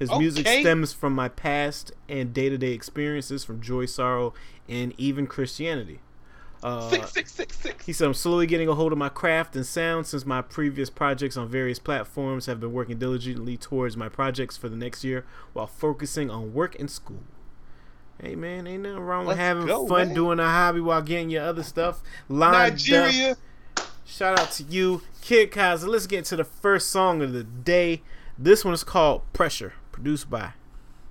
His 0.00 0.10
music 0.10 0.48
stems 0.48 0.92
from 0.92 1.12
my 1.12 1.28
past 1.28 1.92
and 2.08 2.34
day 2.34 2.48
to 2.48 2.58
day 2.58 2.72
experiences 2.72 3.44
from 3.44 3.60
joy, 3.60 3.86
sorrow, 3.86 4.34
and 4.68 4.94
even 4.98 5.26
Christianity. 5.26 6.00
Uh, 6.62 6.88
six 6.88 7.10
six 7.10 7.32
six 7.32 7.58
six. 7.58 7.84
he 7.84 7.92
said, 7.92 8.06
I'm 8.06 8.14
slowly 8.14 8.46
getting 8.46 8.68
a 8.68 8.74
hold 8.74 8.90
of 8.92 8.96
my 8.96 9.10
craft 9.10 9.54
and 9.54 9.66
sound 9.66 10.06
since 10.06 10.24
my 10.24 10.40
previous 10.40 10.88
projects 10.88 11.36
on 11.36 11.46
various 11.46 11.78
platforms 11.78 12.46
have 12.46 12.58
been 12.58 12.72
working 12.72 12.98
diligently 12.98 13.58
towards 13.58 13.98
my 13.98 14.08
projects 14.08 14.56
for 14.56 14.70
the 14.70 14.76
next 14.76 15.04
year 15.04 15.26
while 15.52 15.66
focusing 15.66 16.30
on 16.30 16.54
work 16.54 16.74
and 16.80 16.90
school. 16.90 17.22
Hey 18.18 18.34
man, 18.34 18.66
ain't 18.66 18.82
nothing 18.84 19.00
wrong 19.00 19.26
with 19.26 19.36
Let's 19.36 19.46
having 19.46 19.66
go, 19.66 19.86
fun 19.86 20.06
man. 20.08 20.14
doing 20.14 20.40
a 20.40 20.46
hobby 20.48 20.80
while 20.80 21.02
getting 21.02 21.28
your 21.28 21.42
other 21.44 21.62
stuff 21.62 22.02
lined 22.30 22.54
up. 22.54 22.70
Nigeria. 22.72 23.36
Shout 24.06 24.38
out 24.38 24.50
to 24.52 24.62
you, 24.62 25.02
Kid 25.20 25.50
Kaza. 25.50 25.86
Let's 25.86 26.06
get 26.06 26.24
to 26.26 26.36
the 26.36 26.44
first 26.44 26.90
song 26.90 27.20
of 27.20 27.32
the 27.34 27.42
day. 27.44 28.02
This 28.38 28.64
one 28.64 28.72
is 28.72 28.84
called 28.84 29.30
Pressure, 29.34 29.74
produced 29.92 30.30
by 30.30 30.52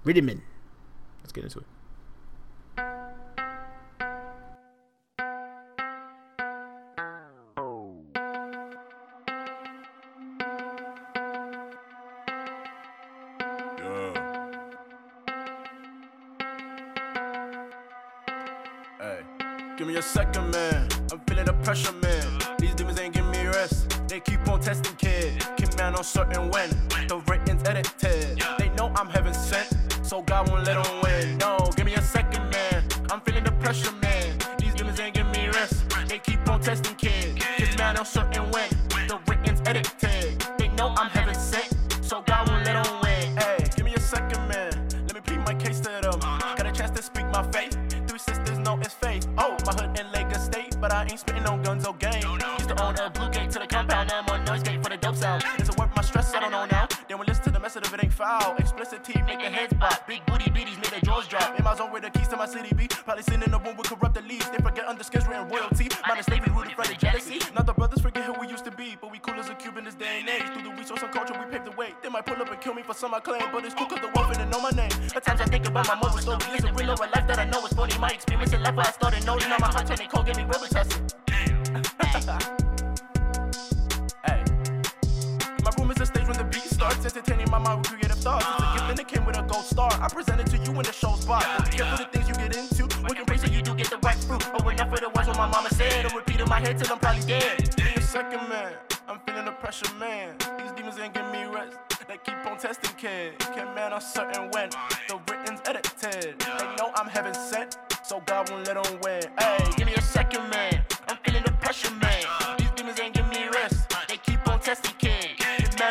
Riddiman. 0.05 0.41
Let's 1.21 1.31
get 1.31 1.43
into 1.43 1.59
it. 1.59 1.65
Give 19.83 19.91
me 19.91 19.99
a 19.99 20.01
second, 20.01 20.49
man. 20.51 20.87
I'm 21.11 21.19
feeling 21.27 21.43
the 21.43 21.53
pressure, 21.61 21.91
man. 21.91 22.25
These 22.57 22.73
demons 22.75 22.99
ain't 23.01 23.13
giving 23.13 23.31
me 23.31 23.45
rest. 23.47 24.07
They 24.07 24.21
keep 24.21 24.47
on 24.47 24.61
testing, 24.61 24.95
kid. 24.95 25.45
Keep 25.57 25.77
man 25.77 25.93
on 25.95 26.05
certain 26.05 26.49
when 26.51 26.69
the 27.09 27.21
ratings 27.27 27.67
edited. 27.67 28.41
They 28.59 28.69
know 28.77 28.93
I'm 28.95 29.09
heaven 29.09 29.33
sent, 29.33 29.62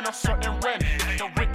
testing, 0.05 0.61
kid. 0.61 0.81
This 0.81 1.07
when 1.07 1.17
the 1.17 1.29
written's 1.37 1.52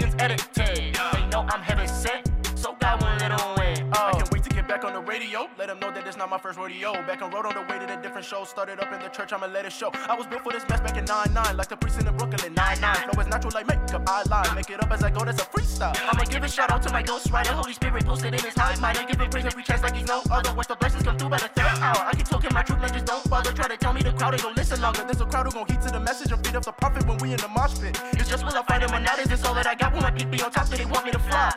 radio. 5.20 5.50
Let 5.58 5.68
them 5.68 5.80
know 5.80 5.92
that 5.92 6.06
it's 6.06 6.18
not 6.18 6.30
my 6.30 6.38
first 6.38 6.60
rodeo. 6.60 6.94
Back 7.08 7.22
on 7.22 7.32
road 7.32 7.46
on 7.46 7.56
the 7.56 7.62
way 7.62 7.80
to 7.80 7.88
the 7.88 7.96
different 7.96 8.26
shows. 8.26 8.50
Started 8.50 8.80
up 8.80 8.92
in 8.94 9.00
the 9.00 9.10
church, 9.10 9.34
I'ma 9.34 9.48
let 9.48 9.66
it 9.66 9.72
show. 9.72 9.90
I 9.94 10.16
was 10.16 10.28
built 10.28 10.44
for 10.44 10.52
this 10.52 10.68
mess 10.70 10.80
back 10.80 10.96
in 10.98 11.06
9-9. 11.06 11.58
Like 11.58 11.70
the 11.70 11.78
priest 11.78 12.00
in 12.00 12.06
Brooklyn, 12.18 12.54
9-9. 12.54 12.96
Flow 13.10 13.22
is 13.22 13.28
natural 13.28 13.52
like 13.54 13.68
makeup, 13.68 14.04
I 14.08 14.24
lie. 14.30 14.54
Make 14.54 14.70
it 14.70 14.84
up 14.84 14.92
as 14.92 15.04
I 15.04 15.10
go, 15.10 15.26
that's 15.26 15.42
a 15.42 15.46
freestyle. 15.46 15.98
I'ma 16.12 16.24
give 16.26 16.44
a 16.44 16.50
shout 16.50 16.70
out 16.72 16.84
to 16.84 16.92
my 16.92 17.02
ghost 17.02 17.32
rider. 17.32 17.52
Holy 17.52 17.74
Spirit 17.74 18.06
posted 18.06 18.34
in 18.34 18.42
his 18.42 18.54
heart. 18.54 18.80
Mind 18.80 18.98
and 18.98 19.08
give 19.08 19.20
it 19.20 19.32
praise 19.32 19.46
every 19.46 19.64
chance 19.64 19.82
like 19.82 19.96
he's 19.96 20.08
no 20.08 20.22
other. 20.30 20.54
Once 20.54 20.68
the 20.68 20.76
blessings 20.76 21.04
come 21.04 21.18
through 21.18 21.30
by 21.30 21.38
the 21.38 21.50
third 21.50 21.78
hour, 21.82 22.02
I 22.06 22.14
can 22.14 22.26
talk 22.26 22.46
in 22.46 22.54
my 22.54 22.62
truth. 22.62 22.80
Just 22.94 23.06
don't 23.06 23.28
bother. 23.30 23.52
Try 23.52 23.68
to 23.68 23.78
tell 23.78 23.94
me 23.94 24.02
the 24.04 24.14
crowd 24.14 24.34
ain't 24.34 24.44
gon' 24.44 24.54
listen 24.54 24.80
longer. 24.82 25.04
There's 25.04 25.22
a 25.22 25.26
crowd 25.26 25.48
who 25.48 25.52
gon' 25.52 25.66
heat 25.68 25.82
to 25.82 25.90
the 25.90 26.00
message 26.00 26.32
and 26.32 26.46
feed 26.46 26.56
up 26.56 26.64
the 26.64 26.72
prophet 26.74 27.08
when 27.08 27.18
we 27.18 27.32
in 27.32 27.38
the 27.38 27.48
mosh 27.48 27.80
pit. 27.80 28.00
It's 28.14 28.30
just 28.30 28.46
will 28.46 28.56
I 28.56 28.62
find 28.64 28.84
him 28.84 28.94
or 28.94 29.00
not? 29.00 29.18
Is 29.18 29.30
this 29.30 29.44
all 29.46 29.56
that 29.56 29.66
I 29.66 29.74
got? 29.74 29.94
When 29.94 30.04
my 30.04 30.12
peak 30.12 30.30
be 30.30 30.42
on 30.44 30.52
top, 30.52 30.68
so 30.68 30.76
they 30.76 30.86
want 30.86 31.06
me 31.06 31.12
to 31.12 31.20
fly. 31.20 31.54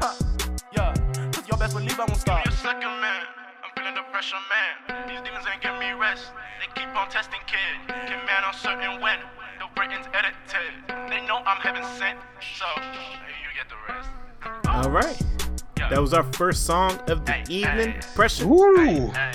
Huh. 0.00 0.31
Yeah, 1.62 1.68
cause 1.68 1.74
y'all 1.74 1.86
best 1.86 1.96
believe 1.96 2.00
I 2.00 2.04
won't 2.04 2.20
stop. 2.20 2.44
Give 2.44 2.52
me 2.52 2.56
a 2.56 2.60
second, 2.60 3.00
man. 3.00 3.22
I'm 3.62 3.70
feeling 3.76 3.94
the 3.94 4.02
pressure, 4.10 4.36
man. 4.50 5.08
These 5.08 5.20
demons 5.20 5.46
ain't 5.52 5.62
give 5.62 5.78
me 5.78 5.92
rest. 5.92 6.32
They 6.60 6.80
keep 6.80 6.88
on 6.96 7.08
testing, 7.08 7.40
kid. 7.46 7.86
Get 7.88 8.26
man 8.26 8.42
uncertain 8.46 9.00
when 9.00 9.18
the 9.58 9.66
Britain's 9.74 10.06
edited. 10.12 11.10
They 11.10 11.24
know 11.26 11.42
I'm 11.46 11.60
heaven 11.60 11.84
sent, 11.98 12.18
so 12.58 12.64
hey, 12.80 13.38
you 13.42 13.50
get 13.54 13.68
the 13.68 13.76
rest. 13.92 14.08
All 14.66 14.90
right. 14.90 15.20
That 15.90 16.00
was 16.00 16.14
our 16.14 16.24
first 16.32 16.64
song 16.66 16.98
of 17.08 17.24
the 17.26 17.32
Hey, 17.32 17.44
evening. 17.48 17.90
hey. 17.92 18.00
Pressure 18.14 18.46
Woo! 18.46 19.08
Hey, 19.08 19.32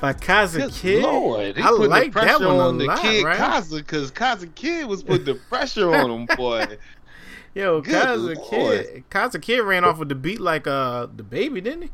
by 0.00 0.12
Kaza 0.12 0.72
Kid. 0.72 1.02
Lord, 1.02 1.56
he 1.56 1.62
I 1.62 1.68
put 1.68 1.88
like 1.88 2.12
the 2.12 2.20
that 2.20 2.38
pressure 2.38 2.48
one 2.48 2.60
on 2.60 2.78
the 2.78 2.84
lot, 2.84 3.00
kid 3.00 3.24
right? 3.24 3.38
Kaza 3.38 3.78
because 3.78 4.10
Kaza 4.10 4.54
Kid 4.54 4.86
was 4.86 5.02
putting 5.02 5.24
the 5.24 5.34
pressure 5.34 5.94
on 5.94 6.10
him, 6.10 6.36
boy. 6.36 6.66
Yo, 7.56 7.80
Kaza. 7.80 8.50
Kid. 8.50 9.04
Kaza 9.08 9.40
Kid 9.40 9.60
ran 9.60 9.82
off 9.82 9.96
with 9.98 10.10
the 10.10 10.14
beat 10.14 10.40
like 10.40 10.66
uh 10.66 11.06
the 11.16 11.22
baby, 11.22 11.62
didn't 11.62 11.82
he? 11.84 11.90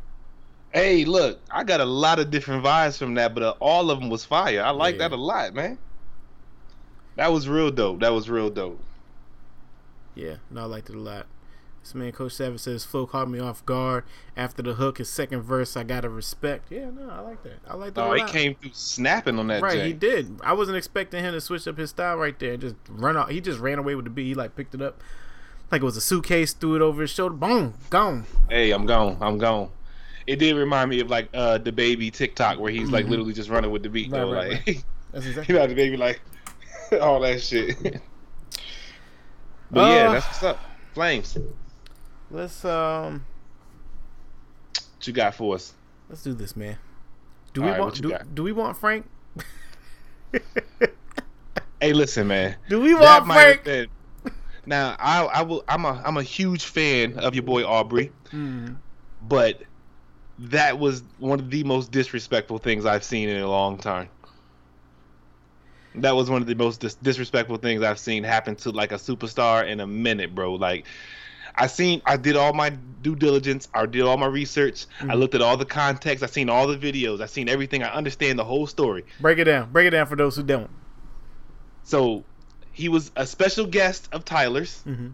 Hey, 0.73 1.05
look, 1.05 1.39
I 1.53 1.63
got 1.63 1.81
a 1.81 1.85
lot 1.85 2.19
of 2.19 2.33
different 2.33 2.65
vibes 2.65 2.99
from 2.99 3.15
that, 3.15 3.33
but 3.33 3.45
uh, 3.45 3.55
all 3.61 3.89
of 3.93 4.01
them 4.01 4.11
was 4.11 4.25
fire. 4.25 4.61
I 4.61 4.71
like 4.71 4.97
Yeah. 4.97 5.09
that 5.09 5.13
a 5.13 5.17
lot, 5.21 5.55
man. 5.55 5.79
That 7.15 7.31
was 7.31 7.49
real 7.49 7.71
dope. 7.71 8.01
That 8.01 8.13
was 8.13 8.29
real 8.29 8.51
dope. 8.51 8.81
Yeah, 10.17 10.37
no, 10.51 10.63
I 10.63 10.65
liked 10.65 10.91
it 10.91 10.97
a 10.97 10.99
lot. 10.99 11.27
This 11.85 11.95
man, 11.95 12.11
Coach 12.11 12.33
Savage 12.33 12.61
says, 12.61 12.85
Flow 12.85 13.07
caught 13.07 13.29
me 13.31 13.39
off 13.39 13.65
guard 13.65 14.05
after 14.37 14.63
the 14.63 14.75
hook. 14.75 14.99
His 14.99 15.09
second 15.09 15.43
verse, 15.43 15.77
I 15.77 15.85
gotta 15.85 16.09
respect. 16.09 16.73
Yeah, 16.73 16.91
no, 16.91 17.09
I 17.09 17.21
like 17.21 17.43
that. 17.45 17.59
I 17.69 17.75
like 17.77 17.95
that. 17.95 18.05
Oh, 18.05 18.15
he 18.15 18.25
came 18.25 18.57
through 18.57 18.71
snapping 18.73 19.39
on 19.39 19.47
that. 19.49 19.63
Right, 19.63 19.85
he 19.85 19.93
did. 19.93 20.41
I 20.43 20.55
wasn't 20.55 20.77
expecting 20.77 21.23
him 21.23 21.33
to 21.35 21.41
switch 21.41 21.69
up 21.69 21.79
his 21.79 21.91
style 21.91 22.17
right 22.17 22.37
there 22.39 22.53
and 22.55 22.61
just 22.61 22.77
run 22.89 23.17
out. 23.17 23.31
He 23.31 23.41
just 23.41 23.61
ran 23.61 23.79
away 23.79 23.95
with 23.95 24.07
the 24.07 24.11
beat. 24.11 24.27
He 24.27 24.35
like 24.35 24.57
picked 24.57 24.75
it 24.75 24.83
up 24.83 25.01
like 25.73 25.81
it 25.83 25.85
was 25.85 25.97
a 25.97 26.01
suitcase, 26.01 26.53
threw 26.53 26.77
it 26.77 26.83
over 26.83 27.01
his 27.03 27.11
shoulder, 27.11 27.35
boom, 27.35 27.75
gone. 27.91 28.27
Hey, 28.51 28.71
I'm 28.73 28.87
gone. 28.87 29.17
I'm 29.21 29.39
gone. 29.39 29.71
It 30.27 30.37
did 30.37 30.55
remind 30.55 30.91
me 30.91 31.01
of 31.01 31.11
like 31.11 31.29
uh 31.35 31.59
the 31.59 31.73
baby 31.73 32.11
TikTok 32.11 32.59
where 32.61 32.71
he's 32.71 32.91
like 32.91 33.07
Mhm. 33.07 33.11
literally 33.11 33.33
just 33.33 33.49
running 33.51 33.71
with 33.73 33.83
the 33.83 33.89
beat 33.89 34.13
Right, 34.13 34.19
though. 34.21 34.33
right, 34.33 34.51
like 34.67 34.85
That's 35.13 35.25
you 35.25 35.31
exactly. 35.31 35.55
know 35.57 35.67
the 35.67 35.75
baby 35.75 35.97
like 35.97 36.21
all 37.01 37.19
that 37.21 37.43
shit. 37.43 37.77
but 39.71 39.81
yeah, 39.91 40.09
Uh, 40.09 40.13
that's 40.13 40.27
what's 40.27 40.43
up. 40.45 40.61
Flames. 40.95 41.37
Let's 42.31 42.65
um, 42.65 43.25
What 44.75 45.07
you 45.07 45.13
got 45.13 45.35
for 45.35 45.55
us? 45.55 45.73
let's 46.09 46.23
do 46.23 46.35
this, 46.35 46.55
man. 46.57 46.77
Do 47.55 47.61
All 47.63 47.67
we 47.67 47.73
right, 47.73 47.81
want 47.81 47.97
you 47.97 48.03
do, 48.03 48.09
got? 48.11 48.35
do 48.35 48.43
we 48.43 48.53
want 48.53 48.77
Frank? 48.77 49.07
Hey, 51.81 51.93
listen, 51.93 52.29
man. 52.29 52.57
Do 52.69 52.81
we 52.81 52.95
That 52.95 53.01
want 53.01 53.27
have 53.27 53.35
Frank? 53.35 53.65
Now, 54.65 54.97
I 54.99 55.25
I 55.25 55.43
will. 55.43 55.65
I'm 55.69 55.85
a 55.85 56.01
I'm 56.05 56.17
a 56.17 56.23
huge 56.23 56.65
fan 56.65 57.19
of 57.19 57.35
your 57.35 57.43
boy 57.43 57.65
Aubrey, 57.65 58.13
Mm. 58.31 58.77
but 59.29 59.63
that 60.39 60.79
was 60.79 61.03
one 61.19 61.41
of 61.41 61.51
the 61.51 61.65
most 61.65 61.91
disrespectful 61.91 62.59
things 62.59 62.87
I've 62.87 63.05
seen 63.05 63.29
in 63.29 63.41
a 63.41 63.49
long 63.49 63.77
time. 63.79 64.09
That 65.97 66.17
was 66.17 66.31
one 66.31 66.41
of 66.41 66.49
the 66.49 66.55
most 66.55 66.81
dis- 66.81 66.95
disrespectful 66.95 67.59
things 67.59 67.83
I've 67.83 67.99
seen 67.99 68.25
happen 68.25 68.57
to 68.57 68.71
like 68.71 68.93
a 68.93 68.97
superstar 68.97 69.67
in 69.69 69.81
a 69.81 69.87
minute, 69.87 70.35
bro. 70.35 70.55
Like, 70.55 70.87
I 71.55 71.67
seen, 71.67 72.01
I 72.07 72.17
did 72.17 72.35
all 72.35 72.55
my 72.55 72.71
due 72.71 73.15
diligence, 73.15 73.69
I 73.75 73.85
did 73.85 74.01
all 74.03 74.17
my 74.17 74.27
research, 74.27 74.87
I 75.01 75.05
Mhm. 75.05 75.19
looked 75.19 75.35
at 75.35 75.43
all 75.43 75.59
the 75.59 75.67
context, 75.67 76.25
I 76.25 76.29
seen 76.29 76.49
all 76.49 76.67
the 76.67 76.79
videos, 76.79 77.21
I 77.21 77.27
seen 77.27 77.47
everything, 77.49 77.83
I 77.83 77.93
understand 77.93 78.39
the 78.39 78.45
whole 78.45 78.67
story. 78.67 79.05
Break 79.21 79.39
it 79.39 79.45
down. 79.45 79.71
Break 79.71 79.87
it 79.89 79.91
down 79.91 80.07
for 80.07 80.17
those 80.17 80.35
who 80.35 80.43
don't. 80.43 80.71
So, 81.85 82.25
he 82.73 82.89
was 82.89 83.11
a 83.17 83.27
special 83.27 83.67
guest 83.67 84.09
of 84.13 84.25
Tyler's. 84.25 84.83
Mm-hmm. 84.87 85.09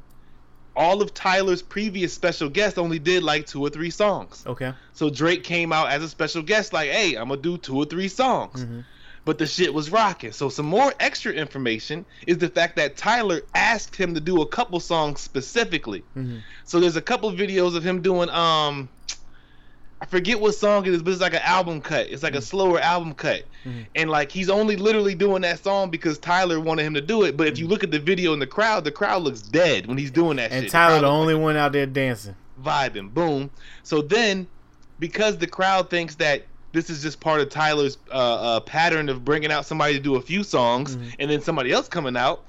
All 0.77 1.03
of 1.03 1.12
Tyler's 1.12 1.61
previous 1.61 2.12
special 2.12 2.49
guests 2.49 2.79
only 2.79 3.01
did 3.01 3.25
like 3.25 3.47
two 3.47 3.61
or 3.62 3.68
three 3.71 3.90
songs. 3.90 4.44
Okay. 4.47 4.73
So 4.92 5.11
Drake 5.11 5.42
came 5.42 5.73
out 5.73 5.90
as 5.90 6.03
a 6.05 6.09
special 6.09 6.42
guest, 6.42 6.73
like, 6.73 6.90
"Hey, 6.90 7.16
I'm 7.16 7.29
gonna 7.29 7.40
do 7.40 7.59
two 7.59 7.77
or 7.77 7.85
three 7.85 8.07
songs." 8.09 8.64
Mhm. 8.64 8.85
But 9.25 9.38
the 9.38 9.47
shit 9.47 9.75
was 9.75 9.90
rocking. 9.90 10.31
So 10.33 10.49
some 10.49 10.66
more 10.66 10.94
extra 11.01 11.33
information 11.33 12.07
is 12.27 12.38
the 12.38 12.49
fact 12.49 12.77
that 12.77 12.97
Tyler 12.97 13.42
asked 13.55 13.97
him 13.97 14.14
to 14.14 14.21
do 14.21 14.40
a 14.40 14.47
couple 14.47 14.79
songs 14.81 15.21
specifically. 15.21 16.05
Mhm. 16.16 16.42
So 16.64 16.79
there's 16.79 16.97
a 16.97 17.03
couple 17.03 17.31
videos 17.33 17.75
of 17.75 17.85
him 17.85 18.01
doing 18.01 18.31
um, 18.31 18.88
I 20.00 20.06
forget 20.06 20.38
what 20.40 20.54
song 20.54 20.87
it 20.87 20.94
is, 20.94 21.02
but 21.02 21.12
it's 21.12 21.20
like 21.20 21.34
an 21.34 21.40
album 21.42 21.80
cut. 21.80 22.06
It's 22.08 22.22
like 22.22 22.37
a 22.37 22.40
slower 22.40 22.78
album 22.80 23.14
cut, 23.14 23.42
Mhm. 23.66 23.87
and 23.96 24.08
like 24.11 24.30
he's 24.30 24.48
only 24.48 24.76
literally 24.76 25.14
doing 25.16 25.42
that 25.42 25.62
song 25.62 25.90
because 25.90 26.18
Tyler 26.18 26.61
wanted 26.61 26.84
him 26.84 26.94
to 26.94 27.00
do 27.00 27.24
it. 27.24 27.37
But 27.37 27.48
if 27.48 27.58
you 27.58 27.66
look 27.66 27.82
at 27.82 27.90
the 27.90 27.98
video 27.98 28.32
in 28.32 28.38
the 28.38 28.46
crowd, 28.46 28.84
the 28.84 28.92
crowd 28.92 29.22
looks 29.22 29.40
dead 29.40 29.87
when 29.87 29.98
he's 29.98 30.12
doing 30.12 30.37
that 30.37 30.52
And 30.52 30.64
shit. 30.64 30.70
Tyler, 30.72 30.96
the 30.96 31.00
looks 31.02 31.11
only 31.11 31.34
one 31.34 31.56
out 31.56 31.72
there 31.72 31.87
dancing. 31.87 32.37
vibing. 32.62 33.12
Boom. 33.12 33.50
So 33.82 34.00
then, 34.02 34.46
because 35.00 35.37
the 35.38 35.46
crowd 35.46 35.90
thinks 35.90 36.14
that 36.16 36.42
this 36.72 36.90
is 36.90 37.02
just 37.02 37.18
part 37.20 37.40
of 37.40 37.48
Tyler's 37.50 37.98
uh, 38.12 38.14
uh, 38.56 38.61
pattern 38.61 39.08
of 39.08 39.24
bringing 39.24 39.50
out 39.50 39.64
somebody 39.66 39.94
to 39.94 40.00
do 40.00 40.16
a 40.16 40.20
few 40.20 40.44
songs 40.44 40.96
Mhm. 40.96 41.12
and 41.18 41.30
then 41.30 41.40
somebody 41.40 41.72
else 41.72 41.88
coming 41.88 42.16
out, 42.16 42.44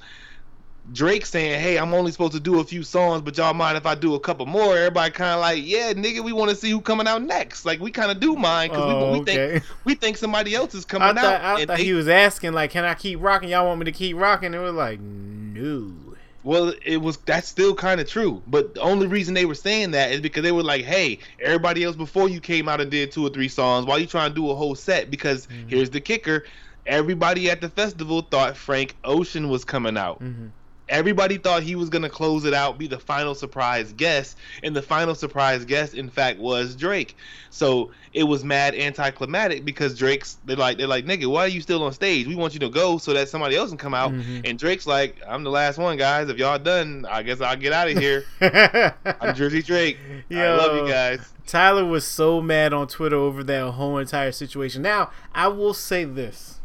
Drake 0.92 1.26
saying, 1.26 1.60
"Hey, 1.62 1.78
I'm 1.78 1.94
only 1.94 2.12
supposed 2.12 2.34
to 2.34 2.40
do 2.40 2.60
a 2.60 2.64
few 2.64 2.84
songs, 2.84 3.22
but 3.22 3.38
y'all 3.38 3.54
mind 3.54 3.78
if 3.78 3.86
I 3.86 3.96
do 3.96 4.16
a 4.16 4.20
couple 4.20 4.46
more?" 4.46 4.76
Everybody 4.76 5.12
kind 5.12 5.32
of 5.36 5.40
like, 5.42 5.62
"Yeah, 5.66 5.94
nigga, 5.94 6.24
we 6.24 6.34
want 6.34 6.50
to 6.50 6.56
see 6.56 6.70
who 6.72 6.82
coming 6.82 7.08
out 7.08 7.22
next. 7.22 7.66
Like, 7.66 7.80
we 7.80 7.92
kind 7.92 8.12
of 8.12 8.20
do 8.20 8.36
mind 8.36 8.72
because 8.72 8.86
Oh, 8.92 9.12
we, 9.14 9.20
we 9.20 9.26
think 9.26 9.64
we 9.86 9.96
think 9.96 10.18
somebody 10.18 10.56
else 10.56 10.74
is 10.74 10.86
I 10.86 10.88
coming 10.88 11.16
thought, 11.16 11.26
out." 11.26 11.42
I 11.60 11.66
thought 11.66 11.78
they- 11.78 11.84
he 11.84 11.94
was 11.94 12.08
asking 12.08 12.54
like, 12.54 12.72
"Can 12.72 12.86
I 12.86 12.94
keep 12.96 13.22
rocking? 13.22 13.50
Y'all 13.50 13.66
want 13.68 13.80
me 13.80 13.86
to 13.86 13.92
keep 13.92 14.16
rocking?" 14.18 14.54
And 14.54 14.64
we're 14.64 14.72
like, 14.72 15.00
"No." 15.00 15.94
Well, 16.42 16.74
it 16.86 17.02
was 17.02 17.18
that's 17.18 17.50
still 17.50 17.76
kind 17.76 18.00
of 18.00 18.08
true, 18.10 18.42
but 18.48 18.74
the 18.76 18.82
only 18.82 19.08
reason 19.08 19.34
they 19.34 19.44
were 19.46 19.56
saying 19.56 19.92
that 19.92 20.12
is 20.12 20.22
because 20.22 20.42
they 20.42 20.54
were 20.54 20.64
like, 20.64 20.86
"Hey, 20.86 21.20
everybody 21.44 21.84
else 21.84 21.98
before 21.98 22.30
you 22.30 22.40
came 22.40 22.70
out 22.70 22.80
and 22.80 22.90
did 22.90 23.12
two 23.12 23.26
or 23.28 23.30
three 23.30 23.50
songs. 23.50 23.86
Why 23.86 23.98
you 23.98 24.06
trying 24.08 24.30
to 24.32 24.36
do 24.36 24.50
a 24.50 24.56
whole 24.56 24.74
set?" 24.74 25.12
Because 25.12 25.48
Mm-hmm. 25.48 25.68
here's 25.68 25.90
the 25.90 26.00
kicker: 26.00 26.46
everybody 26.86 27.50
at 27.50 27.60
the 27.62 27.70
festival 27.70 28.22
thought 28.22 28.56
Frank 28.56 28.96
Ocean 29.04 29.50
was 29.50 29.66
coming 29.66 29.98
out. 29.98 30.24
Mm-hmm. 30.24 30.48
Everybody 30.90 31.38
thought 31.38 31.64
he 31.64 31.76
was 31.76 31.90
gonna 31.90 32.10
close 32.10 32.46
it 32.46 32.54
out, 32.54 32.78
be 32.78 32.88
the 32.88 33.00
final 33.00 33.36
surprise 33.36 33.94
guest, 33.94 34.38
and 34.64 34.76
the 34.76 34.82
final 34.82 35.16
surprise 35.16 35.64
guest, 35.66 35.94
in 35.94 36.10
fact, 36.10 36.40
was 36.40 36.76
Drake. 36.76 37.16
So 37.52 37.92
it 38.14 38.24
was 38.24 38.44
mad 38.44 38.74
anticlimactic 38.76 39.64
because 39.66 39.98
Drake's 39.98 40.38
they're 40.46 40.56
like 40.56 40.78
they're 40.78 40.88
like 40.88 41.06
nigga, 41.06 41.28
why 41.28 41.42
are 41.42 41.48
you 41.48 41.62
still 41.62 41.84
on 41.84 41.94
stage? 41.94 42.28
We 42.28 42.36
want 42.36 42.54
you 42.54 42.60
to 42.62 42.70
go 42.70 42.98
so 42.98 43.14
that 43.14 43.30
somebody 43.30 43.56
else 43.56 43.70
can 43.70 43.78
come 43.78 43.94
out. 43.94 44.12
Mhm. 44.12 44.50
And 44.50 44.58
Drake's 44.60 44.88
like, 44.88 45.18
I'm 45.28 45.44
the 45.44 45.52
last 45.52 45.78
one, 45.78 45.96
guys. 45.98 46.30
If 46.30 46.38
y'all 46.38 46.60
done, 46.60 47.06
I 47.10 47.24
guess 47.24 47.40
I'll 47.42 47.56
get 47.56 47.72
out 47.74 47.90
of 47.90 47.98
here. 47.98 48.26
I'm 49.22 49.36
Jersey 49.36 49.62
Drake. 49.62 49.98
I 50.32 50.56
love 50.56 50.76
you 50.76 50.92
guys. 50.92 51.20
Tyler 51.46 51.86
was 51.86 52.06
so 52.06 52.42
mad 52.42 52.74
on 52.74 52.88
Twitter 52.88 53.16
over 53.16 53.44
that 53.44 53.72
whole 53.72 53.98
entire 53.98 54.32
situation. 54.32 54.82
Now, 54.84 55.10
I 55.34 55.48
will 55.48 55.74
say 55.74 56.04
this. 56.06 56.60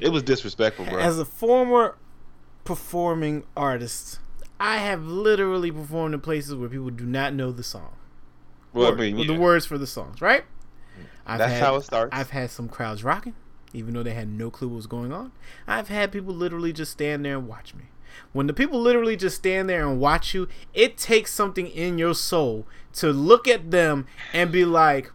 It 0.00 0.08
was 0.08 0.24
disrespectful, 0.24 0.84
bro. 0.86 0.98
As 0.98 1.18
a 1.18 1.24
former 1.24 1.96
performing 2.66 3.44
artist, 3.56 4.18
I 4.60 4.78
have 4.78 5.04
literally 5.06 5.70
performed 5.72 6.14
in 6.14 6.20
places 6.20 6.54
where 6.54 6.68
people 6.68 6.90
do 6.90 7.04
not 7.06 7.32
know 7.34 7.52
the 7.52 7.62
song. 7.62 7.92
well, 8.72 8.86
I 8.86 8.90
Word- 8.90 8.98
mean, 8.98 9.26
the 9.26 9.34
words 9.38 9.64
for 9.64 9.78
the 9.78 9.86
songs, 9.86 10.20
right? 10.20 10.42
Mm. 10.42 11.04
I've 11.26 11.38
That's 11.38 11.52
had- 11.54 11.62
how 11.62 11.76
it 11.76 11.82
starts. 11.82 12.10
I've 12.14 12.30
had 12.30 12.50
some 12.50 12.68
crowds 12.68 13.02
rocking, 13.02 13.34
even 13.72 13.94
though 13.94 14.02
they 14.02 14.12
had 14.14 14.28
no 14.28 14.50
clue 14.50 14.68
what 14.68 14.76
was 14.76 14.86
going 14.86 15.12
on. 15.12 15.32
I've 15.66 15.88
had 15.88 16.12
people 16.12 16.34
literally 16.34 16.72
just 16.74 16.92
stand 16.92 17.24
there 17.24 17.38
and 17.38 17.48
watch 17.48 17.74
me. 17.74 17.84
When 18.32 18.46
the 18.46 18.52
people 18.54 18.80
literally 18.80 19.16
just 19.16 19.36
stand 19.36 19.68
there 19.68 19.86
and 19.86 19.98
watch 20.00 20.34
you, 20.34 20.48
it 20.74 20.96
takes 20.98 21.32
something 21.32 21.66
in 21.68 21.96
your 21.98 22.14
soul 22.14 22.66
to 22.94 23.12
look 23.12 23.46
at 23.48 23.70
them 23.70 24.06
and 24.32 24.50
be 24.52 24.64
like, 24.64 25.10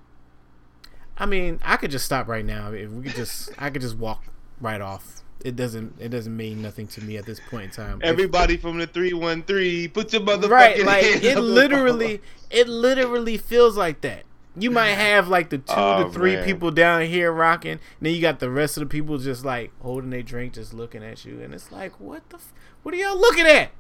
I 1.18 1.26
mean, 1.26 1.60
I 1.64 1.78
could 1.78 1.92
just 1.92 2.06
stop 2.06 2.28
right 2.28 2.46
now. 2.46 2.72
If 2.72 2.90
we 2.92 3.04
could 3.04 3.16
just, 3.16 3.52
I 3.58 3.70
could 3.70 3.82
just 3.82 3.98
walk 3.98 4.24
right 4.60 4.82
off. 4.82 5.21
It 5.46 5.56
doesn't, 5.56 5.96
it 6.00 6.10
doesn't 6.10 6.36
mean 6.36 6.62
nothing 6.62 6.88
to 6.88 7.02
me 7.04 7.18
at 7.18 7.26
this 7.26 7.40
point 7.50 7.66
in 7.66 7.72
time. 7.72 8.00
Everybody 8.04 8.58
from 8.58 8.78
the 8.78 8.88
three 8.88 9.14
one 9.14 9.44
three, 9.44 9.88
put 9.88 10.14
your 10.14 10.22
motherfucking 10.22 10.50
right 10.50 10.86
like 10.86 11.04
it 11.04 11.38
literally 11.40 12.22
it 12.50 12.68
literally 12.68 13.38
feels 13.38 13.78
like 13.78 14.02
that 14.02 14.24
you 14.58 14.70
might 14.70 14.90
have 14.90 15.30
like 15.30 15.50
the 15.50 15.58
two 15.60 15.64
Oh, 15.76 16.04
to 16.04 16.10
three 16.12 16.36
man. 16.36 16.44
people 16.46 16.72
down 16.72 17.04
here 17.04 17.32
rocking 17.32 17.72
and 17.72 17.80
then 18.02 18.14
you 18.14 18.20
got 18.22 18.40
the 18.40 18.50
rest 18.50 18.76
of 18.76 18.82
the 18.82 18.88
people 18.88 19.18
just 19.18 19.46
like 19.46 19.72
holding 19.82 20.10
their 20.10 20.22
drink 20.22 20.54
just 20.54 20.74
looking 20.74 21.02
at 21.04 21.24
you 21.24 21.42
and 21.42 21.54
it's 21.54 21.72
like 21.72 21.98
what 22.02 22.28
the 22.30 22.36
f- 22.36 22.52
what 22.84 22.94
are 22.94 22.98
y'all 22.98 23.18
looking 23.18 23.46
at 23.48 23.72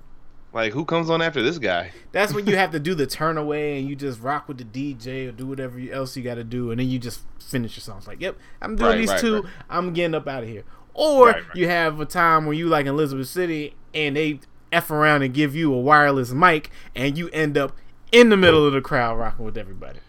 Like 0.53 0.71
who 0.71 0.85
comes 0.85 1.09
on 1.09 1.21
after 1.21 1.41
this 1.41 1.57
guy? 1.57 1.91
That's 2.13 2.33
when 2.33 2.47
you 2.47 2.55
have 2.55 2.71
to 2.71 2.79
do 2.79 2.95
the 2.95 3.05
turn 3.19 3.37
away 3.37 3.79
and 3.79 3.87
you 3.89 3.97
just 3.97 4.21
rock 4.21 4.47
with 4.47 4.59
the 4.59 4.63
DJ 4.63 5.27
or 5.27 5.31
do 5.33 5.45
whatever 5.47 5.77
else 5.91 6.15
you 6.15 6.23
got 6.23 6.35
to 6.35 6.43
do, 6.45 6.71
and 6.71 6.79
then 6.79 6.87
you 6.89 6.99
just 6.99 7.21
finish 7.39 7.75
your 7.77 7.81
songs. 7.81 8.05
Like, 8.07 8.21
yep, 8.21 8.37
I'm 8.61 8.75
doing 8.75 8.91
Right, 8.91 8.97
these 8.99 9.09
right, 9.11 9.19
two. 9.21 9.41
right. 9.43 9.51
I'm 9.69 9.93
getting 9.93 10.13
up 10.15 10.27
out 10.27 10.43
of 10.43 10.49
here. 10.49 10.63
Or 10.93 11.27
Right, 11.27 11.35
right. 11.35 11.55
you 11.55 11.67
have 11.67 11.99
a 11.99 12.05
time 12.05 12.45
where 12.45 12.53
you 12.53 12.67
like 12.67 12.85
in 12.85 12.89
Elizabeth 12.89 13.27
City 13.27 13.75
and 13.93 14.15
they 14.15 14.39
f 14.71 14.89
around 14.91 15.21
and 15.23 15.33
give 15.33 15.55
you 15.55 15.73
a 15.73 15.79
wireless 15.79 16.31
mic, 16.31 16.69
and 16.95 17.17
you 17.17 17.29
end 17.29 17.57
up 17.57 17.75
in 18.11 18.29
the 18.29 18.37
middle 18.37 18.65
of 18.65 18.73
the 18.73 18.81
crowd 18.81 19.17
rocking 19.17 19.45
with 19.45 19.57
everybody. 19.57 19.99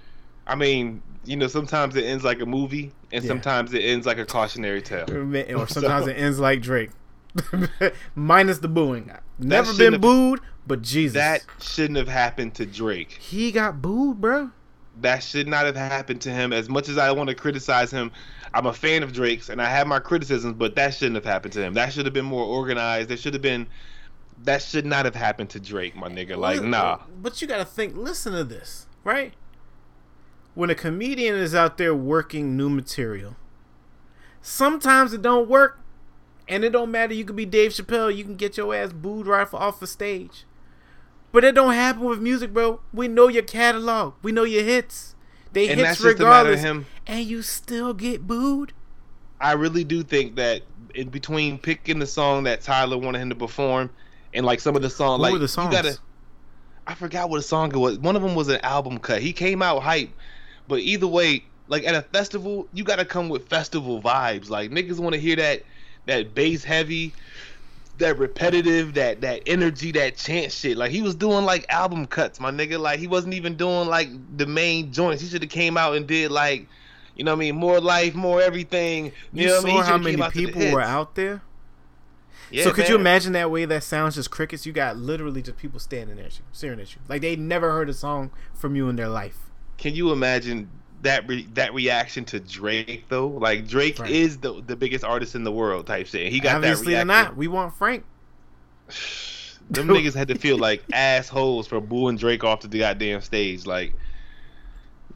I 0.46 0.54
mean, 0.56 1.02
you 1.24 1.36
know, 1.36 1.46
sometimes 1.46 1.94
it 1.96 2.04
ends 2.04 2.24
like 2.24 2.40
a 2.40 2.46
movie, 2.46 2.92
and 3.12 3.22
Yeah. 3.24 3.28
sometimes 3.28 3.72
it 3.74 3.80
ends 3.80 4.06
like 4.06 4.18
a 4.18 4.24
cautionary 4.24 4.82
tale. 4.82 5.06
Or 5.56 5.66
sometimes 5.68 6.06
it 6.08 6.14
ends 6.14 6.38
like 6.40 6.62
Drake, 6.62 6.90
minus 8.14 8.58
the 8.58 8.68
booing. 8.68 9.10
Never 9.38 9.72
been 9.74 9.92
have- 9.94 10.02
booed, 10.02 10.40
but 10.66 10.82
Jesus, 10.82 11.14
That 11.14 11.44
shouldn't 11.60 11.96
have 11.96 12.08
happened 12.08 12.54
to 12.56 12.66
Drake. 12.66 13.12
he 13.20 13.50
got 13.52 13.82
booed, 13.82 14.20
bro. 14.20 14.50
That 15.00 15.22
should 15.22 15.48
not 15.48 15.64
have 15.64 15.76
happened 15.76 16.20
to 16.22 16.30
him. 16.30 16.52
As 16.52 16.68
much 16.68 16.88
as 16.88 16.98
I 16.98 17.10
want 17.12 17.30
to 17.30 17.34
criticize 17.34 17.90
him, 17.90 18.12
I'm 18.54 18.66
a 18.66 18.72
fan 18.72 19.02
of 19.02 19.12
Drake's, 19.12 19.48
and 19.48 19.60
I 19.60 19.68
have 19.68 19.86
my 19.86 19.98
criticisms, 19.98 20.54
but 20.58 20.74
that 20.76 20.94
shouldn't 20.94 21.14
have 21.14 21.24
happened 21.24 21.54
to 21.54 21.62
him. 21.62 21.74
That 21.74 21.92
should 21.92 22.04
have 22.04 22.12
been 22.12 22.26
more 22.26 22.44
organized. 22.44 23.08
There 23.08 23.16
should 23.16 23.32
have 23.32 23.42
been. 23.42 23.66
That 24.44 24.60
should 24.60 24.84
not 24.84 25.04
have 25.04 25.14
happened 25.14 25.50
to 25.50 25.60
Drake, 25.60 25.94
my 25.96 26.08
nigga. 26.08 26.36
Like, 26.36 26.60
Li- 26.60 26.68
nah. 26.68 26.98
But 27.20 27.40
you 27.40 27.48
gotta 27.48 27.64
think. 27.64 27.96
Listen 27.96 28.32
to 28.32 28.44
this, 28.44 28.86
right? 29.04 29.34
When 30.54 30.68
a 30.68 30.74
comedian 30.74 31.36
is 31.36 31.54
out 31.54 31.78
there 31.78 31.94
working 31.94 32.56
new 32.56 32.68
material, 32.68 33.36
sometimes 34.42 35.14
it 35.14 35.22
don't 35.22 35.48
work, 35.48 35.80
and 36.48 36.64
it 36.64 36.70
don't 36.70 36.90
matter. 36.90 37.14
You 37.14 37.24
could 37.24 37.36
be 37.36 37.46
Dave 37.46 37.70
Chappelle. 37.70 38.14
You 38.14 38.24
can 38.24 38.36
get 38.36 38.58
your 38.58 38.74
ass 38.74 38.92
booed 38.92 39.26
right 39.26 39.48
off 39.54 39.80
the 39.80 39.86
stage. 39.86 40.44
But 41.32 41.44
it 41.44 41.54
don't 41.54 41.72
happen 41.74 42.04
with 42.04 42.20
music, 42.20 42.52
bro. 42.52 42.80
We 42.92 43.08
know 43.08 43.28
your 43.28 43.42
catalog. 43.42 44.14
We 44.22 44.32
know 44.32 44.44
your 44.44 44.62
hits. 44.62 45.14
They 45.52 45.68
And 45.68 45.78
hits 45.80 45.88
that's 45.88 46.02
just 46.02 46.06
a 46.06 46.08
of 46.10 46.18
regardless, 46.20 46.60
him. 46.60 46.86
and 47.06 47.24
you 47.24 47.42
still 47.42 47.94
get 47.94 48.26
booed. 48.26 48.72
I 49.40 49.52
really 49.52 49.84
do 49.84 50.02
think 50.02 50.36
that 50.36 50.62
in 50.94 51.08
between 51.08 51.58
picking 51.58 51.98
the 51.98 52.06
song 52.06 52.44
that 52.44 52.60
Tyler 52.60 52.96
wanted 52.98 53.20
him 53.20 53.30
to 53.30 53.34
perform 53.34 53.90
and 54.34 54.46
like 54.46 54.60
some 54.60 54.76
of 54.76 54.82
the 54.82 54.90
songs, 54.90 55.20
like 55.20 55.38
the 55.38 55.48
songs? 55.48 55.74
you 55.74 55.82
gotta. 55.82 55.98
I 56.86 56.94
forgot 56.94 57.30
what 57.30 57.38
the 57.38 57.42
song 57.42 57.70
it 57.72 57.78
was. 57.78 57.98
One 57.98 58.16
of 58.16 58.22
them 58.22 58.34
was 58.34 58.48
an 58.48 58.60
album 58.62 58.98
cut. 58.98 59.22
He 59.22 59.32
came 59.32 59.62
out 59.62 59.82
hype, 59.82 60.10
but 60.68 60.80
either 60.80 61.06
way, 61.06 61.44
like 61.68 61.84
at 61.86 61.94
a 61.94 62.02
festival, 62.02 62.68
you 62.72 62.84
gotta 62.84 63.04
come 63.04 63.28
with 63.28 63.48
festival 63.48 64.00
vibes. 64.02 64.48
Like 64.50 64.70
niggas 64.70 64.98
want 64.98 65.14
to 65.14 65.20
hear 65.20 65.36
that 65.36 65.62
that 66.06 66.34
bass 66.34 66.64
heavy, 66.64 67.12
that 68.02 68.18
repetitive, 68.18 68.94
that 68.94 69.22
that 69.22 69.42
energy, 69.46 69.92
that 69.92 70.16
chant 70.16 70.52
shit. 70.52 70.76
Like 70.76 70.90
he 70.90 71.02
was 71.02 71.14
doing 71.14 71.44
like 71.44 71.66
album 71.68 72.06
cuts, 72.06 72.38
my 72.38 72.50
nigga. 72.50 72.78
Like 72.78 72.98
he 72.98 73.06
wasn't 73.06 73.34
even 73.34 73.56
doing 73.56 73.88
like 73.88 74.08
the 74.36 74.46
main 74.46 74.92
joints. 74.92 75.22
He 75.22 75.28
should 75.28 75.42
have 75.42 75.50
came 75.50 75.76
out 75.76 75.96
and 75.96 76.06
did 76.06 76.30
like. 76.30 76.68
You 77.14 77.24
know 77.24 77.32
what 77.32 77.36
I 77.36 77.40
mean? 77.40 77.56
More 77.56 77.78
life, 77.78 78.14
more 78.14 78.40
everything. 78.40 79.12
You, 79.34 79.42
You, 79.42 79.46
know 79.48 79.52
what 79.56 79.62
saw 79.62 79.68
I 79.68 79.72
mean? 79.74 79.84
How 79.84 79.98
many 79.98 80.10
came 80.12 80.22
out 80.22 80.32
to 80.32 80.38
the 80.38 80.46
people 80.46 80.72
were 80.72 80.80
out 80.80 81.14
there. 81.14 81.42
Yeah, 82.50 82.64
so 82.64 82.72
could 82.72 82.88
you 82.88 82.94
imagine 82.94 83.32
that 83.32 83.50
way? 83.50 83.66
That 83.66 83.82
sounds 83.82 84.14
just 84.14 84.30
crickets. 84.30 84.64
You 84.64 84.72
got 84.72 84.96
literally 84.96 85.42
just 85.42 85.58
people 85.58 85.78
standing 85.78 86.16
there, 86.16 86.26
at 86.26 86.38
you, 86.38 86.44
staring 86.52 86.80
at 86.80 86.94
you, 86.94 87.00
like 87.08 87.20
they 87.20 87.36
never 87.36 87.70
heard 87.70 87.90
a 87.90 87.94
song 87.94 88.30
from 88.54 88.76
you 88.76 88.88
in 88.88 88.96
their 88.96 89.08
life. 89.08 89.50
Can 89.76 89.94
you 89.94 90.10
imagine 90.10 90.70
that 91.02 91.26
re- 91.28 91.48
that 91.54 91.74
reaction 91.74 92.24
to 92.26 92.40
Drake 92.40 93.04
though? 93.08 93.28
Like 93.28 93.66
Drake 93.68 93.98
Right. 93.98 94.10
is 94.10 94.38
the 94.38 94.62
the 94.66 94.76
biggest 94.76 95.04
artist 95.04 95.34
in 95.34 95.44
the 95.44 95.52
world 95.52 95.86
type 95.86 96.06
shit. 96.06 96.32
He 96.32 96.40
got 96.40 96.56
Obviously, 96.56 96.94
that 96.94 97.06
not. 97.06 97.36
We 97.36 97.48
want 97.48 97.74
Frank. 97.74 98.04
Them 99.70 99.88
niggas 99.88 100.14
had 100.14 100.28
to 100.28 100.34
feel 100.36 100.58
like 100.58 100.82
assholes 100.92 101.66
for 101.66 101.80
booing 101.80 102.16
Drake 102.16 102.44
off 102.44 102.60
the 102.60 102.78
goddamn 102.78 103.20
stage. 103.22 103.64
Like 103.66 103.94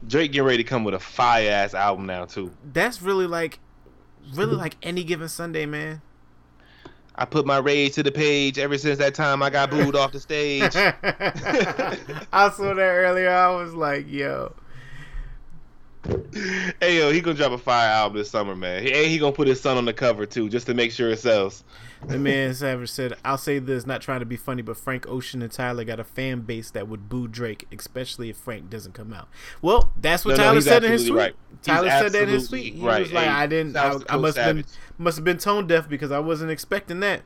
Drake 0.07 0.31
getting 0.31 0.47
ready 0.47 0.57
to 0.57 0.63
come 0.63 0.83
with 0.83 0.93
a 0.93 0.99
fire 0.99 1.49
ass 1.49 1.73
album 1.73 2.05
now 2.05 2.25
too. 2.25 2.51
That's 2.73 3.01
really 3.01 3.27
like, 3.27 3.59
really 4.33 4.55
like 4.55 4.77
any 4.81 5.03
given 5.03 5.27
Sunday, 5.27 5.65
man. 5.65 6.01
I 7.19 7.25
put 7.25 7.45
my 7.47 7.57
rage 7.57 7.93
to 7.95 8.03
the 8.03 8.11
page 8.11 8.59
ever 8.59 8.77
since 8.77 8.99
that 8.99 9.15
time 9.15 9.41
I 9.41 9.49
got 9.49 9.71
booed 9.71 9.95
off 9.95 10.11
the 10.11 10.19
stage. 10.19 10.75
I 10.75 12.49
saw 12.55 12.73
that 12.73 12.79
earlier. 12.79 13.29
I 13.31 13.49
was 13.55 13.73
like, 13.73 14.07
yo, 14.09 14.53
hey 16.81 16.97
yo, 16.97 17.11
he 17.11 17.21
gonna 17.21 17.35
drop 17.35 17.51
a 17.51 17.57
fire 17.57 17.89
album 17.89 18.17
this 18.17 18.29
summer, 18.29 18.55
man. 18.55 18.79
And 18.79 18.87
he 19.07 19.17
gonna 19.17 19.31
put 19.33 19.47
his 19.47 19.59
son 19.59 19.77
on 19.77 19.85
the 19.85 19.93
cover 19.93 20.25
too, 20.25 20.49
just 20.49 20.65
to 20.67 20.73
make 20.73 20.91
sure 20.91 21.09
it 21.09 21.19
sells. 21.19 21.63
the 22.07 22.17
man 22.17 22.53
Savage 22.53 22.89
said, 22.89 23.13
"I'll 23.25 23.37
say 23.37 23.59
this, 23.59 23.85
not 23.85 24.01
trying 24.01 24.19
to 24.21 24.25
be 24.25 24.37
funny, 24.37 24.61
but 24.61 24.77
Frank 24.77 25.07
Ocean 25.07 25.41
and 25.41 25.51
Tyler 25.51 25.83
got 25.83 25.99
a 25.99 26.03
fan 26.03 26.41
base 26.41 26.71
that 26.71 26.87
would 26.87 27.09
boo 27.09 27.27
Drake, 27.27 27.65
especially 27.71 28.29
if 28.29 28.37
Frank 28.37 28.69
doesn't 28.69 28.93
come 28.93 29.11
out." 29.13 29.27
Well, 29.61 29.91
that's 29.99 30.23
what 30.23 30.31
No, 30.31 30.37
no, 30.37 30.43
Tyler 30.43 30.55
he's 30.55 30.65
said 30.65 30.83
in 30.83 30.91
his 30.91 31.05
tweet. 31.05 31.17
right. 31.17 31.35
He's 31.49 31.65
Tyler 31.65 31.89
said 31.89 32.11
that 32.13 32.23
in 32.23 32.29
his 32.29 32.47
tweet. 32.49 32.75
He 32.75 32.85
right. 32.85 33.01
was 33.01 33.11
like, 33.13 33.25
Hey, 33.25 33.29
"I 33.29 33.47
didn't. 33.47 33.75
I, 33.75 33.97
I 34.09 34.17
must 34.17 34.37
have 34.37 34.55
been 34.55 34.65
must 34.97 35.17
have 35.17 35.25
been 35.25 35.37
tone 35.37 35.67
deaf 35.67 35.89
because 35.89 36.11
I 36.11 36.19
wasn't 36.19 36.51
expecting 36.51 36.99
that." 37.01 37.23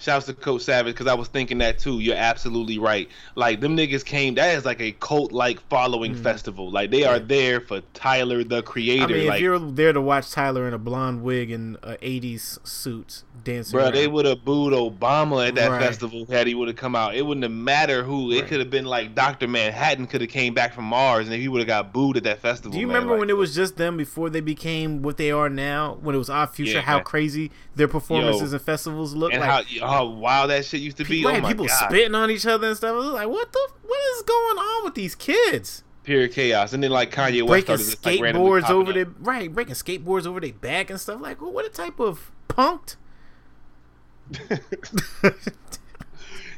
Shouts 0.00 0.26
to 0.26 0.34
Coach 0.34 0.62
Savage 0.62 0.94
because 0.94 1.08
I 1.08 1.14
was 1.14 1.26
thinking 1.28 1.58
that 1.58 1.78
too. 1.80 1.98
You're 1.98 2.16
absolutely 2.16 2.78
right. 2.78 3.08
Like 3.34 3.60
them 3.60 3.76
niggas 3.76 4.04
came. 4.04 4.34
That 4.36 4.56
is 4.56 4.64
like 4.64 4.80
a 4.80 4.92
cult 4.92 5.32
like 5.32 5.60
following 5.68 6.14
festival. 6.14 6.70
Like 6.70 6.90
they 6.92 7.04
are 7.04 7.18
there 7.18 7.60
for 7.60 7.80
Tyler 7.94 8.44
the 8.44 8.62
Creator. 8.62 9.06
Mm. 9.06 9.10
I 9.10 9.12
mean, 9.18 9.26
like, 9.26 9.36
if 9.36 9.42
you're 9.42 9.58
there 9.58 9.92
to 9.92 10.00
watch 10.00 10.30
Tyler 10.30 10.68
in 10.68 10.74
a 10.74 10.78
blonde 10.78 11.22
wig 11.22 11.50
and 11.50 11.76
a 11.82 11.96
'80s 11.96 12.64
suit 12.66 13.24
dancing, 13.42 13.76
bro, 13.76 13.90
they 13.90 14.06
would 14.06 14.24
have 14.24 14.44
booed 14.44 14.72
Obama 14.72 15.48
at 15.48 15.56
that 15.56 15.68
Right. 15.72 15.82
festival 15.82 16.24
had 16.26 16.46
he 16.46 16.54
would 16.54 16.68
have 16.68 16.76
come 16.76 16.94
out. 16.94 17.16
It 17.16 17.22
wouldn't 17.26 17.42
have 17.42 17.50
mattered 17.52 18.04
who. 18.04 18.30
It 18.30 18.46
could 18.46 18.60
have 18.60 18.70
been 18.70 18.84
like 18.84 19.14
Doctor 19.16 19.48
Manhattan 19.48 20.06
could 20.06 20.20
have 20.20 20.30
came 20.30 20.54
back 20.54 20.74
from 20.74 20.84
Mars 20.84 21.26
and 21.28 21.34
he 21.36 21.48
would 21.48 21.58
have 21.58 21.66
got 21.66 21.92
booed 21.92 22.16
at 22.16 22.22
that 22.22 22.38
festival. 22.38 22.70
Do 22.72 22.78
you 22.78 22.86
man. 22.86 22.94
remember 22.94 23.14
Like, 23.14 23.20
when 23.20 23.30
it 23.30 23.36
was 23.36 23.52
just 23.54 23.76
them 23.76 23.96
before 23.96 24.30
they 24.30 24.40
became 24.40 25.02
what 25.02 25.16
they 25.16 25.32
are 25.32 25.48
now? 25.48 25.98
When 26.00 26.14
it 26.14 26.18
was 26.18 26.30
our 26.30 26.46
future, 26.46 26.74
Yeah, 26.74 26.80
how 26.82 26.96
man. 26.96 27.04
crazy 27.04 27.50
their 27.74 27.88
performances 27.88 28.52
Yo. 28.52 28.56
and 28.56 28.64
festivals 28.64 29.14
look 29.14 29.32
and 29.32 29.40
like. 29.40 29.50
how 29.50 29.87
how 29.88 30.06
wild 30.06 30.50
that 30.50 30.64
shit 30.64 30.80
used 30.80 30.96
to 30.98 31.04
be? 31.04 31.24
right, 31.24 31.38
oh 31.38 31.40
my 31.42 31.48
people 31.48 31.66
god, 31.66 31.88
spitting 31.88 32.14
on 32.14 32.30
each 32.30 32.46
other 32.46 32.68
and 32.68 32.76
stuff. 32.76 32.92
It 32.92 32.96
was 32.96 33.06
like, 33.08 33.28
what 33.28 33.52
the? 33.52 33.68
What 33.86 34.00
is 34.16 34.22
going 34.22 34.58
on 34.58 34.84
with 34.84 34.94
these 34.94 35.14
kids? 35.14 35.84
pure 36.04 36.26
chaos. 36.26 36.72
And 36.72 36.82
then 36.82 36.90
like 36.90 37.10
Kanye 37.10 37.42
West 37.42 37.66
breaking 37.66 37.76
started 37.76 37.84
just, 37.84 38.06
like, 38.06 38.18
skateboards 38.20 38.70
over 38.70 38.94
their 38.94 39.06
right, 39.20 39.52
breaking 39.52 39.74
skateboards 39.74 40.26
over 40.26 40.40
their 40.40 40.54
back 40.54 40.88
and 40.88 40.98
stuff. 40.98 41.20
Like, 41.20 41.40
well, 41.42 41.52
what 41.52 41.66
a 41.66 41.68
type 41.68 42.00
of 42.00 42.30
punked? 42.48 42.96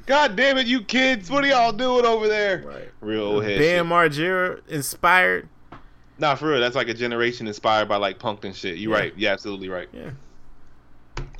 God 0.07 0.35
damn 0.35 0.59
it, 0.59 0.67
you 0.67 0.83
kids! 0.83 1.31
What 1.31 1.45
are 1.45 1.49
y'all 1.49 1.73
doing 1.73 2.05
over 2.05 2.27
there? 2.27 2.65
Right. 2.67 2.89
Real 3.01 3.23
old 3.23 3.45
head. 3.45 3.59
Bam. 3.59 3.89
Margera 3.89 4.61
inspired. 4.69 5.49
Nah, 6.19 6.35
for 6.35 6.51
real, 6.51 6.61
that's 6.61 6.77
like 6.77 6.89
a 6.89 6.95
generation 6.95 7.47
inspired 7.47 7.89
by 7.89 7.97
like 7.97 8.19
punk 8.19 8.45
and 8.45 8.55
shit. 8.55 8.79
You're 8.79 8.93
Yeah. 8.93 8.99
right. 8.99 9.15
Yeah, 9.17 9.33
absolutely 9.33 9.69
right. 9.69 9.89
Yeah. 9.93 10.11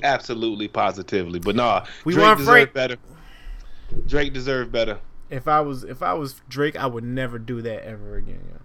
Absolutely, 0.03 0.67
positively. 0.67 1.39
But 1.39 1.55
nah, 1.55 1.85
We 2.05 2.13
Drake 2.13 2.37
deserved 2.37 2.45
Frank. 2.49 2.73
better. 2.73 2.97
Drake 4.07 4.33
deserved 4.33 4.71
better. 4.71 4.99
If 5.29 5.47
I 5.47 5.61
was 5.61 5.83
if 5.83 6.01
I 6.03 6.13
was 6.13 6.41
Drake, 6.49 6.75
I 6.75 6.87
would 6.87 7.03
never 7.03 7.39
do 7.39 7.61
that 7.61 7.85
ever 7.85 8.15
again. 8.15 8.41
Yo. 8.51 8.57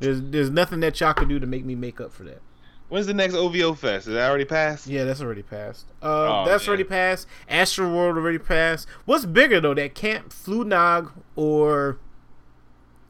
There's 0.00 0.20
there's 0.22 0.50
nothing 0.50 0.80
that 0.80 1.00
y'all 1.00 1.12
could 1.14 1.28
do 1.28 1.38
to 1.40 1.46
make 1.46 1.64
me 1.64 1.74
make 1.74 2.00
up 2.00 2.12
for 2.12 2.24
that. 2.24 2.40
When's 2.88 3.06
the 3.06 3.14
next 3.14 3.34
OVO 3.34 3.74
Fest? 3.74 4.06
Is 4.06 4.14
that 4.14 4.28
already 4.28 4.44
passed? 4.44 4.86
Yeah, 4.86 5.04
that's 5.04 5.20
already 5.20 5.42
passed. 5.42 5.86
Uh, 6.02 6.06
Oh, 6.06 6.44
that's 6.46 6.64
man. 6.64 6.68
already 6.68 6.84
passed. 6.84 7.26
Astro 7.48 7.92
World 7.92 8.16
already 8.16 8.38
passed. 8.38 8.86
What's 9.06 9.24
bigger 9.24 9.60
though, 9.60 9.74
that 9.74 9.94
Camp 9.94 10.32
Flog 10.32 10.66
Gnaw 10.68 11.08
or 11.34 11.98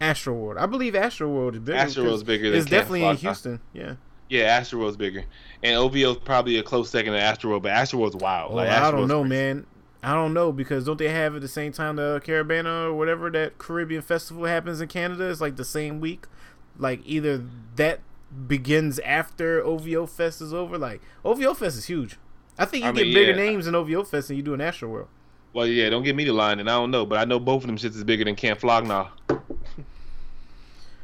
Astro 0.00 0.34
World? 0.34 0.58
I 0.58 0.66
believe 0.66 0.94
Astro 0.94 1.28
World 1.28 1.54
is 1.56 1.60
bigger. 1.60 1.78
Astro 1.78 2.04
World's 2.04 2.22
because 2.22 2.38
bigger 2.38 2.50
than 2.50 2.60
It's 2.60 2.70
Camp 2.70 2.80
definitely 2.82 3.06
in 3.08 3.16
Houston. 3.16 3.60
Yeah. 3.72 3.94
Yeah, 4.28 4.60
Astroworld's 4.60 4.96
bigger, 4.96 5.24
and 5.62 5.76
OVO's 5.76 6.16
probably 6.18 6.56
a 6.56 6.62
close 6.62 6.90
second 6.90 7.12
to 7.12 7.18
Astroworld, 7.18 7.62
but 7.62 7.72
Astroworld's 7.72 8.16
wild. 8.16 8.52
Oh, 8.52 8.56
like, 8.56 8.70
I 8.70 8.90
don't 8.90 9.06
know, 9.06 9.20
crazy. 9.20 9.28
man. 9.28 9.66
I 10.02 10.12
don't 10.12 10.34
know 10.34 10.52
because 10.52 10.84
don't 10.84 10.98
they 10.98 11.08
have 11.08 11.34
at 11.34 11.40
the 11.40 11.48
same 11.48 11.72
time 11.72 11.96
the 11.96 12.20
Caribana 12.24 12.86
or 12.86 12.92
whatever 12.92 13.30
that 13.30 13.56
Caribbean 13.56 14.02
festival 14.02 14.44
happens 14.44 14.80
in 14.82 14.88
Canada? 14.88 15.30
It's 15.30 15.40
like 15.40 15.56
the 15.56 15.64
same 15.64 15.98
week. 15.98 16.26
Like 16.78 17.00
either 17.06 17.42
that 17.76 18.00
begins 18.46 18.98
after 18.98 19.64
OVO 19.64 20.06
Fest 20.06 20.42
is 20.42 20.52
over. 20.52 20.76
Like 20.76 21.00
OVO 21.24 21.54
Fest 21.54 21.78
is 21.78 21.86
huge. 21.86 22.18
I 22.58 22.66
think 22.66 22.84
you 22.84 22.90
I 22.90 22.92
get 22.92 23.04
mean, 23.06 23.14
bigger 23.14 23.30
yeah. 23.30 23.36
names 23.36 23.66
in 23.66 23.74
OVO 23.74 24.04
Fest 24.04 24.28
than 24.28 24.36
you 24.36 24.42
do 24.42 24.52
in 24.52 24.60
Astro 24.60 24.90
World. 24.90 25.08
Well, 25.54 25.66
yeah, 25.66 25.88
don't 25.88 26.02
get 26.02 26.16
me 26.16 26.24
the 26.24 26.32
line, 26.32 26.60
and 26.60 26.68
I 26.68 26.74
don't 26.74 26.90
know, 26.90 27.06
but 27.06 27.18
I 27.18 27.24
know 27.24 27.38
both 27.38 27.62
of 27.62 27.68
them 27.68 27.76
shits 27.76 27.96
is 27.96 28.04
bigger 28.04 28.24
than 28.24 28.34
Camp 28.34 28.60
Flog 28.60 28.86
Gnaw. 28.86 29.08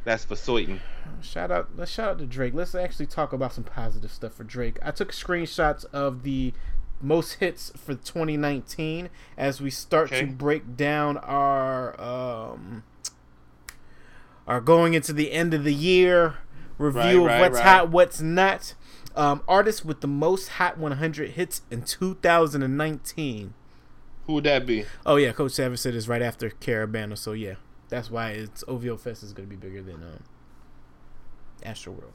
That's 0.04 0.24
for 0.24 0.36
certain. 0.36 0.80
Shout 1.20 1.50
out, 1.50 1.70
let's 1.76 1.90
shout 1.90 2.08
out 2.10 2.18
to 2.18 2.26
Drake. 2.26 2.54
Let's 2.54 2.74
actually 2.74 3.06
talk 3.06 3.32
about 3.32 3.52
some 3.52 3.64
positive 3.64 4.10
stuff 4.12 4.34
for 4.34 4.44
Drake. 4.44 4.78
I 4.82 4.90
took 4.90 5.12
screenshots 5.12 5.84
of 5.92 6.22
the 6.22 6.52
most 7.00 7.34
hits 7.34 7.72
for 7.76 7.94
2019 7.94 9.08
as 9.38 9.60
we 9.60 9.70
start 9.70 10.12
Okay. 10.12 10.20
to 10.20 10.26
break 10.26 10.76
down 10.76 11.16
our 11.18 11.98
um 12.00 12.82
our 14.46 14.60
going 14.60 14.94
into 14.94 15.12
the 15.12 15.32
end 15.32 15.54
of 15.54 15.64
the 15.64 15.72
year 15.74 16.34
review 16.78 17.00
Right, 17.00 17.14
of 17.14 17.24
right, 17.26 17.40
what's 17.40 17.56
right. 17.56 17.64
hot, 17.66 17.90
what's 17.90 18.20
not. 18.20 18.74
Um, 19.16 19.42
artists 19.48 19.84
with 19.84 20.00
the 20.02 20.06
most 20.08 20.48
hot 20.48 20.78
100 20.78 21.30
hits 21.32 21.62
in 21.70 21.82
2019. 21.82 23.54
Who 24.26 24.32
would 24.34 24.44
that 24.44 24.64
be? 24.66 24.84
Oh 25.04 25.16
yeah, 25.16 25.32
Coach 25.32 25.52
Savage 25.52 25.78
said 25.80 25.94
it's 25.94 26.06
right 26.08 26.22
after 26.22 26.48
Caribana, 26.50 27.18
so 27.18 27.32
yeah, 27.32 27.54
that's 27.88 28.10
why 28.10 28.30
it's 28.30 28.62
OVO 28.68 28.96
Fest 28.96 29.22
is 29.22 29.32
going 29.32 29.48
to 29.48 29.56
be 29.56 29.60
bigger 29.60 29.82
than 29.82 29.96
um, 29.96 30.22
Astro 31.62 31.92
World. 31.92 32.12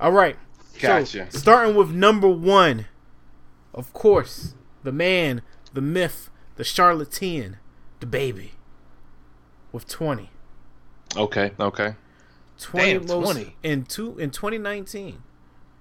All 0.00 0.12
right, 0.12 0.36
Gotcha. 0.78 1.30
So, 1.30 1.38
starting 1.38 1.74
with 1.74 1.90
number 1.90 2.28
one, 2.28 2.86
of 3.72 3.92
course, 3.92 4.54
the 4.82 4.92
man, 4.92 5.42
the 5.72 5.80
myth, 5.80 6.30
the 6.56 6.64
charlatan, 6.64 7.56
the 8.00 8.06
baby, 8.06 8.52
with 9.72 9.88
twenty. 9.88 10.30
Okay. 11.16 11.52
Okay. 11.58 11.94
20 12.58 12.92
Damn, 12.92 13.06
most 13.06 13.32
20. 13.32 13.56
in 13.62 13.84
two 13.84 14.18
in 14.18 14.30
2019. 14.30 15.22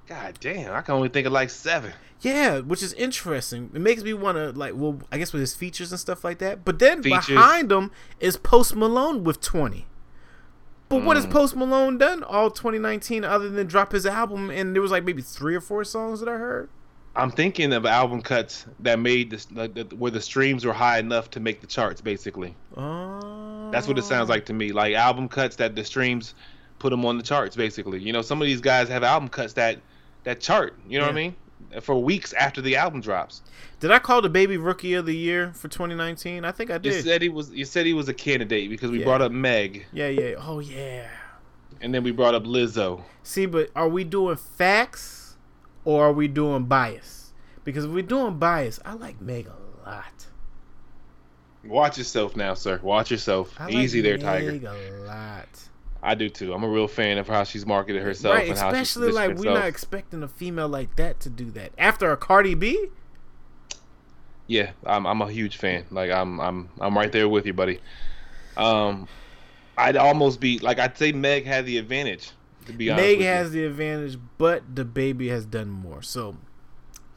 God 0.07 0.37
damn, 0.39 0.73
I 0.73 0.81
can 0.81 0.93
only 0.95 1.09
think 1.09 1.25
of 1.25 1.33
like 1.33 1.49
seven. 1.49 1.93
Yeah, 2.21 2.59
which 2.59 2.83
is 2.83 2.93
interesting. 2.93 3.71
It 3.73 3.79
makes 3.81 4.03
me 4.03 4.13
want 4.13 4.37
to 4.37 4.51
like, 4.51 4.73
well, 4.75 4.99
I 5.11 5.17
guess 5.17 5.31
with 5.33 5.39
his 5.41 5.55
features 5.55 5.91
and 5.91 5.99
stuff 5.99 6.23
like 6.23 6.39
that. 6.39 6.63
But 6.65 6.79
then 6.79 7.01
Features. 7.01 7.27
behind 7.27 7.71
him 7.71 7.91
is 8.19 8.37
Post 8.37 8.75
Malone 8.75 9.23
with 9.23 9.41
20. 9.41 9.85
But 10.99 11.05
what 11.05 11.17
Mm. 11.17 11.23
has 11.23 11.25
Post 11.33 11.55
Malone 11.55 11.97
done 11.97 12.23
all 12.23 12.49
2019 12.51 13.23
other 13.23 13.49
than 13.49 13.67
drop 13.67 13.91
his 13.91 14.05
album? 14.05 14.49
And 14.49 14.73
there 14.75 14.81
was 14.81 14.91
like 14.91 15.03
maybe 15.03 15.21
three 15.21 15.55
or 15.55 15.61
four 15.61 15.83
songs 15.83 16.19
that 16.21 16.29
I 16.29 16.37
heard. 16.37 16.69
I'm 17.17 17.31
thinking 17.31 17.71
of 17.73 17.85
album 17.85 18.21
cuts 18.21 18.65
that 18.81 18.99
made 18.99 19.29
this 19.29 19.47
like, 19.53 19.77
where 19.93 20.11
the 20.11 20.19
streams 20.21 20.65
were 20.65 20.73
high 20.73 20.99
enough 20.99 21.29
to 21.31 21.39
make 21.39 21.61
the 21.61 21.67
charts. 21.67 22.01
Basically, 22.01 22.55
Oh, 22.75 23.69
that's 23.71 23.87
what 23.87 23.97
it 23.97 24.03
sounds 24.03 24.27
like 24.29 24.45
to 24.47 24.53
me. 24.53 24.71
Like 24.73 24.95
album 24.95 25.27
cuts 25.29 25.55
that 25.57 25.75
the 25.75 25.83
streams 25.85 26.33
put 26.79 26.89
them 26.89 27.05
on 27.05 27.17
the 27.17 27.23
charts. 27.23 27.55
Basically, 27.55 27.99
you 27.99 28.11
know, 28.11 28.21
some 28.21 28.41
of 28.41 28.45
these 28.47 28.59
guys 28.61 28.89
have 28.89 29.03
album 29.03 29.29
cuts 29.29 29.53
that 29.53 29.79
that 30.25 30.41
chart. 30.41 30.75
You 30.89 30.99
know 30.99 31.05
what 31.05 31.11
I 31.11 31.15
mean? 31.15 31.35
For 31.81 31.95
weeks 31.95 32.31
after 32.33 32.61
the 32.61 32.75
album 32.77 33.01
drops. 33.01 33.41
Did 33.79 33.91
I 33.91 33.99
call 33.99 34.21
the 34.21 34.29
baby 34.29 34.57
rookie 34.57 34.93
of 34.93 35.05
the 35.05 35.15
year 35.15 35.51
for 35.53 35.67
2019? 35.67 36.45
I 36.45 36.51
think 36.51 36.71
I 36.71 36.77
did. 36.77 36.93
You 36.93 37.01
said 37.01 37.21
he 37.21 37.29
was. 37.29 37.51
You 37.51 37.65
said 37.65 37.85
he 37.85 37.93
was 37.93 38.07
a 38.07 38.13
candidate 38.13 38.69
because 38.69 38.91
we 38.91 38.99
Yeah. 38.99 39.05
brought 39.05 39.21
up 39.21 39.31
Meg, 39.31 39.85
yeah, 39.91 40.07
yeah. 40.07 40.35
Oh 40.37 40.59
yeah. 40.59 41.07
and 41.81 41.93
then 41.93 42.03
we 42.03 42.11
brought 42.11 42.33
up 42.35 42.43
Lizzo. 42.45 43.03
See, 43.23 43.45
but 43.45 43.69
are 43.75 43.89
we 43.89 44.03
doing 44.03 44.37
facts 44.37 45.35
or 45.83 46.05
are 46.05 46.13
we 46.13 46.27
doing 46.27 46.63
bias? 46.65 47.33
Because 47.63 47.85
if 47.85 47.91
we're 47.91 48.03
doing 48.03 48.37
bias, 48.37 48.79
I 48.85 48.93
like 48.93 49.19
Meg 49.19 49.47
a 49.47 49.87
lot. 49.89 50.27
Watch 51.65 51.97
yourself 51.97 52.35
now, 52.35 52.53
sir. 52.53 52.79
Watch 52.83 53.09
yourself. 53.11 53.59
Like 53.59 53.73
Easy 53.73 53.99
there, 54.01 54.17
Tiger. 54.19 54.51
A 54.51 55.05
lot. 55.07 55.49
I 56.05 56.15
do 56.15 56.29
too. 56.29 56.53
I'm 56.53 56.63
a 56.63 56.69
real 56.69 56.87
fan 56.87 57.17
of 57.17 57.27
how 57.27 57.43
she's 57.43 57.65
marketed 57.65 58.03
herself 58.03 58.35
right, 58.35 58.49
and 58.49 58.57
how 58.57 58.69
especially 58.69 59.11
like 59.11 59.35
we're 59.35 59.53
not 59.53 59.65
expecting 59.65 60.21
a 60.21 60.27
female 60.27 60.69
like 60.69 60.95
that 60.97 61.19
to 61.21 61.29
do 61.29 61.49
that 61.51 61.71
after 61.77 62.11
a 62.11 62.17
Cardi 62.17 62.53
B. 62.53 62.89
Yeah, 64.47 64.71
I'm 64.85 65.07
I'm 65.07 65.21
a 65.21 65.31
huge 65.31 65.57
fan. 65.57 65.85
Like 65.89 66.11
I'm 66.11 66.39
I'm 66.39 66.69
I'm 66.79 66.95
right 66.95 67.11
there 67.11 67.27
with 67.27 67.47
you, 67.47 67.53
buddy. 67.53 67.79
Um, 68.55 69.07
I'd 69.77 69.97
almost 69.97 70.39
be 70.39 70.59
like 70.59 70.77
I'd 70.77 70.97
say 70.97 71.11
Meg 71.11 71.45
had 71.45 71.65
the 71.65 71.77
advantage. 71.77 72.31
To 72.67 72.73
be 72.73 72.89
honest, 72.89 73.03
Meg 73.03 73.17
with 73.17 73.25
you. 73.25 73.31
has 73.31 73.51
the 73.51 73.65
advantage, 73.65 74.17
but 74.37 74.75
the 74.75 74.85
baby 74.85 75.29
has 75.29 75.45
done 75.45 75.69
more. 75.69 76.01
So, 76.01 76.37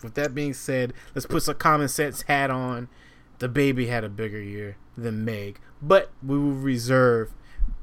with 0.02 0.14
that 0.14 0.34
being 0.34 0.54
said, 0.54 0.94
let's 1.14 1.26
put 1.26 1.42
some 1.42 1.56
common 1.56 1.88
sense 1.88 2.22
hat 2.22 2.50
on. 2.50 2.88
The 3.38 3.48
baby 3.48 3.86
had 3.86 4.02
a 4.02 4.08
bigger 4.08 4.42
year 4.42 4.76
than 4.96 5.24
Meg, 5.24 5.60
but 5.80 6.10
we 6.22 6.38
will 6.38 6.52
reserve. 6.52 7.32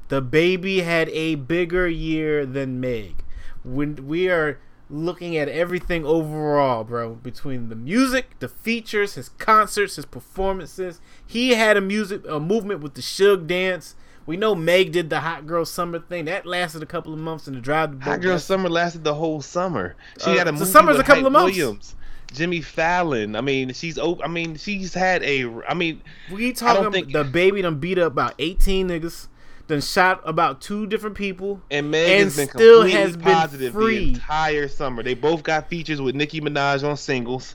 The 0.08 0.20
baby 0.20 0.80
had 0.82 1.08
a 1.10 1.34
bigger 1.34 1.88
year 1.88 2.46
than 2.46 2.80
Meg. 2.80 3.16
When 3.64 4.06
we 4.06 4.28
are 4.28 4.58
looking 4.88 5.36
at 5.36 5.48
everything 5.48 6.04
overall, 6.06 6.84
bro, 6.84 7.14
between 7.14 7.68
the 7.68 7.74
music, 7.74 8.38
the 8.38 8.48
features, 8.48 9.14
his 9.14 9.30
concerts, 9.30 9.96
his 9.96 10.04
performances, 10.04 11.00
he 11.26 11.54
had 11.54 11.76
a 11.76 11.80
music 11.80 12.22
a 12.28 12.38
movement 12.38 12.80
with 12.80 12.94
the 12.94 13.00
Suge 13.02 13.46
dance. 13.48 13.96
We 14.26 14.36
know 14.36 14.54
Meg 14.54 14.92
did 14.92 15.10
the 15.10 15.20
Hot 15.20 15.46
Girl 15.46 15.64
Summer 15.64 15.98
thing 16.00 16.24
that 16.26 16.46
lasted 16.46 16.82
a 16.82 16.86
couple 16.86 17.12
of 17.12 17.18
months, 17.18 17.46
and 17.48 17.56
the 17.56 17.60
Drive 17.60 17.98
the 17.98 18.04
Hot 18.04 18.20
Girl 18.20 18.38
Summer 18.38 18.68
lasted 18.68 19.02
the 19.04 19.14
whole 19.14 19.40
summer. 19.40 19.96
She 20.22 20.30
Uh, 20.32 20.38
had 20.38 20.48
a 20.48 20.52
movie 20.52 20.64
summer's 20.66 20.96
with 20.98 21.06
a 21.06 21.06
couple 21.06 21.22
Hype 21.22 21.26
of 21.26 21.32
months. 21.32 21.56
Williams, 21.56 21.94
Jimmy 22.32 22.60
Fallon. 22.60 23.34
I 23.36 23.40
mean, 23.40 23.72
she's 23.72 23.98
I 23.98 24.26
mean, 24.28 24.56
she's 24.56 24.94
had 24.94 25.22
a. 25.24 25.48
I 25.68 25.74
mean, 25.74 26.00
We 26.30 26.52
talking 26.52 26.90
think- 26.92 27.12
the 27.12 27.22
baby 27.24 27.62
done 27.62 27.78
beat 27.78 27.98
up 27.98 28.12
about 28.12 28.34
eighteen 28.40 28.88
niggas, 28.88 29.28
done 29.66 29.80
shot 29.80 30.20
about 30.24 30.60
two 30.60 30.86
different 30.86 31.16
people. 31.16 31.60
and 31.70 31.90
Meg 31.90 32.08
And 32.08 32.24
has 32.24 32.36
been 32.36 32.48
still 32.48 32.80
completely 32.82 33.00
has 33.00 33.16
been 33.16 33.24
positive 33.24 33.72
free. 33.72 33.98
the 33.98 34.12
entire 34.14 34.68
summer. 34.68 35.02
They 35.02 35.14
both 35.14 35.42
got 35.42 35.68
features 35.68 36.00
with 36.00 36.14
Nicki 36.14 36.40
Minaj 36.40 36.88
on 36.88 36.96
singles. 36.96 37.54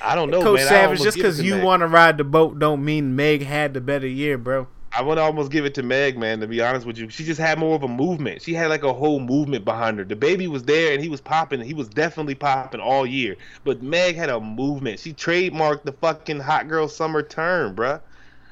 I 0.00 0.14
don't 0.14 0.30
know, 0.30 0.42
Coach 0.42 0.58
man. 0.58 0.68
Savage, 0.68 1.02
just 1.02 1.16
because 1.16 1.40
you 1.40 1.60
want 1.60 1.80
to 1.80 1.86
ride 1.86 2.18
the 2.18 2.24
boat, 2.24 2.58
don't 2.58 2.84
mean 2.84 3.16
Meg 3.16 3.42
had 3.42 3.74
the 3.74 3.80
better 3.80 4.06
year, 4.06 4.38
bro. 4.38 4.68
I 4.92 5.02
would 5.02 5.18
almost 5.18 5.50
give 5.50 5.66
it 5.66 5.74
to 5.74 5.82
Meg, 5.82 6.16
man. 6.16 6.40
To 6.40 6.46
be 6.46 6.62
honest 6.62 6.86
with 6.86 6.96
you, 6.96 7.10
she 7.10 7.22
just 7.24 7.40
had 7.40 7.58
more 7.58 7.74
of 7.76 7.82
a 7.82 7.88
movement. 7.88 8.40
She 8.40 8.54
had 8.54 8.70
like 8.70 8.82
a 8.82 8.92
whole 8.94 9.20
movement 9.20 9.64
behind 9.64 9.98
her. 9.98 10.04
The 10.04 10.16
baby 10.16 10.46
was 10.46 10.62
there 10.62 10.94
and 10.94 11.02
he 11.02 11.10
was 11.10 11.20
popping. 11.20 11.60
He 11.60 11.74
was 11.74 11.88
definitely 11.88 12.34
popping 12.34 12.80
all 12.80 13.04
year. 13.04 13.36
But 13.64 13.82
Meg 13.82 14.16
had 14.16 14.30
a 14.30 14.40
movement. 14.40 15.00
She 15.00 15.12
trademarked 15.12 15.82
the 15.84 15.92
fucking 15.92 16.40
hot 16.40 16.68
girl 16.68 16.88
summer 16.88 17.22
term, 17.22 17.76
bruh. 17.76 18.00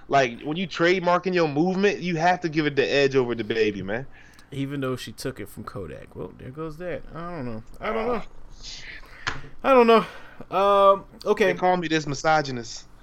Like 0.08 0.40
when 0.42 0.56
you 0.56 0.66
trademarking 0.68 1.34
your 1.34 1.48
movement, 1.48 2.00
you 2.00 2.16
have 2.16 2.40
to 2.42 2.48
give 2.48 2.66
it 2.66 2.76
the 2.76 2.84
edge 2.86 3.16
over 3.16 3.34
the 3.34 3.44
baby, 3.44 3.82
man. 3.82 4.06
Even 4.52 4.80
though 4.80 4.96
she 4.96 5.10
took 5.12 5.40
it 5.40 5.48
from 5.48 5.64
Kodak. 5.64 6.14
Well, 6.14 6.32
there 6.38 6.50
goes 6.50 6.76
that. 6.78 7.02
I 7.14 7.30
don't 7.30 7.44
know. 7.46 7.62
I 7.80 7.92
don't 7.92 8.06
know. 8.06 8.22
I 9.64 9.72
don't 9.72 9.86
know. 9.86 10.04
Um. 10.56 11.04
Okay. 11.24 11.46
They 11.52 11.54
call 11.54 11.76
me 11.76 11.88
this 11.88 12.06
misogynist. 12.06 12.84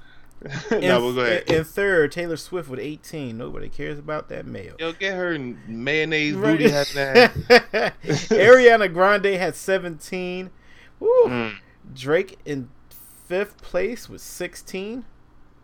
No, 0.72 1.00
we'll 1.02 1.14
go 1.14 1.22
ahead. 1.22 1.44
in 1.52 1.64
third, 1.64 2.12
Taylor 2.12 2.36
Swift 2.36 2.68
with 2.68 2.80
18. 2.80 3.38
Nobody 3.38 3.70
cares 3.70 4.00
about 4.00 4.28
that 4.30 4.48
male. 4.48 4.74
Yo, 4.80 4.92
get 4.92 5.14
her 5.16 5.38
mayonnaise 5.68 6.34
Right. 6.34 6.58
booty 6.58 6.68
that. 6.70 7.94
Ariana 8.04 8.92
Grande 8.92 9.26
had 9.38 9.56
17. 9.56 10.50
Woo. 11.00 11.10
Mm, 11.28 11.56
Drake 11.94 12.40
in 12.44 12.70
fifth 13.28 13.62
place 13.62 14.10
with 14.10 14.22
16. 14.22 15.06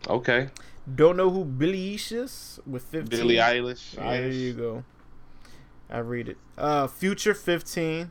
okay, 0.08 0.50
Don't 0.96 1.18
know 1.18 1.30
who 1.30 1.44
Billie 1.44 1.96
Eilish 1.96 2.12
is 2.14 2.60
with 2.66 2.84
15. 2.84 3.10
Billie 3.10 3.36
Eilish. 3.36 3.92
There 3.96 4.26
yes. 4.28 4.36
you 4.36 4.54
go. 4.54 4.84
I 5.90 6.00
read 6.00 6.30
it. 6.30 6.38
Uh, 6.58 6.88
Future 6.88 7.34
15. 7.34 8.10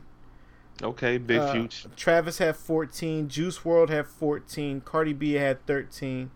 Okay, 0.83 1.17
big 1.17 1.39
Uh, 1.39 1.51
future. 1.53 1.89
Travis 1.95 2.37
had 2.37 2.55
14. 2.55 3.27
Juice 3.29 3.59
WRLD 3.59 3.89
had 3.89 4.05
14. 4.05 4.81
Cardi 4.81 5.13
B 5.13 5.33
had 5.33 5.65
13. 5.65 6.29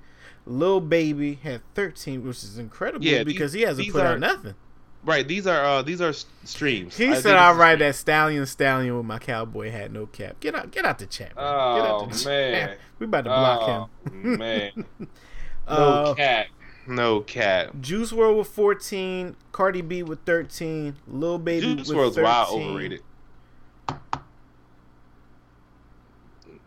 Lil 0.48 0.82
Baby 0.82 1.36
had 1.44 1.62
13, 1.76 2.24
which 2.26 2.38
is 2.38 2.58
incredible 2.58 3.06
Yeah, 3.06 3.24
because 3.24 3.52
these- 3.52 3.62
he 3.62 3.68
hasn't 3.68 3.92
put 3.92 4.02
are- 4.02 4.14
out 4.14 4.20
nothing. 4.20 4.56
Right, 5.04 5.28
these 5.28 5.48
are 5.48 5.64
uh 5.66 5.82
these 5.82 6.00
are 6.00 6.14
streams. 6.44 6.96
He 6.96 7.08
I 7.08 7.20
said 7.20 7.36
I'll 7.36 7.56
ride 7.56 7.80
that 7.80 7.96
stallion 7.96 8.46
stallion 8.46 8.96
with 8.96 9.06
my 9.06 9.18
cowboy 9.18 9.72
hat, 9.72 9.92
no 9.92 10.06
cap. 10.06 10.40
Get 10.40 10.54
out 10.54 10.70
get 10.70 10.86
out 10.86 11.00
the 11.00 11.08
chat. 11.08 11.32
out 11.36 12.02
Oh 12.04 12.06
the 12.06 12.26
man. 12.30 12.68
chat. 12.70 12.78
We 13.00 13.06
about 13.06 13.22
to 13.24 13.30
block 13.32 13.62
Oh, 14.06 14.10
him. 14.12 14.38
man. 14.38 14.86
No 15.72 15.78
Uh, 15.78 16.14
cat. 16.16 16.48
No 16.88 17.22
cat. 17.22 17.80
Juice 17.82 18.12
WRLD 18.12 18.38
with 18.40 18.48
14, 18.48 19.36
Cardi 19.52 19.82
B 19.82 20.04
with 20.04 20.20
13, 20.26 20.96
Lil 21.08 21.38
Baby 21.38 21.76
Juice 21.76 21.88
with 21.90 21.98
WRLD's 21.98 22.16
13. 22.16 22.24
wild 22.24 22.62
overrated. 22.62 23.02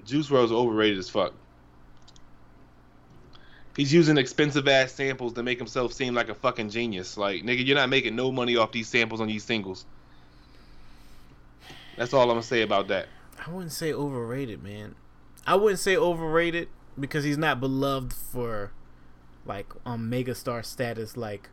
Juice 0.05 0.28
WRLD's 0.28 0.52
overrated 0.52 0.98
as 0.98 1.09
fuck. 1.09 1.32
He's 3.76 3.92
using 3.92 4.16
expensive 4.18 4.68
ass 4.68 4.92
samples 4.92 5.32
to 5.32 5.42
make 5.42 5.59
himself 5.59 5.92
seem 5.92 6.14
like 6.14 6.28
a 6.28 6.34
fucking 6.34 6.70
genius. 6.70 7.16
Like, 7.16 7.42
nigga, 7.42 7.66
you're 7.66 7.74
not 7.76 7.88
making 7.88 8.14
no 8.14 8.30
money 8.30 8.57
off 8.57 8.70
these 8.70 8.86
samples 8.88 9.20
on 9.20 9.26
these 9.26 9.42
singles. 9.44 9.84
That's 11.96 12.12
all 12.12 12.22
I'm 12.22 12.28
gonna 12.28 12.42
say 12.42 12.62
about 12.62 12.88
that. 12.88 13.09
I 13.44 13.50
wouldn't 13.50 13.72
say 13.72 13.92
overrated, 13.92 14.62
man. 14.62 14.94
I 15.46 15.57
wouldn't 15.57 15.80
say 15.80 15.96
overrated 15.96 16.68
because 16.98 17.24
he's 17.24 17.38
not 17.38 17.59
beloved 17.61 18.12
for 18.12 18.70
like 19.47 19.66
um 19.86 20.11
megastar 20.11 20.64
status 20.64 21.16
like 21.16 21.49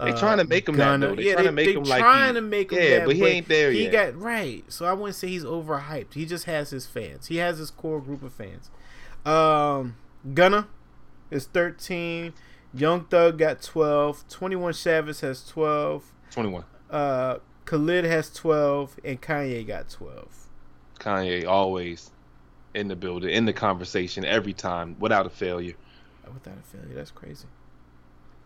They 0.00 0.12
uh, 0.12 0.18
trying 0.18 0.38
to 0.38 0.44
make 0.44 0.68
him 0.68 0.76
that, 0.76 0.84
Gunna. 0.84 1.06
though. 1.08 1.14
They 1.16 1.22
yeah, 1.24 1.32
trying 1.34 1.44
they, 1.44 1.48
to 1.50 1.52
make 1.54 1.66
they 1.66 1.72
him 1.74 1.82
like 1.84 2.00
trying 2.00 2.28
he- 2.28 2.32
to 2.34 2.40
make 2.40 2.72
him 2.72 2.78
Yeah, 2.82 2.98
that, 2.98 3.06
but 3.06 3.16
he 3.16 3.24
ain't 3.26 3.48
there 3.48 3.70
yet 3.70 3.78
he 3.78 3.82
yet. 3.84 4.12
got 4.14 4.20
right. 4.20 4.64
So 4.68 4.86
I 4.86 4.92
wouldn't 4.92 5.16
say 5.16 5.28
he's 5.28 5.44
overhyped. 5.44 6.14
He 6.14 6.24
just 6.26 6.44
has 6.44 6.70
his 6.70 6.86
fans. 6.86 7.26
He 7.28 7.36
has 7.36 7.58
his 7.58 7.70
core 7.70 8.00
group 8.00 8.22
of 8.22 8.32
fans. 8.32 8.70
Um, 9.26 9.96
Gunna 10.34 10.68
is 11.30 11.46
thirteen. 11.46 12.32
Young 12.74 13.04
Thug 13.06 13.38
got 13.38 13.62
twelve. 13.62 14.24
Twenty 14.28 14.56
One 14.56 14.72
Savage 14.74 15.20
has 15.20 15.46
twelve. 15.46 16.12
21. 16.30 16.64
Uh, 16.90 17.38
Khalid 17.64 18.04
has 18.04 18.30
twelve, 18.32 18.96
and 19.04 19.20
Kanye 19.20 19.66
got 19.66 19.88
twelve. 19.88 20.46
Kanye 21.00 21.46
always 21.46 22.10
in 22.74 22.88
the 22.88 22.96
building, 22.96 23.30
in 23.30 23.46
the 23.46 23.52
conversation 23.52 24.24
every 24.24 24.52
time, 24.52 24.96
without 24.98 25.26
a 25.26 25.30
failure. 25.30 25.74
Without 26.32 26.58
a 26.58 26.62
failure, 26.62 26.94
that's 26.94 27.10
crazy. 27.10 27.46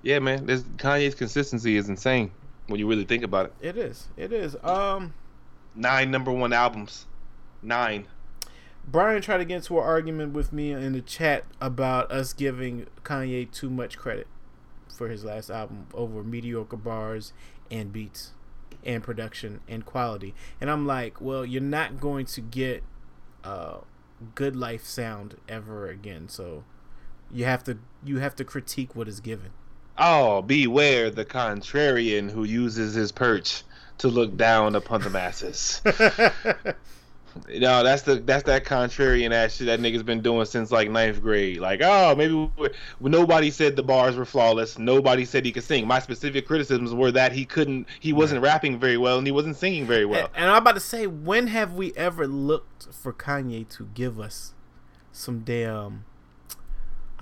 Yeah, 0.03 0.19
man. 0.19 0.47
This 0.47 0.63
Kanye's 0.63 1.15
consistency 1.15 1.77
is 1.77 1.89
insane 1.89 2.31
when 2.67 2.81
you 2.81 2.89
really 2.89 3.05
think 3.05 3.23
about 3.23 3.47
it. 3.47 3.55
It 3.61 3.77
is. 3.77 4.09
It 4.17 4.33
is. 4.33 4.57
Um, 4.63 5.15
Nine 5.75 6.11
number 6.11 6.31
one 6.31 6.53
albums. 6.53 7.07
Nine. 7.63 8.07
Brian 8.87 9.23
tried 9.23 9.39
to 9.39 9.45
get 9.45 9.57
into 9.57 9.79
an 9.79 9.85
argument 9.85 10.35
with 10.35 10.53
me 10.53 10.73
in 10.73 10.93
the 10.93 11.01
chat 11.01 11.45
about 11.61 12.11
us 12.11 12.33
giving 12.33 12.87
Kanye 13.05 13.51
too 13.51 13.71
much 13.71 13.97
credit 13.97 14.27
for 14.95 15.09
his 15.09 15.25
last 15.25 15.51
album 15.51 15.87
over 15.95 16.23
mediocre 16.23 16.77
bars 16.77 17.33
and 17.71 17.93
beats 17.93 18.33
and 18.85 19.03
production 19.03 19.61
and 19.69 19.87
quality. 19.87 20.35
And 20.61 20.71
I'm 20.71 20.87
like, 20.87 21.21
well, 21.21 21.47
you're 21.47 21.63
not 21.63 22.01
going 22.01 22.27
to 22.27 22.41
get 22.41 22.83
uh, 23.45 23.79
good 24.35 24.57
life 24.57 24.85
sound 24.85 25.37
ever 25.49 25.89
again. 25.89 26.29
So 26.29 26.65
you 27.33 27.45
have 27.45 27.65
to 27.65 27.79
you 28.05 28.19
have 28.19 28.37
to 28.37 28.45
critique 28.45 28.95
what 28.95 29.09
is 29.09 29.21
given. 29.21 29.51
Oh, 29.99 30.43
beware 30.43 31.11
the 31.11 31.25
contrarian 31.25 32.31
who 32.31 32.45
uses 32.45 32.95
his 32.95 33.13
perch 33.13 33.63
to 33.99 34.09
look 34.09 34.37
down 34.37 34.75
upon 34.75 35.03
the 35.03 35.11
masses. 35.11 35.81
no, 37.49 37.83
that's 37.83 38.03
the 38.03 38.17
that's 38.17 38.43
that 38.45 38.65
contrarian 38.65 39.33
ass 39.33 39.57
shit 39.57 39.67
that 39.67 39.81
nigga's 39.81 40.03
been 40.03 40.21
doing 40.21 40.45
since 40.45 40.71
like 40.71 40.91
ninth 40.91 41.21
grade. 41.21 41.59
Like, 41.59 41.81
oh, 41.83 42.15
maybe 42.17 42.51
nobody 43.01 43.51
said 43.51 43.77
the 43.77 43.83
bars 43.83 44.17
were 44.17 44.25
flawless. 44.25 44.79
Nobody 44.79 45.25
said 45.25 45.45
he 45.45 45.53
could 45.53 45.65
sing. 45.65 45.87
My 45.87 46.01
specific 46.01 46.47
criticisms 46.47 46.95
were 46.95 47.13
that 47.13 47.33
he 47.33 47.45
couldn't, 47.45 47.87
he 48.01 48.13
wasn't 48.13 48.43
rapping 48.43 48.79
very 48.79 48.97
well, 48.97 49.19
and 49.19 49.27
he 49.27 49.33
wasn't 49.33 49.57
singing 49.57 49.87
very 49.87 50.05
well. 50.05 50.27
And, 50.35 50.45
and 50.45 50.51
I'm 50.51 50.59
about 50.63 50.75
to 50.75 50.81
say, 50.81 51.07
when 51.07 51.49
have 51.49 51.75
we 51.75 51.93
ever 51.97 52.27
looked 52.27 52.93
for 52.93 53.13
Kanye 53.13 53.69
to 53.71 53.89
give 53.95 54.19
us 54.19 54.55
some 55.13 55.41
damn, 55.41 56.05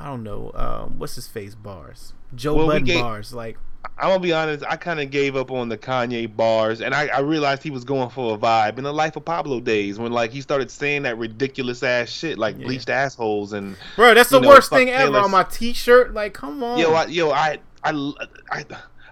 I 0.01 0.07
don't 0.07 0.22
know, 0.22 0.51
um, 0.55 0.98
what's 0.98 1.14
his 1.14 1.28
face 1.28 1.55
bars, 1.55 2.12
Joe 2.34 2.55
Well, 2.55 2.66
Budden 2.68 2.84
gave- 2.84 3.01
bars, 3.03 3.32
like 3.34 3.59
I'm 3.96 4.09
gonna 4.09 4.20
be 4.20 4.32
honest. 4.32 4.62
I 4.68 4.76
kind 4.76 5.01
of 5.01 5.11
gave 5.11 5.36
up 5.36 5.51
on 5.51 5.68
the 5.70 5.78
Kanye 5.78 6.34
bars, 6.34 6.80
and 6.82 6.94
I, 6.94 7.07
I 7.09 7.20
realized 7.20 7.62
he 7.62 7.70
was 7.70 7.82
going 7.84 8.11
for 8.11 8.34
a 8.34 8.38
vibe 8.38 8.76
in 8.76 8.84
the 8.84 8.92
Life 8.92 9.16
of 9.16 9.24
Pablo 9.24 9.59
days 9.61 9.98
when 9.98 10.12
like 10.12 10.32
he 10.32 10.40
started 10.42 10.70
saying 10.70 11.03
that 11.05 11.16
ridiculous 11.16 11.82
ass 11.82 12.09
shit 12.11 12.38
like 12.38 12.59
Yeah. 12.59 12.66
bleached 12.66 12.90
assholes 12.90 13.53
and 13.55 13.76
Bro, 13.96 14.14
that's 14.14 14.28
the 14.30 14.40
know, 14.40 14.48
worst 14.48 14.68
thing 14.70 14.90
ever 14.90 15.16
on 15.18 15.30
my 15.30 15.44
T-shirt. 15.44 16.12
Like, 16.12 16.34
come 16.34 16.62
on. 16.62 16.78
yo, 16.78 16.92
I, 16.92 17.07
yo, 17.07 17.30
I, 17.30 17.59
I, 17.82 18.12
I, 18.51 18.64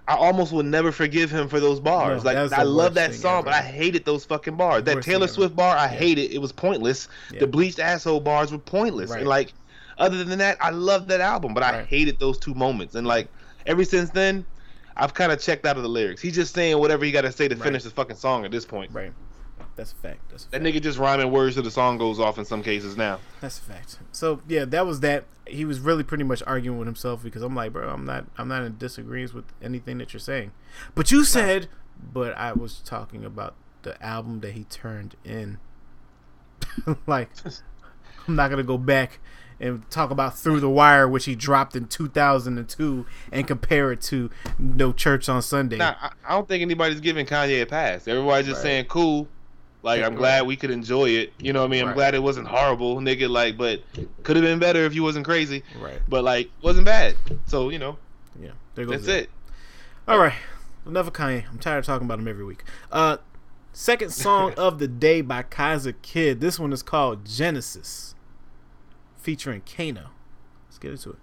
I 0.07 0.15
almost 0.15 0.51
will 0.51 0.63
never 0.63 0.91
forgive 0.91 1.31
him 1.31 1.47
for 1.49 1.59
those 1.59 1.79
bars. 1.79 2.23
No, 2.23 2.31
like 2.31 2.51
I 2.53 2.61
love 2.63 2.93
that 2.95 3.13
song, 3.15 3.39
ever. 3.39 3.45
but 3.45 3.53
I 3.55 3.61
hated 3.61 4.05
those 4.05 4.23
fucking 4.25 4.55
bars. 4.55 4.83
That 4.83 4.95
Worst 4.95 5.07
Taylor 5.07 5.27
Swift 5.27 5.55
bar, 5.55 5.75
I 5.77 5.83
Yeah. 5.85 5.97
hated. 5.97 6.31
It 6.31 6.39
was 6.39 6.51
pointless. 6.51 7.07
Yeah. 7.31 7.39
The 7.41 7.47
bleached 7.47 7.79
asshole 7.79 8.19
bars 8.19 8.51
were 8.51 8.57
pointless. 8.59 9.09
Right. 9.11 9.19
And 9.19 9.27
like, 9.27 9.53
other 9.99 10.23
than 10.23 10.39
that, 10.39 10.57
I 10.61 10.69
love 10.71 11.07
that 11.07 11.21
album, 11.21 11.53
but 11.53 11.63
I 11.63 11.71
Right. 11.79 11.85
hated 11.87 12.19
those 12.19 12.37
two 12.37 12.53
moments. 12.53 12.95
And 12.95 13.05
like, 13.05 13.29
ever 13.65 13.83
since 13.83 14.09
then, 14.09 14.45
I've 14.97 15.13
kind 15.13 15.31
of 15.31 15.39
checked 15.41 15.65
out 15.65 15.77
of 15.77 15.83
the 15.83 15.89
lyrics. 15.89 16.21
He's 16.21 16.35
just 16.35 16.53
saying 16.53 16.77
whatever 16.77 17.05
he 17.05 17.11
got 17.11 17.21
to 17.21 17.31
say 17.31 17.47
to 17.47 17.55
Right. 17.55 17.63
finish 17.63 17.83
the 17.83 17.89
fucking 17.91 18.15
song 18.17 18.45
at 18.45 18.51
this 18.51 18.65
point. 18.65 18.91
right. 18.93 19.13
That's 19.75 19.93
a 19.93 19.95
fact. 19.95 20.19
That's 20.29 20.45
a 20.45 20.49
That 20.51 20.61
fact. 20.63 20.75
nigga 20.75 20.81
just 20.81 20.97
rhyming 20.99 21.31
words 21.31 21.55
till 21.55 21.63
the 21.63 21.71
song 21.71 21.97
goes 21.97 22.19
off 22.19 22.37
in 22.37 22.43
some 22.43 22.61
cases 22.61 22.97
now. 22.97 23.19
That's 23.39 23.59
a 23.59 23.61
fact. 23.61 23.97
So 24.11 24.41
yeah, 24.47 24.65
that 24.65 24.85
was 24.85 24.99
that. 25.01 25.23
He 25.47 25.63
was 25.63 25.79
really 25.79 26.03
pretty 26.03 26.25
much 26.25 26.43
arguing 26.45 26.77
with 26.77 26.87
himself 26.87 27.23
because 27.23 27.41
I'm 27.41 27.55
like, 27.55 27.71
bro, 27.71 27.89
I'm 27.89 28.05
not, 28.05 28.25
I'm 28.37 28.49
not 28.49 28.63
in 28.63 28.77
disagreement 28.77 29.33
with 29.33 29.45
anything 29.61 29.97
that 29.99 30.11
you're 30.13 30.19
saying. 30.19 30.51
But 30.95 31.11
you 31.11 31.23
said, 31.23 31.67
but 32.13 32.37
I 32.37 32.51
was 32.51 32.81
talking 32.83 33.23
about 33.23 33.55
the 33.83 34.01
album 34.05 34.41
that 34.41 34.51
he 34.51 34.65
turned 34.65 35.15
in. 35.23 35.59
like, 37.07 37.29
I'm 38.29 38.35
not 38.35 38.49
gonna 38.49 38.63
go 38.63 38.77
back 38.77 39.19
and 39.59 39.89
talk 39.89 40.11
about 40.11 40.37
Through 40.37 40.59
the 40.61 40.69
Wire, 40.69 41.07
which 41.07 41.25
he 41.25 41.35
dropped 41.35 41.75
in 41.75 41.87
2002, 41.87 43.05
and 43.31 43.47
compare 43.47 43.91
it 43.91 44.01
to 44.03 44.29
No 44.57 44.93
Church 44.93 45.27
on 45.27 45.41
Sunday. 45.41 45.77
Nah, 45.77 45.95
I, 46.23 46.29
don't 46.35 46.47
think 46.47 46.61
anybody's 46.61 47.01
giving 47.01 47.25
Kanye 47.25 47.61
a 47.63 47.65
pass. 47.65 48.07
Everybody's 48.07 48.45
just 48.47 48.59
Right. 48.59 48.63
saying 48.63 48.85
cool. 48.85 49.27
Like 49.81 50.03
I'm 50.03 50.13
glad 50.15 50.45
we 50.45 50.55
could 50.57 50.71
enjoy 50.71 51.09
it. 51.09 51.33
You 51.39 51.53
know 51.53 51.61
what 51.61 51.67
I 51.67 51.69
mean? 51.71 51.81
I'm 51.81 51.87
Right. 51.87 51.95
glad 51.95 52.13
it 52.15 52.21
wasn't 52.21 52.47
horrible, 52.47 52.97
nigga. 52.97 53.29
Like, 53.29 53.57
but 53.57 53.81
could 54.23 54.35
have 54.35 54.43
been 54.45 54.59
better 54.59 54.83
if 54.85 54.93
you 54.93 55.03
wasn't 55.03 55.25
crazy. 55.25 55.63
Right. 55.81 55.99
But 56.07 56.23
like, 56.23 56.49
wasn't 56.61 56.85
bad. 56.85 57.15
So 57.47 57.69
you 57.69 57.79
know, 57.79 57.97
Yeah. 58.39 58.51
There 58.75 58.85
goes 58.85 59.05
that's 59.05 59.23
it. 59.23 59.29
All 60.07 60.19
right, 60.19 60.33
enough 60.85 61.07
of 61.07 61.13
Kanye. 61.13 61.45
I'm 61.49 61.59
tired 61.59 61.79
of 61.79 61.85
talking 61.85 62.05
about 62.05 62.19
him 62.19 62.27
every 62.27 62.43
week. 62.45 62.63
Uh, 62.91 63.17
second 63.73 64.11
song 64.11 64.53
of 64.57 64.79
the 64.79 64.87
day 64.87 65.21
by 65.21 65.43
Kaza 65.43 65.93
Kid. 66.01 66.39
This 66.41 66.59
one 66.59 66.71
is 66.73 66.81
called 66.83 67.25
Genesis, 67.25 68.15
featuring 69.19 69.61
Kano. 69.61 70.09
Let's 70.67 70.79
get 70.79 70.91
into 70.91 71.11
it. 71.11 71.19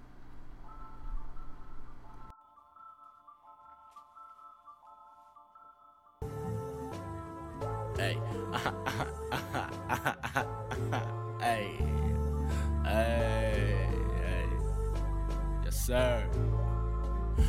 Hey. 7.97 8.19
hey. 11.41 11.79
Hey. 12.85 13.89
Hey. 14.15 14.49
Yes, 15.65 15.87
sir. 15.87 16.29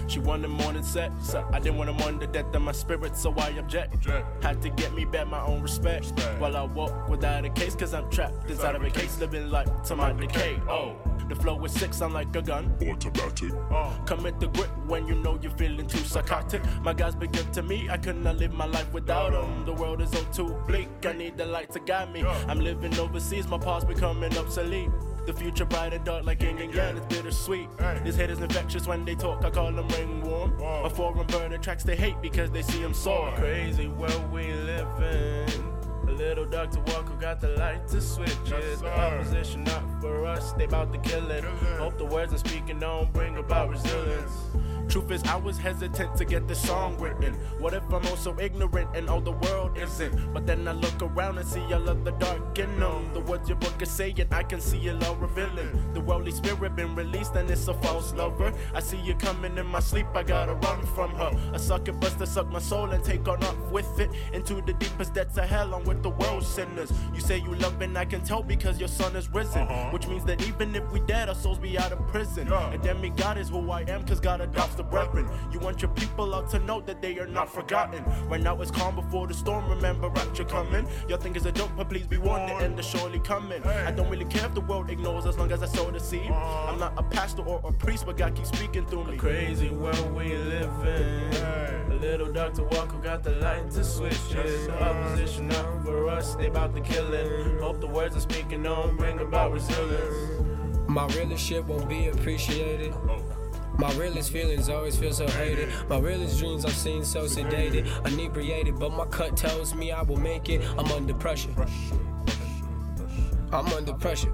She 0.07 0.19
wanted 0.19 0.49
more 0.49 0.73
than 0.73 0.83
sex. 0.83 1.13
So 1.21 1.47
I 1.51 1.59
didn't 1.59 1.77
want 1.77 1.89
to 1.89 2.03
mourn 2.03 2.19
the 2.19 2.27
death 2.27 2.53
of 2.55 2.61
my 2.61 2.71
spirit, 2.71 3.15
so 3.15 3.33
I 3.37 3.49
object. 3.49 4.05
Had 4.41 4.61
to 4.61 4.69
get 4.69 4.93
me 4.93 5.05
back 5.05 5.27
my 5.27 5.41
own 5.41 5.61
respect. 5.61 6.11
While 6.39 6.55
I 6.55 6.63
walk 6.63 7.09
without 7.09 7.45
a 7.45 7.49
case, 7.49 7.75
cause 7.75 7.93
I'm 7.93 8.09
trapped 8.09 8.49
inside 8.49 8.75
of 8.75 8.83
a 8.83 8.89
case, 8.89 9.19
living 9.19 9.49
life 9.49 9.69
to 9.85 9.95
my 9.95 10.13
decay. 10.13 10.59
Oh, 10.69 10.95
the 11.27 11.35
flow 11.35 11.63
is 11.65 11.73
sick, 11.73 11.93
sound 11.93 12.13
like 12.13 12.33
a 12.35 12.41
gun. 12.41 12.73
Automatic. 12.87 13.51
Uh, 13.71 13.91
Commit 14.05 14.39
the 14.39 14.47
grip 14.47 14.69
when 14.87 15.07
you 15.07 15.15
know 15.15 15.37
you're 15.41 15.51
feeling 15.51 15.87
too 15.87 15.97
psychotic. 15.99 16.61
My 16.81 16.93
guys 16.93 17.15
been 17.15 17.31
good 17.31 17.51
to 17.53 17.61
me, 17.63 17.89
I 17.89 17.97
could 17.97 18.15
not 18.15 18.37
live 18.37 18.53
my 18.53 18.65
life 18.65 18.91
without 18.93 19.31
them. 19.33 19.65
The 19.65 19.73
world 19.73 20.01
is 20.01 20.13
all 20.15 20.23
too 20.31 20.55
bleak, 20.67 20.87
I 21.03 21.13
need 21.13 21.37
the 21.37 21.45
light 21.45 21.71
to 21.73 21.79
guide 21.79 22.11
me. 22.13 22.23
I'm 22.23 22.59
living 22.59 22.97
overseas, 22.97 23.47
my 23.47 23.57
past 23.57 23.87
becoming 23.87 24.37
obsolete. 24.37 24.89
The 25.27 25.33
future 25.33 25.65
bright 25.65 25.93
and 25.93 26.05
dark 26.05 26.25
like 26.25 26.41
yin 26.41 26.57
and 26.57 26.73
yang, 26.73 26.95
it's 26.95 27.05
bittersweet. 27.07 27.67
These 28.05 28.15
haters 28.15 28.39
infectious 28.39 28.87
when 28.87 29.03
they 29.03 29.13
talk, 29.13 29.43
I 29.43 29.49
call 29.49 29.73
them 29.73 29.85
ringworm. 29.89 30.53
A 30.61 30.89
foreign 30.89 31.27
bird 31.27 31.51
attracts 31.51 31.83
they 31.83 31.97
hate 31.97 32.15
because 32.21 32.49
they 32.49 32.61
see 32.61 32.81
them 32.81 32.93
soar. 32.93 33.33
Crazy 33.35 33.89
world 33.89 34.31
we 34.31 34.53
live 34.53 34.87
in. 35.01 35.49
A 36.07 36.13
little 36.13 36.45
Dr. 36.45 36.79
Walker 36.79 37.13
got 37.19 37.41
the 37.41 37.49
light 37.57 37.85
to 37.89 37.99
switch 37.99 38.29
it. 38.29 38.79
The 38.79 38.87
opposition 38.87 39.65
not 39.65 39.83
for 39.99 40.25
us, 40.25 40.53
they 40.53 40.65
bout 40.65 40.93
to 40.93 40.99
kill 40.99 41.29
it. 41.29 41.43
Hope 41.77 41.97
the 41.97 42.05
words 42.05 42.31
I'm 42.31 42.39
speaking 42.39 42.79
don't 42.79 43.11
bring 43.11 43.35
about 43.35 43.69
resilience. 43.69 44.31
Truth 44.89 45.11
is, 45.11 45.23
I 45.23 45.35
was 45.35 45.57
hesitant 45.57 46.15
to 46.15 46.25
get 46.25 46.47
this 46.47 46.61
song 46.61 46.97
written. 46.97 47.33
What 47.59 47.73
if 47.73 47.83
I'm 47.91 48.05
also 48.07 48.37
ignorant 48.39 48.95
and 48.95 49.09
all 49.09 49.19
the 49.19 49.31
world 49.31 49.77
isn't? 49.77 50.33
But 50.33 50.47
then 50.47 50.67
I 50.67 50.71
look 50.71 51.01
around 51.01 51.37
and 51.37 51.47
see 51.47 51.61
all 51.73 51.87
of 51.89 52.05
the 52.05 52.11
dark 52.11 52.57
in 52.57 52.79
them. 52.79 53.13
The 53.13 53.19
words 53.19 53.49
your 53.49 53.57
book 53.57 53.81
is 53.81 53.91
saying, 53.91 54.25
I 54.31 54.43
can 54.43 54.61
see 54.61 54.87
it 54.87 55.03
all 55.05 55.15
revealing. 55.15 55.93
The 55.93 56.01
worldly 56.01 56.31
spirit 56.31 56.75
been 56.75 56.95
released 56.95 57.35
and 57.35 57.49
it's 57.49 57.67
a 57.67 57.73
false 57.75 58.13
lover. 58.13 58.53
I 58.73 58.79
see 58.79 58.97
you 58.97 59.13
coming 59.15 59.57
in 59.57 59.65
my 59.65 59.81
sleep, 59.81 60.07
I 60.15 60.23
gotta 60.23 60.53
run 60.53 60.85
from 60.95 61.11
her. 61.15 61.31
A 61.53 61.59
sucker 61.59 61.91
bust 61.91 62.19
to 62.19 62.25
suck 62.25 62.49
my 62.49 62.59
soul 62.59 62.91
and 62.91 63.03
take 63.03 63.27
on 63.27 63.43
up 63.43 63.71
with 63.71 63.99
it. 63.99 64.09
Into 64.31 64.61
the 64.61 64.73
deepest 64.73 65.13
depths 65.13 65.37
of 65.37 65.45
hell, 65.45 65.75
I'm 65.75 65.83
with 65.83 66.01
the 66.01 66.11
world 66.11 66.43
sinners. 66.43 66.93
You 67.13 67.19
say 67.19 67.39
you 67.39 67.53
love 67.55 67.81
and 67.81 67.97
I 67.97 68.05
can 68.05 68.23
tell 68.23 68.41
because 68.41 68.79
your 68.79 68.87
son 68.87 69.15
is 69.15 69.29
risen. 69.33 69.63
Uh-huh. 69.63 69.89
Which 69.91 70.07
means 70.07 70.23
that 70.25 70.47
even 70.47 70.75
if 70.75 70.89
we 70.91 71.01
dead, 71.01 71.27
our 71.27 71.35
souls 71.35 71.59
be 71.59 71.77
out 71.77 71.91
of 71.91 72.07
prison. 72.07 72.51
And 72.51 72.81
then 72.81 73.15
God 73.17 73.37
is 73.37 73.49
who 73.49 73.69
I 73.69 73.81
am, 73.81 74.05
cause 74.05 74.19
God 74.19 74.41
adopts 74.41 74.76
the 74.77 74.83
brethren. 74.83 75.27
You 75.51 75.59
want 75.59 75.81
your 75.81 75.91
people 75.91 76.33
out 76.33 76.49
to 76.51 76.59
know 76.59 76.81
that 76.81 77.01
they 77.01 77.17
are 77.19 77.27
not 77.27 77.51
forgotten. 77.51 78.03
Right 78.29 78.41
now 78.41 78.61
it's 78.61 78.71
calm 78.71 78.95
before 78.95 79.27
the 79.27 79.33
storm, 79.33 79.69
remember 79.69 80.09
rapture 80.09 80.45
coming. 80.45 80.87
Y'all 81.09 81.17
think 81.17 81.35
it's 81.35 81.45
a 81.45 81.51
joke, 81.51 81.71
but 81.75 81.89
please 81.89 82.07
be 82.07 82.17
warned, 82.17 82.49
the 82.49 82.63
end 82.63 82.79
is 82.79 82.85
surely 82.85 83.19
coming. 83.19 83.63
I 83.63 83.91
don't 83.91 84.09
really 84.09 84.25
care 84.25 84.45
if 84.45 84.53
the 84.53 84.61
world 84.61 84.89
ignores 84.89 85.25
as 85.25 85.37
long 85.37 85.51
as 85.51 85.63
I 85.63 85.65
sow 85.65 85.89
the 85.91 85.99
seed. 85.99 86.29
Uh-huh. 86.29 86.71
I'm 86.71 86.79
not 86.79 86.93
a 86.97 87.03
pastor 87.03 87.41
or 87.41 87.59
a 87.63 87.71
priest, 87.71 88.05
but 88.05 88.17
God 88.17 88.35
keeps 88.35 88.49
speaking 88.49 88.85
through 88.85 89.05
me. 89.05 89.17
crazy 89.17 89.69
world 89.69 90.13
we 90.13 90.35
live 90.35 90.85
in. 90.85 91.91
A 91.91 91.95
little 91.99 92.31
Dr. 92.31 92.63
Walker 92.63 92.97
got 92.97 93.23
the 93.23 93.31
light 93.31 93.71
to 93.71 93.83
switch 93.83 94.13
it. 94.31 94.67
The 94.67 94.83
opposition 94.83 95.47
not 95.47 95.83
for 95.83 96.07
us, 96.09 96.35
they 96.35 96.47
about 96.47 96.75
to 96.75 96.81
kill 96.81 97.13
it. 97.13 97.59
Hope 97.59 97.81
the 97.81 97.87
words 97.87 98.15
I'm 98.15 98.21
speaking 98.21 98.65
on 98.67 98.95
bring 98.95 99.19
about 99.19 99.51
resilience. 99.51 100.45
My 100.87 101.05
realest 101.07 101.45
shit 101.45 101.65
won't 101.65 101.89
be 101.89 102.07
appreciated. 102.07 102.93
Oh. 102.93 103.36
My 103.77 103.93
realest 103.93 104.31
feelings 104.31 104.69
always 104.69 104.97
feel 104.97 105.13
so 105.13 105.27
hated. 105.27 105.69
My 105.87 105.99
realest 105.99 106.39
dreams 106.39 106.65
I've 106.65 106.73
seen 106.73 107.05
so 107.05 107.25
sedated, 107.25 107.85
inebriated, 108.07 108.79
but 108.79 108.91
my 108.91 109.05
cut 109.05 109.37
tells 109.37 109.75
me 109.75 109.91
I 109.91 110.01
will 110.01 110.17
make 110.17 110.49
it. 110.49 110.61
I'm 110.79 110.91
under 110.91 111.13
pressure. 111.13 111.53
I'm 113.51 113.67
under 113.67 113.93
pressure. 113.93 114.33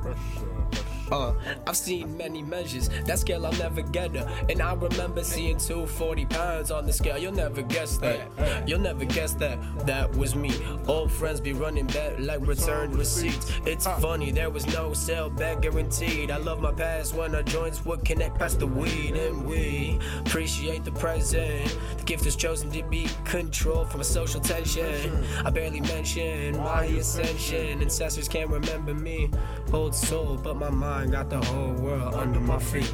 Uh, 1.11 1.33
I've 1.67 1.77
seen 1.77 2.15
many 2.17 2.41
measures. 2.41 2.89
That 3.05 3.19
scale 3.19 3.45
I'll 3.45 3.53
never 3.53 3.81
get 3.81 4.15
her. 4.15 4.27
And 4.49 4.61
I 4.61 4.73
remember 4.73 5.23
seeing 5.23 5.57
240 5.57 6.25
pounds 6.25 6.71
on 6.71 6.85
the 6.85 6.93
scale. 6.93 7.17
You'll 7.17 7.33
never 7.33 7.61
guess 7.61 7.97
that. 7.97 8.27
You'll 8.67 8.79
never 8.79 9.05
guess 9.05 9.33
that. 9.33 9.59
That 9.85 10.11
was 10.15 10.35
me. 10.35 10.51
Old 10.87 11.11
friends 11.11 11.39
be 11.39 11.53
running 11.53 11.87
back 11.87 12.19
like 12.19 12.39
returned 12.41 12.95
receipts. 12.95 13.51
It's 13.65 13.85
funny, 13.85 14.31
there 14.31 14.49
was 14.49 14.65
no 14.73 14.93
sale 14.93 15.29
back 15.29 15.61
guaranteed. 15.61 16.31
I 16.31 16.37
love 16.37 16.61
my 16.61 16.71
past 16.71 17.13
when 17.13 17.35
our 17.35 17.43
joints 17.43 17.85
would 17.85 18.05
connect 18.05 18.39
past 18.39 18.59
the 18.59 18.67
weed. 18.67 19.15
And 19.15 19.45
we 19.45 19.99
appreciate 20.19 20.83
the 20.83 20.91
present. 20.91 21.77
The 21.97 22.03
gift 22.03 22.25
is 22.25 22.35
chosen 22.35 22.71
to 22.71 22.83
be 22.83 23.07
controlled 23.25 23.91
from 23.91 24.01
a 24.01 24.05
social 24.05 24.39
tension. 24.39 25.25
I 25.45 25.49
barely 25.49 25.81
mention 25.81 26.57
my 26.57 26.85
ascension. 26.85 27.81
Ancestors 27.81 28.27
can't 28.27 28.49
remember 28.49 28.93
me. 28.93 29.29
Old 29.71 29.93
soul, 29.95 30.39
but 30.41 30.55
my 30.55 30.69
mind 30.69 30.92
got 31.11 31.29
the 31.29 31.43
whole 31.45 31.73
world 31.73 32.13
under 32.13 32.39
my 32.39 32.59
feet. 32.59 32.93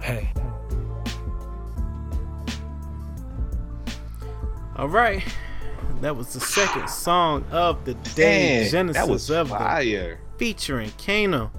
Hey. 0.00 0.32
All 4.76 4.88
right. 4.88 5.22
That 6.00 6.16
was 6.16 6.32
the 6.32 6.40
second 6.40 6.88
song 6.88 7.44
of 7.50 7.84
the 7.84 7.94
day. 7.94 8.60
Damn, 8.62 8.70
Genesis 8.70 9.02
that 9.02 9.08
was 9.08 9.30
of 9.30 9.48
the 9.48 9.54
fire. 9.54 10.20
featuring 10.36 10.92
Kano. 11.04 11.50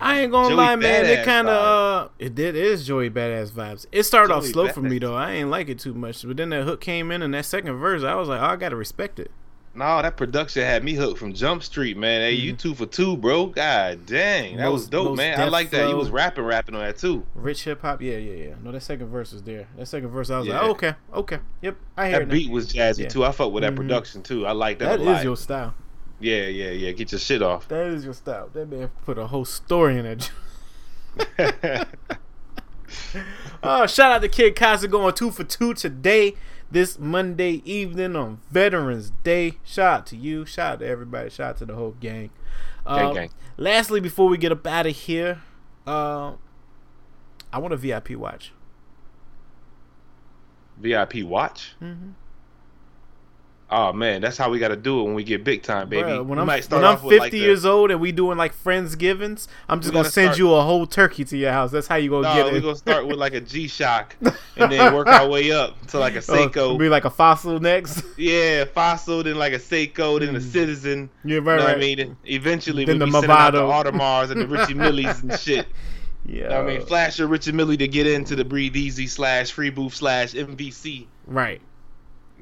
I 0.00 0.20
ain't 0.20 0.30
gonna 0.30 0.50
Joey 0.50 0.56
lie, 0.56 0.76
man. 0.76 1.06
It 1.06 1.24
kind 1.24 1.48
of 1.48 2.06
uh, 2.06 2.08
it 2.18 2.34
did 2.34 2.54
it 2.54 2.64
is 2.64 2.86
Joey 2.86 3.10
badass 3.10 3.50
vibes. 3.50 3.86
It 3.90 4.02
started 4.04 4.32
off 4.32 4.44
Joey 4.44 4.52
slow 4.52 4.68
for 4.68 4.82
me 4.82 4.98
though. 4.98 5.14
I 5.14 5.32
ain't 5.32 5.50
like 5.50 5.68
it 5.68 5.78
too 5.78 5.94
much, 5.94 6.24
but 6.26 6.36
then 6.36 6.50
that 6.50 6.64
hook 6.64 6.80
came 6.80 7.10
in 7.10 7.22
and 7.22 7.32
that 7.34 7.46
second 7.46 7.74
verse, 7.76 8.02
I 8.04 8.14
was 8.14 8.28
like, 8.28 8.40
oh, 8.40 8.44
I 8.44 8.56
gotta 8.56 8.76
respect 8.76 9.18
it. 9.18 9.30
No, 9.74 10.02
that 10.02 10.16
production 10.16 10.64
had 10.64 10.82
me 10.82 10.94
hooked 10.94 11.18
from 11.18 11.32
Jump 11.32 11.62
Street, 11.62 11.96
man. 11.96 12.22
Hey, 12.22 12.32
you 12.32 12.52
two 12.52 12.74
for 12.74 12.84
two, 12.86 13.16
bro. 13.16 13.46
God 13.46 14.06
dang, 14.06 14.56
that 14.56 14.72
was 14.72 14.88
dope, 14.88 15.16
man. 15.16 15.40
I 15.40 15.44
like 15.48 15.70
that. 15.70 15.82
You 15.82 15.90
Flow. 15.90 15.98
was 15.98 16.10
rapping, 16.10 16.42
rapping 16.44 16.74
on 16.74 16.80
that 16.80 16.98
too. 16.98 17.24
Rich 17.34 17.62
hip 17.64 17.82
hop, 17.82 18.02
yeah, 18.02 18.16
yeah, 18.16 18.46
yeah. 18.48 18.54
No, 18.62 18.72
that 18.72 18.80
second 18.82 19.06
verse 19.08 19.32
was 19.32 19.42
there. 19.44 19.68
That 19.76 19.86
second 19.86 20.08
verse, 20.08 20.30
I 20.30 20.38
was 20.38 20.48
Yeah. 20.48 20.54
like, 20.54 20.62
oh, 20.64 20.70
okay, 20.70 20.94
okay, 21.14 21.38
yep, 21.62 21.76
I 21.96 22.08
hear 22.08 22.18
That 22.20 22.28
now. 22.28 22.32
beat 22.32 22.50
was 22.50 22.72
jazzy 22.72 23.02
Yeah. 23.04 23.08
too. 23.08 23.24
I 23.24 23.30
fuck 23.30 23.52
with 23.52 23.62
that 23.62 23.74
Mhm. 23.74 23.76
production 23.76 24.22
too. 24.22 24.46
I 24.46 24.52
like 24.52 24.80
that, 24.80 24.88
That 24.88 25.00
a 25.00 25.02
lot. 25.04 25.18
is 25.18 25.24
your 25.24 25.36
style. 25.36 25.74
Yeah, 26.18 26.46
yeah, 26.46 26.70
yeah. 26.70 26.90
Get 26.90 27.12
your 27.12 27.20
shit 27.20 27.42
off. 27.42 27.68
That 27.68 27.86
is 27.86 28.04
your 28.04 28.14
style. 28.14 28.48
That 28.52 28.68
man 28.68 28.90
put 29.04 29.16
a 29.18 29.28
whole 29.28 29.44
story 29.44 29.96
in 29.98 30.04
that. 31.38 31.88
Oh, 33.62 33.86
shout 33.86 34.12
out 34.12 34.22
to 34.22 34.28
Kid 34.28 34.54
Kaza 34.56 34.88
going 34.90 35.12
two 35.14 35.30
for 35.30 35.44
two 35.44 35.74
today, 35.74 36.34
this 36.70 36.98
Monday 36.98 37.62
evening 37.64 38.14
on 38.16 38.40
Veterans 38.50 39.12
Day. 39.24 39.58
Shout 39.64 40.00
out 40.00 40.06
to 40.08 40.16
you. 40.16 40.44
Shout 40.44 40.74
out 40.74 40.78
to 40.80 40.86
everybody. 40.86 41.30
Shout 41.30 41.50
out 41.50 41.56
to 41.58 41.66
the 41.66 41.74
whole 41.74 41.92
gang. 42.00 42.30
Gang, 42.86 43.06
Um, 43.06 43.14
gang. 43.14 43.30
Lastly, 43.56 44.00
before 44.00 44.28
we 44.28 44.38
get 44.38 44.52
up 44.52 44.66
out 44.66 44.86
of 44.86 44.94
here, 44.96 45.42
uh, 45.86 46.32
I 47.52 47.58
want 47.58 47.74
a 47.74 47.76
VIP 47.76 48.10
watch. 48.16 48.52
VIP 50.78 51.22
watch. 51.22 51.74
Mhm. 51.82 52.12
Oh 53.70 53.92
man, 53.92 54.22
that's 54.22 54.38
how 54.38 54.48
we 54.48 54.58
got 54.58 54.68
to 54.68 54.76
do 54.76 55.00
it 55.00 55.02
when 55.04 55.12
we 55.12 55.22
get 55.24 55.44
big 55.44 55.62
time, 55.62 55.90
baby. 55.90 56.08
Bruh, 56.08 56.24
when 56.24 56.38
I'm, 56.38 56.46
might 56.46 56.64
start 56.64 56.80
when 56.80 56.88
I'm 56.90 56.94
off 56.96 57.02
50 57.02 57.08
with, 57.10 57.20
like, 57.20 57.32
the- 57.32 57.38
years 57.38 57.66
old 57.66 57.90
and 57.90 58.00
we 58.00 58.12
doing 58.12 58.38
like 58.38 58.54
Friendsgivings, 58.64 59.46
I'm 59.68 59.80
just 59.82 59.92
gonna 59.92 60.08
send 60.08 60.28
start- 60.28 60.38
you 60.38 60.54
a 60.54 60.62
whole 60.62 60.86
turkey 60.86 61.24
to 61.26 61.36
your 61.36 61.52
house. 61.52 61.70
That's 61.70 61.86
how 61.86 61.96
you 61.96 62.08
gonna 62.08 62.28
No, 62.28 62.34
get 62.34 62.46
it. 62.46 62.52
we're 62.54 62.60
gonna 62.60 62.76
start 62.76 63.06
with 63.06 63.18
like 63.18 63.34
a 63.34 63.40
G 63.52 63.68
Shock, 63.68 64.16
and 64.56 64.72
then 64.72 64.94
work 64.94 65.06
our 65.06 65.28
way 65.28 65.52
up 65.52 65.86
to 65.88 65.98
like 65.98 66.14
a 66.14 66.18
Oh, 66.18 66.20
Seiko. 66.48 66.78
be 66.78 66.88
like 66.88 67.04
a 67.04 67.10
fossil 67.10 67.60
next. 67.60 68.02
yeah, 68.16 68.64
Fossil, 68.64 69.22
then 69.22 69.36
like 69.36 69.52
a 69.52 69.58
Seiko, 69.58 70.18
then 70.18 70.34
a 70.34 70.40
Citizen. 70.40 71.10
yeah, 71.24 71.34
You 71.34 71.42
Mm. 71.42 71.46
right, 71.46 71.60
what 71.60 71.68
I 71.70 71.76
mean? 71.76 71.98
And 71.98 72.16
eventually 72.24 72.86
Then 72.86 72.98
we'll 72.98 73.06
be 73.08 73.12
the 73.12 73.20
sending 73.20 73.30
out 73.36 73.52
the 73.52 73.90
Audemars 73.92 74.30
and 74.30 74.40
the 74.40 74.46
Richie 74.48 74.72
Millies 74.74 75.22
and 75.22 75.38
shit. 75.38 75.66
Yeah, 76.24 76.48
know 76.48 76.62
I 76.62 76.66
mean? 76.66 76.80
Flash 76.86 77.20
or 77.20 77.26
Richie 77.26 77.52
Millie 77.52 77.76
to 77.76 77.86
get 77.88 78.06
into 78.06 78.34
the 78.34 78.44
Breathe 78.46 78.76
Easy 78.76 79.06
slash 79.06 79.52
Free 79.52 79.70
Booth 79.70 79.94
slash 79.94 80.32
MVC. 80.32 81.06
right. 81.26 81.60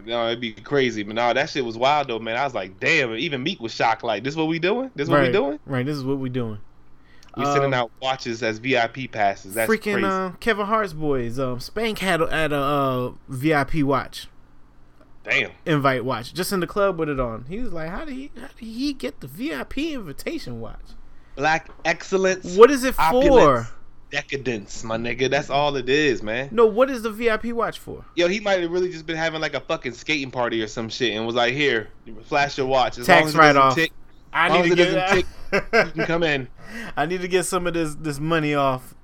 You 0.05 0.13
know, 0.13 0.27
it'd 0.27 0.41
be 0.41 0.53
crazy. 0.53 1.03
But 1.03 1.15
no, 1.17 1.33
that 1.33 1.51
shit 1.51 1.65
was 1.65 1.77
wild 1.77 2.09
though, 2.09 2.19
man. 2.19 2.37
I 2.37 2.45
was 2.45 2.55
like, 2.55 2.79
damn, 2.79 3.15
even 3.15 3.43
Meek 3.43 3.61
was 3.61 3.73
shocked. 3.73 4.05
Like, 4.05 4.23
this 4.25 4.37
what 4.37 4.47
we 4.47 4.59
doing? 4.59 4.91
This 4.95 5.09
what 5.09 5.17
right. 5.19 5.27
we 5.29 5.33
doing? 5.33 5.59
Right. 5.67 5.85
This 5.85 5.97
is 5.97 6.05
what 6.05 6.19
we 6.19 6.29
doing. 6.29 6.59
We 7.37 7.45
sending 7.45 7.65
Um, 7.65 7.75
out 7.75 7.91
watches 8.01 8.43
as 8.43 8.59
VIP 8.59 9.11
passes. 9.13 9.53
That's 9.55 9.71
freaking 9.71 9.95
crazy. 9.95 10.07
uh, 10.07 10.31
Kevin 10.41 10.65
Hart's 10.67 10.95
boys. 10.95 11.39
Um, 11.39 11.61
Spank 11.61 11.99
had 11.99 12.23
a, 12.23 12.31
had 12.31 12.51
a 12.53 12.57
uh, 12.57 13.13
VIP 13.29 13.83
watch, 13.83 14.29
Damn. 15.23 15.51
invite 15.67 16.03
watch, 16.05 16.33
just 16.33 16.51
in 16.53 16.61
the 16.61 16.67
club 16.67 16.99
with 16.99 17.11
it 17.11 17.21
on. 17.21 17.45
He 17.47 17.59
was 17.61 17.75
like, 17.75 17.91
"How 17.91 18.07
did 18.07 18.15
he? 18.15 18.31
How 18.37 18.47
did 18.47 18.65
he 18.67 18.93
get 18.95 19.21
the 19.21 19.27
VIP 19.27 19.77
invitation 19.79 20.61
watch? 20.61 20.81
Black 21.35 21.69
excellence. 21.85 22.57
What 22.57 22.71
is 22.71 22.85
it 22.85 22.95
opulence, 22.99 23.69
for? 23.69 23.76
Decadence, 24.11 24.85
my 24.85 24.97
nigga. 24.97 25.29
That's 25.29 25.51
all 25.51 25.75
it 25.77 25.89
is, 25.89 26.23
man. 26.23 26.49
No, 26.53 26.67
what 26.67 26.91
is 26.91 27.03
the 27.03 27.11
VIP 27.11 27.47
watch 27.47 27.81
for? 27.81 28.05
Yo, 28.15 28.29
he 28.29 28.39
might 28.39 28.61
have 28.61 28.71
really 28.71 28.91
just 28.91 29.05
been 29.05 29.17
having 29.17 29.41
like 29.41 29.55
a 29.55 29.61
fucking 29.61 29.93
skating 29.93 30.31
party 30.31 30.63
or 30.63 30.69
some 30.69 30.89
shit 30.89 31.15
and 31.15 31.27
was 31.27 31.35
like, 31.35 31.55
here, 31.55 31.89
flash 32.25 32.57
your 32.57 32.67
watch. 32.67 32.99
As 32.99 33.07
Tax 33.07 33.21
long 33.21 33.29
as 33.29 33.35
it 33.35 33.39
write 33.39 33.57
off. 33.57 33.75
tick, 33.75 33.93
I 34.33 34.63
need 34.63 34.69
to 34.69 34.77
get. 34.77 35.17
you 35.53 35.93
can 35.93 36.07
come 36.07 36.23
in. 36.23 36.49
I 36.97 37.07
need 37.07 37.21
to 37.23 37.29
get 37.29 37.45
some 37.45 37.67
of 37.67 37.75
this 37.75 37.95
this 37.97 38.21
money 38.21 38.55
off. 38.55 38.95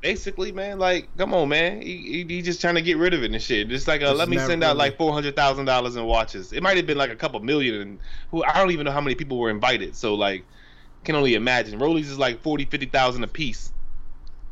Basically, 0.00 0.52
man, 0.52 0.78
like, 0.78 1.08
come 1.16 1.34
on, 1.34 1.48
man. 1.48 1.82
He, 1.82 1.96
he, 1.96 2.24
he 2.36 2.42
just 2.42 2.60
trying 2.60 2.76
to 2.76 2.82
get 2.82 2.98
rid 2.98 3.14
of 3.14 3.24
it 3.24 3.32
and 3.32 3.42
shit. 3.42 3.68
Just 3.68 3.88
like, 3.88 4.00
uh, 4.00 4.14
let 4.14 4.28
me 4.28 4.38
send 4.38 4.62
out 4.62 4.76
like 4.76 4.96
four 4.96 5.12
hundred 5.12 5.36
thousand 5.36 5.66
dollars 5.66 5.96
in 5.96 6.04
watches. 6.04 6.52
It 6.52 6.62
might 6.62 6.76
have 6.76 6.86
been 6.86 6.98
like 6.98 7.10
a 7.10 7.16
couple 7.16 7.38
million, 7.40 7.74
and 7.80 7.98
who 8.30 8.42
I 8.44 8.54
don't 8.54 8.70
even 8.70 8.86
know 8.86 8.92
how 8.92 9.00
many 9.00 9.14
people 9.14 9.38
were 9.38 9.50
invited. 9.50 9.94
So 9.94 10.14
like, 10.14 10.44
can 11.04 11.14
only 11.14 11.34
imagine. 11.34 11.78
Rollies 11.78 12.02
is 12.02 12.18
like 12.18 12.42
forty, 12.42 12.64
fifty 12.64 12.86
thousand 12.86 13.22
a 13.24 13.28
piece. 13.28 13.72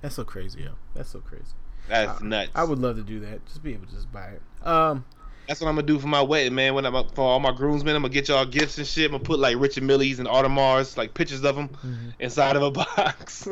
That's 0.06 0.14
so 0.14 0.22
crazy, 0.24 0.62
yo. 0.62 0.70
That's 0.94 1.10
so 1.10 1.18
crazy. 1.18 1.42
That's 1.88 2.22
nuts. 2.22 2.52
I 2.54 2.62
would 2.62 2.78
love 2.78 2.94
to 2.94 3.02
do 3.02 3.18
that. 3.20 3.44
Just 3.46 3.60
be 3.60 3.72
able 3.72 3.86
to 3.86 3.92
just 3.92 4.12
buy 4.12 4.26
it. 4.28 4.42
Um, 4.64 5.04
That's 5.48 5.60
what 5.60 5.66
I'm 5.66 5.74
gonna 5.74 5.84
do 5.88 5.98
for 5.98 6.06
my 6.06 6.22
wedding, 6.22 6.54
man. 6.54 6.74
When 6.74 6.86
I'm 6.86 6.92
for 7.08 7.22
all 7.22 7.40
my 7.40 7.50
groomsmen, 7.50 7.96
I'm 7.96 8.02
gonna 8.02 8.14
get 8.14 8.28
y'all 8.28 8.44
gifts 8.44 8.78
and 8.78 8.86
shit. 8.86 9.06
I'm 9.06 9.10
gonna 9.10 9.24
put 9.24 9.40
like 9.40 9.56
Richard 9.58 9.82
Millies 9.82 10.20
and 10.20 10.28
Audemars, 10.28 10.96
like 10.96 11.12
pictures 11.12 11.42
of 11.42 11.56
them, 11.56 11.70
Mm-hmm. 11.70 12.10
inside 12.20 12.54
of 12.54 12.62
a 12.62 12.70
box, 12.84 13.48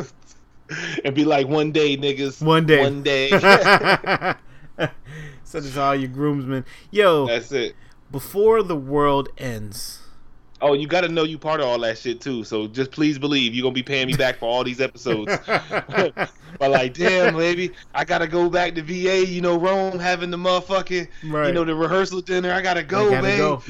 and 1.05 1.13
be 1.13 1.25
like, 1.25 1.49
one 1.49 1.73
day, 1.73 1.97
niggas. 1.97 2.41
One 2.41 2.67
day. 2.67 2.83
One 2.83 3.03
day. 3.03 3.31
It 5.53 5.61
to 5.73 5.81
all 5.83 5.97
your 5.97 6.09
groomsmen. 6.09 6.65
Yo, 6.93 7.27
That's 7.27 7.51
it. 7.51 7.75
before 8.13 8.63
the 8.63 8.77
world 8.77 9.29
ends. 9.39 10.01
Oh, 10.67 10.73
you 10.73 10.87
gotta 10.87 11.09
know 11.09 11.25
you 11.25 11.37
part 11.37 11.61
of 11.61 11.67
all 11.67 11.79
that 11.81 11.99
shit 11.99 12.23
too. 12.23 12.43
So 12.43 12.67
just 12.67 12.91
please 12.91 13.19
believe 13.19 13.55
you're 13.55 13.63
gonna 13.63 13.75
be 13.75 13.83
paying 13.83 14.07
me 14.07 14.15
back 14.15 14.39
for 14.39 14.47
all 14.47 14.65
these 14.65 14.81
episodes. 14.81 15.31
but 15.47 16.31
like, 16.59 16.95
damn, 16.95 17.37
baby, 17.37 17.71
I 17.95 18.07
gotta 18.07 18.27
go 18.27 18.49
back 18.49 18.75
to 18.77 18.83
VA. 18.83 19.27
You 19.27 19.43
know, 19.43 19.59
Rome 19.59 19.99
having 19.99 20.31
the 20.31 20.39
motherfucking, 20.39 21.09
Right. 21.25 21.49
you 21.49 21.53
know, 21.53 21.65
the 21.65 21.75
rehearsal 21.75 22.23
dinner. 22.23 22.51
I 22.51 22.63
gotta 22.63 22.83
go, 22.83 23.09
I 23.09 23.11
gotta 23.11 23.23
man. 23.23 23.39
go. 23.39 23.63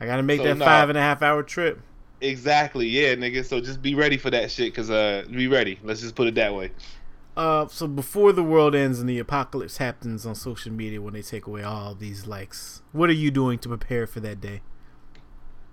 I 0.00 0.06
gotta 0.06 0.22
make 0.22 0.40
So, 0.40 0.44
that 0.44 0.56
nah. 0.56 0.64
five 0.64 0.88
and 0.88 0.96
a 0.96 1.02
half 1.02 1.20
hour 1.22 1.42
trip. 1.42 1.80
Exactly, 2.22 2.88
yeah, 2.88 3.14
nigga. 3.14 3.44
So 3.44 3.60
just 3.60 3.82
be 3.82 3.94
ready 3.94 4.16
for 4.16 4.30
that 4.30 4.50
shit, 4.50 4.74
cause 4.74 4.90
uh, 4.90 5.24
be 5.30 5.48
ready. 5.48 5.78
Let's 5.82 6.00
just 6.00 6.14
put 6.14 6.28
it 6.28 6.34
that 6.36 6.54
way. 6.54 6.70
Uh, 7.36 7.68
so 7.68 7.86
before 7.86 8.32
the 8.32 8.42
world 8.42 8.74
ends 8.74 8.98
and 8.98 9.08
the 9.08 9.18
apocalypse 9.18 9.76
happens 9.76 10.26
on 10.26 10.34
social 10.34 10.72
media 10.72 11.00
when 11.00 11.14
they 11.14 11.22
take 11.22 11.46
away 11.46 11.62
all 11.62 11.94
these 11.94 12.26
likes, 12.26 12.82
what 12.92 13.08
are 13.10 13.12
you 13.12 13.30
doing 13.30 13.58
to 13.60 13.68
prepare 13.68 14.06
for 14.06 14.18
that 14.20 14.40
day? 14.40 14.62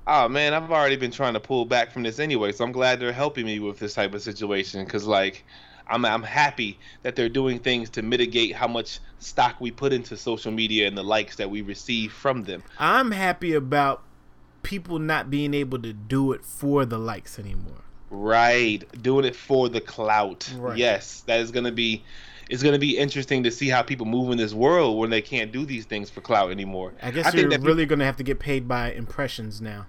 Oh 0.08 0.30
man, 0.30 0.54
I've 0.54 0.72
already 0.72 0.98
been 0.98 1.12
trying 1.12 1.34
to 1.34 1.40
pull 1.40 1.66
back 1.66 1.92
from 1.92 2.04
this 2.04 2.20
anyway, 2.20 2.52
so 2.52 2.64
I'm 2.64 2.72
glad 2.72 3.00
they're 3.00 3.12
helping 3.12 3.46
me 3.46 3.60
with 3.60 3.80
this 3.80 3.96
type 3.96 4.14
of 4.14 4.22
situation. 4.22 4.86
Cause 4.86 5.06
like, 5.06 5.44
I'm 5.88 6.06
I'm 6.06 6.24
happy 6.24 6.78
that 7.02 7.16
they're 7.16 7.30
doing 7.30 7.60
things 7.60 7.90
to 7.92 8.02
mitigate 8.02 8.56
how 8.56 8.68
much 8.68 9.00
stock 9.20 9.60
we 9.60 9.72
put 9.72 9.94
into 9.94 10.16
social 10.16 10.52
media 10.52 10.88
and 10.88 10.98
the 10.98 11.04
likes 11.04 11.38
that 11.38 11.50
we 11.50 11.62
receive 11.62 12.14
from 12.14 12.44
them. 12.44 12.64
I'm 12.78 13.12
happy 13.12 13.54
about 13.54 14.04
people 14.62 15.00
not 15.00 15.30
being 15.30 15.54
able 15.54 15.80
to 15.80 15.94
do 15.94 16.34
it 16.34 16.46
for 16.46 16.86
the 16.86 17.00
likes 17.00 17.40
anymore. 17.40 17.84
Right, 18.12 18.84
doing 19.02 19.26
it 19.26 19.36
for 19.36 19.70
the 19.70 19.82
clout. 19.82 20.52
Right. 20.56 20.78
Yes, 20.78 21.22
that 21.22 21.40
is 21.40 21.50
gonna 21.50 21.72
be. 21.72 22.04
It's 22.48 22.62
gonna 22.62 22.78
be 22.78 22.96
interesting 22.96 23.42
to 23.44 23.50
see 23.52 23.70
how 23.70 23.82
people 23.82 24.06
move 24.06 24.30
in 24.30 24.38
this 24.38 24.54
world 24.54 25.00
when 25.00 25.10
they 25.10 25.22
can't 25.24 25.52
do 25.52 25.66
these 25.66 25.86
things 25.86 26.12
for 26.12 26.22
clout 26.22 26.52
anymore. 26.52 26.94
I 27.02 27.10
guess 27.10 27.26
I 27.26 27.32
think 27.32 27.42
you're 27.42 27.50
that 27.50 27.62
really 27.62 27.88
gonna 27.88 28.06
have 28.06 28.18
to 28.18 28.24
get 28.24 28.38
paid 28.38 28.68
by 28.68 28.92
impressions 28.92 29.62
now. 29.62 29.88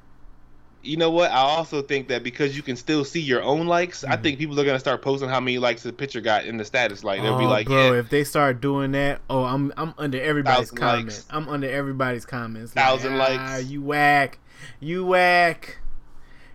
You 0.86 0.96
know 0.96 1.10
what? 1.10 1.30
I 1.30 1.38
also 1.38 1.82
think 1.82 2.08
that 2.08 2.22
because 2.22 2.56
you 2.56 2.62
can 2.62 2.76
still 2.76 3.04
see 3.04 3.20
your 3.20 3.42
own 3.42 3.66
likes, 3.66 4.02
Mm-hmm. 4.02 4.12
I 4.12 4.16
think 4.16 4.38
people 4.38 4.58
are 4.60 4.64
gonna 4.64 4.78
start 4.80 5.02
posting 5.02 5.28
how 5.28 5.40
many 5.40 5.58
likes 5.58 5.82
the 5.82 5.92
picture 5.92 6.20
got 6.20 6.44
in 6.44 6.56
the 6.56 6.64
status. 6.64 7.04
Like 7.04 7.20
they'll 7.22 7.38
be 7.38 7.44
Oh, 7.44 7.48
like, 7.48 7.66
bro, 7.66 7.92
yeah, 7.92 7.98
if 7.98 8.08
they 8.10 8.24
start 8.24 8.60
doing 8.60 8.92
that, 8.92 9.20
oh, 9.28 9.44
I'm 9.44 9.72
I'm 9.76 9.94
under 9.98 10.20
everybody's 10.20 10.70
comments. 10.70 11.18
likes. 11.18 11.26
I'm 11.30 11.48
under 11.48 11.68
everybody's 11.70 12.24
comments. 12.24 12.72
Thousand 12.72 13.18
like, 13.18 13.38
likes. 13.38 13.52
Ah, 13.52 13.56
you 13.58 13.82
whack, 13.82 14.38
you 14.80 15.04
whack. 15.06 15.78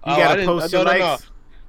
You 0.06 0.14
Oh, 0.14 0.18
gotta 0.18 0.46
post 0.46 0.74
no, 0.74 0.80
your 0.80 0.86
no, 0.94 0.98
no. 0.98 1.18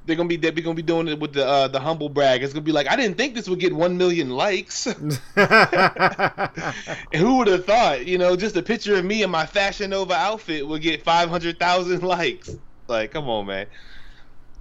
They're 0.06 0.16
gonna 0.16 0.28
be 0.28 0.36
they're 0.36 0.50
gonna 0.52 0.74
be 0.74 0.82
doing 0.82 1.08
it 1.08 1.18
with 1.18 1.32
the 1.32 1.46
uh, 1.46 1.68
the 1.68 1.78
humble 1.80 2.08
brag. 2.08 2.42
It's 2.42 2.52
gonna 2.52 2.64
be 2.64 2.72
like, 2.72 2.88
I 2.88 2.96
didn't 2.96 3.16
think 3.16 3.34
this 3.34 3.48
would 3.48 3.60
get 3.60 3.72
one 3.72 3.96
million 3.96 4.30
likes. 4.30 4.84
who 7.14 7.36
would 7.38 7.46
have 7.48 7.64
thought? 7.64 8.06
You 8.06 8.18
know, 8.18 8.36
just 8.36 8.56
a 8.56 8.62
picture 8.62 8.96
of 8.96 9.04
me 9.04 9.22
in 9.22 9.30
my 9.30 9.46
Fashion 9.46 9.90
Nova 9.90 10.14
outfit 10.14 10.66
would 10.66 10.82
get 10.82 11.02
five 11.04 11.28
hundred 11.28 11.58
thousand 11.58 12.02
likes. 12.02 12.56
Like, 12.88 13.12
come 13.12 13.28
on, 13.28 13.46
man. 13.46 13.66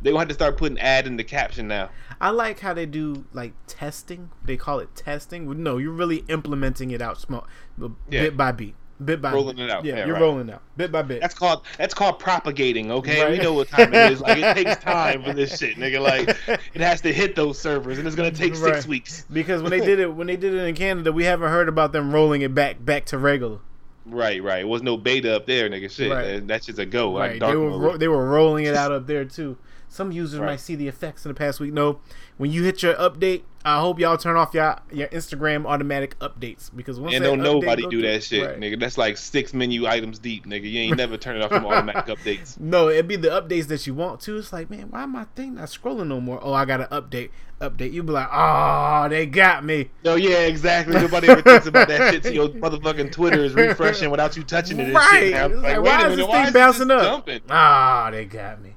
They 0.01 0.09
gonna 0.09 0.19
have 0.19 0.27
to 0.29 0.33
start 0.33 0.57
putting 0.57 0.79
ad 0.79 1.05
in 1.05 1.17
the 1.17 1.23
caption 1.23 1.67
now. 1.67 1.89
I 2.19 2.29
like 2.29 2.59
how 2.59 2.73
they 2.73 2.85
do 2.85 3.25
like 3.33 3.53
testing. 3.67 4.29
They 4.43 4.57
call 4.57 4.79
it 4.79 4.95
testing. 4.95 5.63
No, 5.63 5.77
you're 5.77 5.91
really 5.91 6.23
implementing 6.27 6.91
it 6.91 7.01
out 7.01 7.19
small, 7.19 7.47
Yeah. 7.79 7.89
bit 8.09 8.37
by 8.37 8.51
beat, 8.51 8.75
bit 9.05 9.21
by 9.21 9.33
Rolling 9.33 9.55
bit. 9.57 9.65
it 9.65 9.71
out. 9.71 9.83
Yeah, 9.85 9.97
Yeah, 9.97 10.05
you're 10.05 10.13
right. 10.15 10.21
rolling 10.21 10.49
out 10.51 10.61
bit 10.77 10.91
by 10.91 11.01
bit. 11.01 11.21
That's 11.21 11.33
called 11.33 11.63
that's 11.77 11.93
called 11.93 12.19
propagating. 12.19 12.91
Okay, 12.91 13.29
we 13.31 13.37
know 13.37 13.53
what 13.53 13.67
time 13.69 13.93
it 13.93 14.11
is. 14.11 14.21
Like 14.21 14.37
it 14.39 14.53
takes 14.65 14.77
time 14.83 15.23
for 15.23 15.33
this 15.33 15.57
shit, 15.57 15.77
nigga. 15.77 16.01
Like 16.01 16.29
it 16.73 16.81
has 16.81 17.01
to 17.01 17.13
hit 17.13 17.35
those 17.35 17.59
servers, 17.59 17.97
and 17.97 18.07
it's 18.07 18.15
gonna 18.15 18.31
take 18.31 18.55
six 18.55 18.85
weeks. 18.87 19.25
because 19.31 19.61
when 19.61 19.71
they 19.71 19.79
did 19.85 19.99
it, 19.99 20.13
when 20.13 20.27
they 20.27 20.37
did 20.37 20.53
it 20.53 20.63
in 20.65 20.75
Canada, 20.75 21.11
we 21.11 21.23
haven't 21.23 21.49
heard 21.49 21.67
about 21.69 21.91
them 21.91 22.13
rolling 22.13 22.41
it 22.41 22.53
back 22.55 22.83
back 22.83 23.05
to 23.05 23.17
regular. 23.17 23.59
Right, 24.05 24.41
right. 24.41 24.61
It 24.61 24.67
was 24.67 24.81
no 24.81 24.97
beta 24.97 25.35
up 25.35 25.45
there, 25.45 25.69
nigga. 25.69 25.89
Shit, 25.91 26.11
Right. 26.11 26.23
that- 26.25 26.47
that's 26.47 26.65
just 26.65 26.79
a 26.79 26.85
go. 26.85 27.11
Like 27.11 27.31
Right, 27.33 27.39
they 27.39 27.55
were 27.55 27.77
ro- 27.77 27.97
they 27.97 28.07
were 28.07 28.25
rolling 28.29 28.65
it 28.65 28.75
out 28.75 28.91
up 28.91 29.05
there 29.07 29.25
too. 29.25 29.57
Some 29.91 30.13
users 30.13 30.39
Right. 30.39 30.51
might 30.51 30.61
see 30.61 30.75
the 30.75 30.87
effects 30.87 31.25
in 31.25 31.29
the 31.29 31.35
past 31.35 31.59
week. 31.59 31.73
No, 31.73 31.99
when 32.37 32.49
you 32.49 32.63
hit 32.63 32.81
your 32.81 32.93
update, 32.93 33.41
I 33.65 33.81
hope 33.81 33.99
y'all 33.99 34.15
turn 34.15 34.37
off 34.37 34.53
your 34.53 34.77
your 34.89 35.09
Instagram 35.09 35.65
automatic 35.65 36.17
updates 36.19 36.71
because 36.73 36.97
once 36.97 37.13
and 37.13 37.21
don't 37.21 37.39
nobody 37.43 37.85
do 37.89 38.01
that 38.03 38.23
shit, 38.23 38.47
right. 38.47 38.57
nigga. 38.57 38.79
That's 38.79 38.97
like 38.97 39.17
six 39.17 39.53
menu 39.53 39.85
items 39.85 40.17
deep, 40.17 40.45
nigga. 40.45 40.71
You 40.71 40.79
ain't 40.79 40.95
never 40.95 41.17
turn 41.17 41.35
it 41.35 41.41
off 41.43 41.49
from 41.49 41.65
automatic 41.67 42.05
updates. 42.05 42.57
No, 42.57 42.87
it'd 42.87 43.09
be 43.09 43.17
the 43.17 43.27
updates 43.27 43.67
that 43.67 43.85
you 43.85 43.93
want 43.93 44.21
to. 44.21 44.37
It's 44.37 44.53
like, 44.53 44.69
man, 44.69 44.87
why 44.91 45.05
my 45.07 45.25
thing 45.35 45.55
not 45.55 45.67
scrolling 45.67 46.07
no 46.07 46.21
more? 46.21 46.39
Oh, 46.41 46.53
I 46.53 46.63
got 46.63 46.77
to 46.77 46.85
update, 46.85 47.31
update. 47.59 47.91
You 47.91 48.01
be 48.01 48.13
like, 48.13 48.29
oh, 48.31 49.09
they 49.09 49.25
got 49.25 49.65
me. 49.65 49.89
No, 50.05 50.15
yeah, 50.15 50.39
exactly. 50.47 50.95
Nobody 51.01 51.27
ever 51.27 51.41
thinks 51.41 51.67
about 51.67 51.89
that 51.89 52.13
shit. 52.13 52.23
So 52.23 52.29
your 52.29 52.47
motherfucking 52.47 53.11
Twitter 53.11 53.43
is 53.43 53.53
refreshing 53.53 54.09
without 54.09 54.37
you 54.37 54.43
touching 54.43 54.79
it. 54.79 54.83
And 54.85 54.93
Right. 54.93 55.09
Shit. 55.19 55.33
And 55.33 55.43
I'm 55.43 55.51
It's 55.51 55.61
like, 55.63 55.77
like, 55.77 55.85
why 55.85 55.97
is 55.97 56.03
minute, 56.03 56.15
this 56.15 56.27
why 56.27 56.37
thing 56.37 56.47
is 56.47 56.53
bouncing 56.53 56.87
this 56.87 57.03
up? 57.03 57.29
Ah, 57.49 58.09
they 58.09 58.23
got 58.23 58.61
me. 58.61 58.75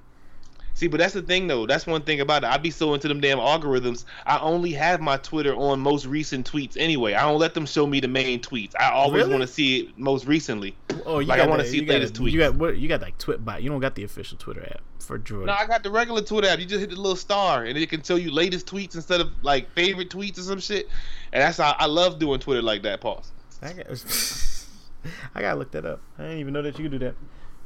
See, 0.77 0.89
but 0.89 0.99
that's 0.99 1.15
the 1.15 1.23
thing 1.23 1.47
though. 1.47 1.67
That's 1.67 1.87
one 1.87 2.03
thing 2.03 2.21
about 2.21 2.43
it. 2.43 2.49
I 2.49 2.59
be 2.59 2.71
so 2.71 2.95
into 2.95 3.07
them 3.07 3.21
damn 3.21 3.39
algorithms. 3.39 4.05
I 4.27 4.39
only 4.41 4.73
have 4.73 5.01
my 5.01 5.17
Twitter 5.19 5.55
on 5.55 5.79
most 5.79 6.05
recent 6.05 6.51
tweets 6.51 6.77
anyway. 6.77 7.15
I 7.15 7.23
don't 7.23 7.39
let 7.39 7.55
them 7.55 7.65
show 7.65 7.87
me 7.87 8.01
the 8.01 8.09
main 8.09 8.41
tweets. 8.41 8.73
I 8.79 8.91
always 8.91 9.21
Really? 9.23 9.31
want 9.31 9.43
to 9.43 9.47
see 9.47 9.81
it 9.83 9.97
most 9.99 10.27
recently. 10.27 10.77
Oh, 11.07 11.21
you 11.21 11.27
Like, 11.29 11.39
I 11.39 11.45
got 11.45 11.51
wanna 11.51 11.65
see 11.65 11.77
you 11.79 11.87
got 11.87 11.95
latest 11.95 12.15
tweets. 12.15 12.33
You 12.33 12.39
got 12.41 12.55
what? 12.57 12.77
You 12.77 12.89
got 12.89 13.01
like 13.03 13.17
Tweetbot. 13.19 13.63
You 13.63 13.71
don't 13.71 13.79
got 13.81 13.95
the 13.95 14.03
official 14.03 14.37
Twitter 14.37 14.65
app 14.65 14.81
for 14.99 15.15
Android. 15.15 15.47
No, 15.47 15.53
I 15.53 15.65
got 15.67 15.85
the 15.85 15.91
regular 15.93 16.23
Twitter 16.23 16.49
app. 16.49 16.59
You 16.59 16.67
just 16.67 16.81
hit 16.81 16.91
the 16.91 16.97
little 16.97 17.15
star, 17.15 17.65
and 17.65 17.79
it 17.79 17.89
can 17.89 18.01
tell 18.01 18.19
you 18.19 18.33
latest 18.33 18.67
tweets 18.67 18.97
instead 18.97 19.21
of 19.21 19.31
like 19.43 19.71
favorite 19.75 20.11
tweets 20.11 20.39
or 20.39 20.43
some 20.43 20.59
shit. 20.61 20.89
And 21.33 21.41
that's 21.41 21.59
how 21.59 21.77
I 21.79 21.87
love 21.87 22.19
doing 22.19 22.41
Twitter 22.41 22.63
like 22.63 22.83
that. 22.83 23.01
Pause. 23.01 23.31
I 23.63 23.73
got. 23.75 23.87
I 25.37 25.41
gotta 25.41 25.59
look 25.59 25.71
that 25.73 25.85
up. 25.85 26.01
I 26.19 26.23
didn't 26.23 26.39
even 26.39 26.53
know 26.53 26.63
that 26.63 26.79
you 26.79 26.85
could 26.89 26.99
do 26.99 27.07
that. 27.07 27.15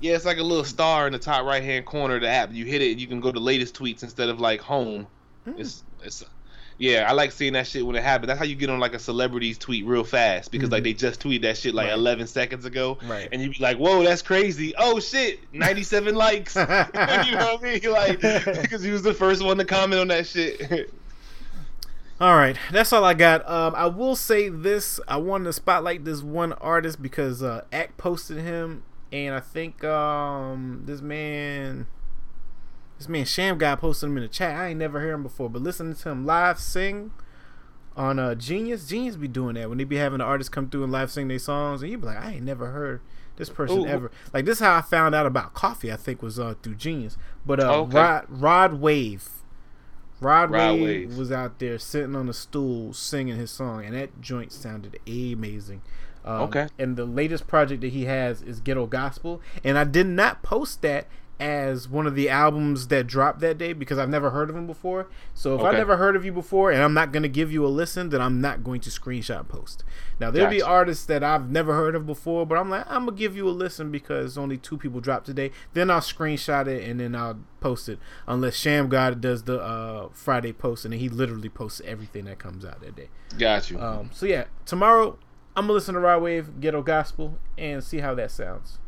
Yeah, 0.01 0.15
it's 0.15 0.25
like 0.25 0.39
a 0.39 0.43
little 0.43 0.65
star 0.65 1.07
in 1.07 1.13
the 1.13 1.19
top 1.19 1.45
right 1.45 1.63
hand 1.63 1.85
corner 1.85 2.17
of 2.17 2.21
the 2.23 2.29
app. 2.29 2.53
You 2.53 2.65
hit 2.65 2.83
it, 2.83 2.93
and 2.93 3.01
you 3.01 3.07
can 3.07 3.21
go 3.21 3.33
to 3.33 3.41
latest 3.41 3.75
tweets 3.75 4.03
instead 4.03 4.29
of 4.29 4.41
like 4.41 4.61
home. 4.61 5.07
Hmm. 5.45 5.53
It's 5.59 5.83
it's. 6.03 6.25
Yeah, 6.81 7.07
I 7.09 7.13
like 7.13 7.33
seeing 7.33 7.55
that 7.55 7.67
shit 7.67 7.85
when 7.85 7.97
it 7.97 8.05
happens. 8.05 8.29
That's 8.29 8.39
how 8.39 8.45
you 8.45 8.55
get 8.55 8.71
on 8.71 8.79
like 8.79 8.95
a 8.95 9.01
celebrity's 9.01 9.59
tweet 9.59 9.85
real 9.85 10.05
fast 10.05 10.53
because 10.53 10.71
like 10.71 10.85
they 10.85 10.93
just 10.93 11.19
tweeted 11.21 11.43
that 11.43 11.57
shit 11.57 11.75
like 11.75 11.87
Mm-hmm. 11.89 11.95
Right. 11.95 11.99
11 11.99 12.27
seconds 12.29 12.65
ago, 12.67 12.99
Right. 13.09 13.29
and 13.33 13.43
you 13.43 13.51
be 13.51 13.57
like, 13.59 13.79
"Whoa, 13.79 14.05
that's 14.05 14.23
crazy! 14.23 14.75
Oh 14.79 15.01
shit, 15.01 15.41
97 15.53 16.15
likes!" 16.15 16.55
you 16.55 16.63
know 16.63 17.59
what 17.61 17.65
I 17.65 17.81
mean? 17.81 17.81
Like 17.91 18.21
because 18.63 18.81
he 18.81 18.93
was 18.93 19.03
the 19.03 19.13
first 19.13 19.45
one 19.45 19.59
to 19.59 19.65
comment 19.65 20.01
on 20.01 20.07
that 20.09 20.29
shit. 20.29 20.93
All 22.21 22.37
right, 22.37 22.57
that's 22.73 22.93
all 22.93 23.05
I 23.05 23.15
got. 23.15 23.49
Um, 23.49 23.75
I 23.77 23.87
will 23.87 24.15
say 24.15 24.49
this: 24.49 25.01
I 25.09 25.17
wanted 25.17 25.45
to 25.47 25.53
spotlight 25.55 26.05
this 26.05 26.23
one 26.23 26.53
artist 26.53 27.03
because 27.03 27.43
uh, 27.43 27.63
Act 27.73 27.97
posted 27.97 28.39
him, 28.39 28.83
and 29.13 29.35
I 29.35 29.41
think 29.41 29.83
um, 29.85 30.83
this 30.85 31.01
man, 31.01 31.87
this 32.99 33.09
man 33.09 33.25
Sham 33.25 33.59
God 33.59 33.81
posted 33.81 34.09
him 34.09 34.17
in 34.17 34.23
the 34.23 34.29
chat. 34.29 34.57
I 34.57 34.69
ain't 34.69 34.79
never 34.79 35.01
heard 35.01 35.15
him 35.15 35.23
before, 35.23 35.49
but 35.49 35.63
listening 35.63 35.95
to 35.95 36.09
him 36.11 36.27
live 36.27 36.59
sing 36.59 37.13
on 37.97 38.19
uh, 38.19 38.35
Genius, 38.35 38.87
Genius 38.87 39.17
be 39.17 39.29
doing 39.29 39.55
that 39.55 39.69
when 39.69 39.79
they 39.79 39.85
be 39.85 39.97
having 39.97 40.19
the 40.19 40.25
artists 40.25 40.49
come 40.49 40.71
through 40.71 40.85
and 40.85 40.93
live 40.93 41.11
sing 41.11 41.29
their 41.29 41.39
songs, 41.39 41.83
and 41.83 41.91
you 41.91 41.99
be 41.99 42.07
like, 42.07 42.23
I 42.23 42.35
ain't 42.35 42.45
never 42.45 42.71
heard 42.71 43.01
this 43.37 43.49
person 43.51 43.81
Ooh. 43.81 43.87
ever. 43.87 44.11
Like 44.33 44.45
this, 44.45 44.59
is 44.59 44.65
how 44.65 44.77
I 44.77 44.83
found 44.83 45.15
out 45.15 45.27
about 45.27 45.55
coffee. 45.55 45.91
I 45.93 45.97
think 45.97 46.23
was 46.23 46.39
uh, 46.39 46.55
through 46.63 46.77
Genius, 46.77 47.17
but 47.45 47.61
uh, 47.61 47.81
Okay. 47.81 47.97
Rod 47.97 48.27
Rod 48.29 48.75
Wave. 48.75 49.29
Rod, 50.21 50.51
Rod 50.51 50.81
Wave, 50.81 51.11
Wave. 51.11 51.19
was 51.19 51.31
out 51.31 51.61
there 51.61 51.79
sitting 51.79 52.17
on 52.17 52.29
a 52.29 52.33
stool 52.33 52.93
singing 52.93 53.37
his 53.37 53.53
song, 53.53 53.85
and 53.85 53.95
that 53.95 54.21
joint 54.21 54.53
sounded 54.53 54.99
amazing. 55.07 55.81
Um, 56.25 56.43
Okay. 56.43 56.69
And 56.79 56.97
the 56.97 57.05
latest 57.07 57.47
project 57.47 57.81
that 57.83 57.93
he 57.93 58.05
has 58.07 58.43
is 58.43 58.61
Ghetto 58.61 58.87
Gospel, 58.87 59.41
and 59.65 59.79
I 59.79 59.85
did 59.85 60.07
not 60.07 60.43
post 60.43 60.83
that 60.83 61.07
as 61.41 61.89
one 61.89 62.05
of 62.05 62.17
the 62.17 62.29
albums 62.29 62.89
that 62.89 63.07
dropped 63.07 63.39
that 63.39 63.57
day 63.57 63.73
because 63.73 63.97
I've 63.97 64.09
never 64.09 64.31
heard 64.31 64.51
of 64.51 64.57
him 64.57 64.67
before. 64.67 65.07
So 65.35 65.55
if 65.55 65.61
I 65.61 65.69
Okay. 65.69 65.77
never 65.77 65.97
heard 65.97 66.17
of 66.17 66.25
you 66.25 66.33
before 66.33 66.73
and 66.73 66.83
I'm 66.83 66.95
not 66.95 67.13
going 67.13 67.23
to 67.23 67.29
give 67.29 67.53
you 67.53 67.65
a 67.65 67.69
listen, 67.69 68.09
then 68.09 68.21
I'm 68.21 68.41
not 68.41 68.65
going 68.65 68.81
to 68.81 68.91
screenshot 68.91 69.47
post. 69.47 69.85
Now 70.19 70.33
there'll 70.33 70.51
be 70.51 70.61
artists 70.61 71.07
that 71.07 71.23
I've 71.23 71.49
never 71.49 71.75
heard 71.75 71.95
of 71.95 72.07
before, 72.07 72.45
but 72.45 72.59
I'm 72.59 72.69
like 72.71 72.85
I'm 72.91 73.05
gonna 73.05 73.17
give 73.17 73.37
you 73.37 73.49
a 73.49 73.51
listen 73.55 73.93
because 73.93 74.37
only 74.37 74.57
two 74.57 74.77
people 74.77 75.01
dropped 75.01 75.27
today. 75.27 75.53
Then 75.75 75.93
I'll 75.93 76.01
screenshot 76.01 76.67
it 76.67 76.83
and 76.83 76.99
then 76.99 77.15
I'll 77.15 77.39
post 77.61 77.89
it. 77.89 78.01
Unless 78.27 78.57
Sham 78.57 78.89
God 78.89 79.21
does 79.21 79.45
the 79.45 79.61
uh, 79.61 80.09
Friday 80.13 80.53
post 80.53 80.85
and 80.85 80.93
he 80.93 81.09
literally 81.09 81.49
posts 81.49 81.81
everything 81.85 82.25
that 82.25 82.41
comes 82.41 82.65
out 82.65 82.81
that 82.81 82.97
day. 82.97 83.11
Got 83.39 83.71
you. 83.71 83.79
Um, 83.81 84.11
so 84.13 84.27
yeah, 84.27 84.47
tomorrow 84.67 85.17
I'm 85.59 85.65
gonna 85.65 85.73
listen 85.73 85.95
to 85.95 86.01
Rod 86.01 86.23
Wave 86.23 86.61
Ghetto 86.61 86.83
Gospel 86.83 87.37
and 87.59 87.83
see 87.83 87.99
how 87.99 88.15
that 88.15 88.31
sounds. 88.31 88.79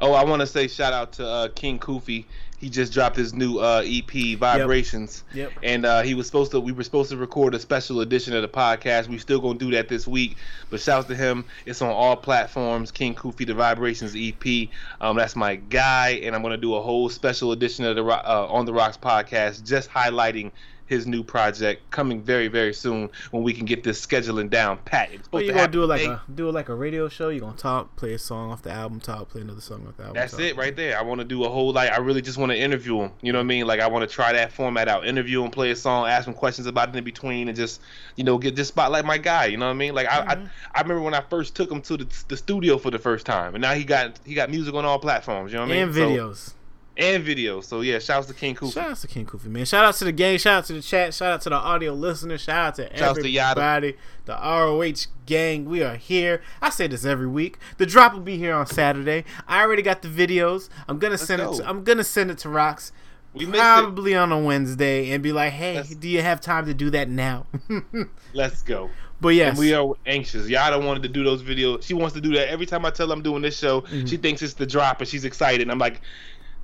Oh, 0.00 0.14
I 0.14 0.24
want 0.24 0.40
to 0.40 0.46
say 0.46 0.68
shout 0.68 0.94
out 0.94 1.12
to 1.14 1.28
uh, 1.28 1.48
King 1.48 1.78
Kofi. 1.78 2.24
He 2.56 2.70
just 2.70 2.94
dropped 2.94 3.14
his 3.14 3.34
new 3.34 3.58
uh, 3.58 3.82
EP, 3.84 4.38
Vibrations. 4.38 5.22
Yep. 5.34 5.52
And 5.62 5.84
uh, 5.84 6.00
he 6.00 6.14
was 6.14 6.24
supposed 6.24 6.50
to. 6.52 6.60
We 6.60 6.72
were 6.72 6.82
supposed 6.82 7.10
to 7.10 7.18
record 7.18 7.54
a 7.54 7.58
special 7.58 8.00
edition 8.00 8.34
of 8.34 8.40
the 8.40 8.48
podcast. 8.48 9.08
We 9.08 9.18
still 9.18 9.38
gonna 9.38 9.58
do 9.58 9.70
that 9.72 9.90
this 9.90 10.08
week. 10.08 10.38
But 10.70 10.80
shouts 10.80 11.08
to 11.08 11.14
him. 11.14 11.44
It's 11.66 11.82
on 11.82 11.90
all 11.90 12.16
platforms. 12.16 12.90
King 12.90 13.14
Kofi, 13.14 13.46
the 13.46 13.52
Vibrations 13.52 14.14
EP. 14.16 14.70
Um, 15.02 15.18
that's 15.18 15.36
my 15.36 15.56
guy, 15.56 16.20
and 16.22 16.34
I'm 16.34 16.40
gonna 16.40 16.56
do 16.56 16.74
a 16.74 16.80
whole 16.80 17.10
special 17.10 17.52
edition 17.52 17.84
of 17.84 17.96
the 17.96 18.02
uh, 18.02 18.46
on 18.48 18.64
the 18.64 18.72
Rocks 18.72 18.96
podcast, 18.96 19.62
just 19.66 19.90
highlighting 19.90 20.52
his 20.86 21.06
new 21.06 21.22
project 21.22 21.90
coming 21.90 22.22
very 22.22 22.48
very 22.48 22.72
soon 22.72 23.10
when 23.30 23.42
we 23.42 23.52
can 23.52 23.64
get 23.66 23.82
this 23.84 24.04
scheduling 24.04 24.48
down 24.48 24.78
pat. 24.84 25.10
It's 25.12 25.24
supposed 25.24 25.44
you 25.46 25.52
to 25.52 25.58
gonna 25.58 25.72
do 25.72 25.82
it 25.84 25.86
like 25.86 26.00
today. 26.02 26.12
a 26.12 26.20
do 26.34 26.48
it 26.48 26.52
like 26.52 26.68
a 26.68 26.74
radio 26.74 27.08
show. 27.08 27.28
you're 27.28 27.40
gonna 27.40 27.56
talk, 27.56 27.94
play 27.96 28.12
a 28.14 28.18
song 28.18 28.50
off 28.50 28.62
the 28.62 28.70
album, 28.70 29.00
talk, 29.00 29.28
play 29.30 29.40
another 29.40 29.60
song 29.60 29.86
off 29.88 29.96
the 29.96 30.04
album. 30.04 30.14
That's 30.16 30.38
it 30.38 30.56
right 30.56 30.74
there. 30.76 30.98
I 30.98 31.02
want 31.02 31.20
to 31.20 31.24
do 31.24 31.44
a 31.44 31.48
whole 31.48 31.72
like 31.72 31.90
I 31.90 31.98
really 31.98 32.22
just 32.22 32.38
want 32.38 32.52
to 32.52 32.58
interview 32.58 33.00
him. 33.02 33.12
You 33.22 33.32
know 33.32 33.38
what 33.38 33.44
I 33.44 33.46
mean? 33.46 33.66
Like 33.66 33.80
I 33.80 33.86
want 33.88 34.08
to 34.08 34.14
try 34.14 34.32
that 34.32 34.52
format 34.52 34.88
out, 34.88 35.06
interview 35.06 35.42
him, 35.44 35.50
play 35.50 35.70
a 35.70 35.76
song, 35.76 36.06
ask 36.08 36.26
him 36.28 36.34
questions 36.34 36.66
about 36.66 36.88
it 36.90 36.96
in 36.96 37.04
between, 37.04 37.48
and 37.48 37.56
just 37.56 37.80
you 38.16 38.24
know 38.24 38.38
get 38.38 38.54
this 38.56 38.68
spotlight 38.68 39.04
my 39.04 39.18
guy. 39.18 39.46
You 39.46 39.56
know 39.56 39.66
what 39.66 39.72
I 39.72 39.74
mean? 39.74 39.94
Like 39.94 40.06
I, 40.08 40.16
Mm-hmm. 40.26 40.44
I 40.74 40.78
I 40.78 40.82
remember 40.82 41.02
when 41.02 41.14
I 41.14 41.20
first 41.20 41.54
took 41.54 41.70
him 41.70 41.80
to 41.82 41.96
the, 41.96 42.06
the 42.28 42.36
studio 42.36 42.78
for 42.78 42.90
the 42.90 42.98
first 42.98 43.26
time, 43.26 43.54
and 43.54 43.62
now 43.62 43.74
he 43.74 43.84
got 43.84 44.18
he 44.24 44.34
got 44.34 44.50
music 44.50 44.74
on 44.74 44.84
all 44.84 44.98
platforms. 44.98 45.52
You 45.52 45.58
know 45.58 45.64
what 45.64 45.70
I 45.72 45.74
mean? 45.74 45.82
And 45.84 45.94
So- 45.94 46.00
videos. 46.08 46.52
And 46.98 47.22
video. 47.22 47.60
So 47.60 47.82
yeah, 47.82 47.98
shouts 47.98 48.26
to 48.28 48.34
King 48.34 48.54
Kofi. 48.54 48.72
Shout 48.72 48.90
out 48.90 48.96
to 48.98 49.06
King 49.06 49.26
Kofi, 49.26 49.46
man. 49.46 49.64
Shout 49.66 49.84
out 49.84 49.94
to 49.96 50.04
the 50.04 50.12
gang. 50.12 50.38
Shout 50.38 50.58
out 50.58 50.64
to 50.66 50.72
the 50.72 50.80
chat. 50.82 51.12
Shout 51.12 51.30
out 51.32 51.40
to 51.42 51.50
the 51.50 51.56
audio 51.56 51.92
listeners. 51.92 52.40
Shout 52.40 52.56
out 52.68 52.74
to 52.76 52.96
Shouts 52.96 53.18
to 53.20 53.28
Yada. 53.28 53.60
everybody. 53.60 53.98
The 54.24 54.32
ROH 54.32 55.06
gang. 55.26 55.66
We 55.66 55.82
are 55.82 55.96
here. 55.96 56.42
I 56.62 56.70
say 56.70 56.86
this 56.86 57.04
every 57.04 57.26
week. 57.26 57.58
The 57.76 57.84
drop 57.86 58.14
will 58.14 58.20
be 58.20 58.38
here 58.38 58.54
on 58.54 58.66
Saturday. 58.66 59.24
I 59.46 59.60
already 59.62 59.82
got 59.82 60.00
the 60.02 60.08
videos. 60.08 60.68
I'm 60.88 60.98
gonna 60.98 61.18
send 61.18 61.42
it. 61.42 61.52
To, 61.56 61.68
I'm 61.68 61.84
gonna 61.84 62.04
send 62.04 62.30
it 62.30 62.38
to 62.38 62.48
Rocks. 62.48 62.92
We. 63.34 63.44
Probably 63.44 64.14
on 64.14 64.32
a 64.32 64.38
Wednesday 64.38 65.10
and 65.10 65.22
be 65.22 65.30
like, 65.32 65.52
"Hey, 65.52 65.74
Let's- 65.74 65.94
do 65.94 66.08
you 66.08 66.22
have 66.22 66.40
time 66.40 66.64
to 66.64 66.72
do 66.72 66.88
that 66.90 67.10
now?" 67.10 67.44
Let's 68.32 68.62
go. 68.62 68.88
but 69.20 69.28
yes, 69.30 69.50
And 69.50 69.58
we 69.58 69.74
are 69.74 69.92
anxious. 70.06 70.48
Yada 70.48 70.78
wanted 70.78 71.02
to 71.02 71.08
do 71.10 71.22
those 71.24 71.42
videos. 71.42 71.82
She 71.82 71.92
wants 71.92 72.14
to 72.14 72.20
do 72.22 72.32
that 72.34 72.48
every 72.48 72.64
time 72.64 72.86
I 72.86 72.90
tell 72.90 73.08
her 73.08 73.12
I'm 73.12 73.20
doing 73.22 73.42
this 73.42 73.58
show. 73.58 73.82
Mm-hmm. 73.82 74.06
She 74.06 74.16
thinks 74.16 74.40
it's 74.40 74.54
the 74.54 74.64
drop 74.66 75.00
and 75.00 75.08
she's 75.08 75.24
excited. 75.26 75.60
And 75.62 75.70
I'm 75.70 75.78
like, 75.78 76.00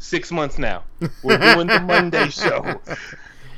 six 0.02 0.30
months 0.32 0.58
now. 0.58 0.84
We're 1.22 1.38
doing 1.38 1.66
the 1.68 1.80
Monday 1.80 2.28
show. 2.30 2.80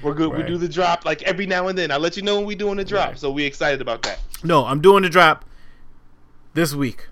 We're 0.03 0.14
good. 0.14 0.32
Right. 0.32 0.42
We 0.42 0.47
do 0.47 0.59
the 0.59 0.68
drop 0.68 1.05
like 1.05 1.22
every 1.22 1.47
now 1.47 1.68
and 1.68 1.78
then. 1.78 1.90
I'll 1.90 1.99
let 1.99 2.16
you 2.16 2.22
know 2.22 2.36
when 2.36 2.45
we 2.47 2.55
doing 2.55 2.76
the 2.76 2.84
drop. 2.84 3.09
Right. 3.11 3.18
So 3.18 3.30
we 3.30 3.45
excited 3.45 3.80
about 3.80 4.03
that. 4.03 4.20
no, 4.42 4.64
I'm 4.64 4.80
doing 4.80 5.03
the 5.03 5.09
drop 5.09 5.45
this 6.53 6.74
week. 6.74 7.09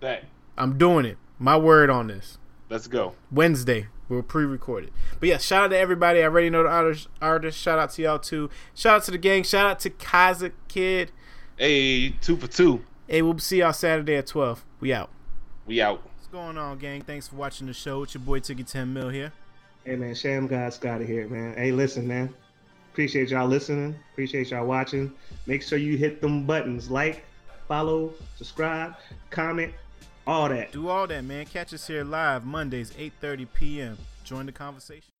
That. 0.00 0.24
I'm 0.56 0.78
doing 0.78 1.04
it. 1.04 1.18
My 1.38 1.56
word 1.56 1.90
on 1.90 2.06
this. 2.06 2.38
Let's 2.70 2.86
go. 2.86 3.14
Wednesday. 3.30 3.88
We'll 4.08 4.22
pre-record 4.22 4.84
it. 4.84 4.92
But 5.18 5.30
yeah, 5.30 5.38
shout 5.38 5.64
out 5.64 5.68
to 5.68 5.78
everybody. 5.78 6.20
I 6.20 6.24
already 6.24 6.50
know 6.50 6.62
the 6.62 6.68
artists. 6.68 7.08
artists. 7.22 7.60
Shout 7.60 7.78
out 7.78 7.90
to 7.92 8.02
y'all 8.02 8.18
too. 8.18 8.50
Shout 8.74 8.96
out 8.96 9.04
to 9.04 9.10
the 9.10 9.18
gang. 9.18 9.42
Shout 9.42 9.66
out 9.66 9.80
to 9.80 9.90
Kaza 9.90 10.52
Kid. 10.68 11.10
Hey, 11.56 12.10
two 12.10 12.36
for 12.36 12.46
two. 12.46 12.84
Hey, 13.08 13.22
we'll 13.22 13.38
see 13.38 13.58
y'all 13.58 13.72
Saturday 13.72 14.16
at 14.16 14.26
12. 14.26 14.64
We 14.80 14.92
out. 14.92 15.10
We 15.66 15.80
out. 15.80 16.02
Going 16.34 16.58
on, 16.58 16.78
gang? 16.78 17.00
Thanks 17.00 17.28
for 17.28 17.36
watching 17.36 17.68
the 17.68 17.72
show. 17.72 18.02
It's 18.02 18.12
your 18.12 18.20
boy 18.20 18.40
Tiggy 18.40 18.64
10 18.64 18.92
Mil 18.92 19.08
here. 19.08 19.32
Hey 19.84 19.94
man, 19.94 20.16
Sham 20.16 20.48
God 20.48 20.72
Scott 20.72 21.00
here, 21.00 21.28
man. 21.28 21.54
Hey, 21.54 21.70
listen, 21.70 22.08
man. 22.08 22.34
Appreciate 22.90 23.28
y'all 23.28 23.46
listening. 23.46 23.94
Appreciate 24.10 24.50
y'all 24.50 24.66
watching. 24.66 25.12
Make 25.46 25.62
sure 25.62 25.78
you 25.78 25.96
hit 25.96 26.20
them 26.20 26.44
buttons 26.44 26.90
like, 26.90 27.24
follow, 27.68 28.14
subscribe, 28.34 28.96
comment, 29.30 29.72
all 30.26 30.48
that. 30.48 30.72
Do 30.72 30.88
all 30.88 31.06
that, 31.06 31.22
man. 31.22 31.46
Catch 31.46 31.72
us 31.72 31.86
here 31.86 32.02
live 32.02 32.44
Mondays, 32.44 32.90
8.30 32.90 33.46
p.m. 33.54 33.98
Join 34.24 34.46
the 34.46 34.52
conversation. 34.52 35.13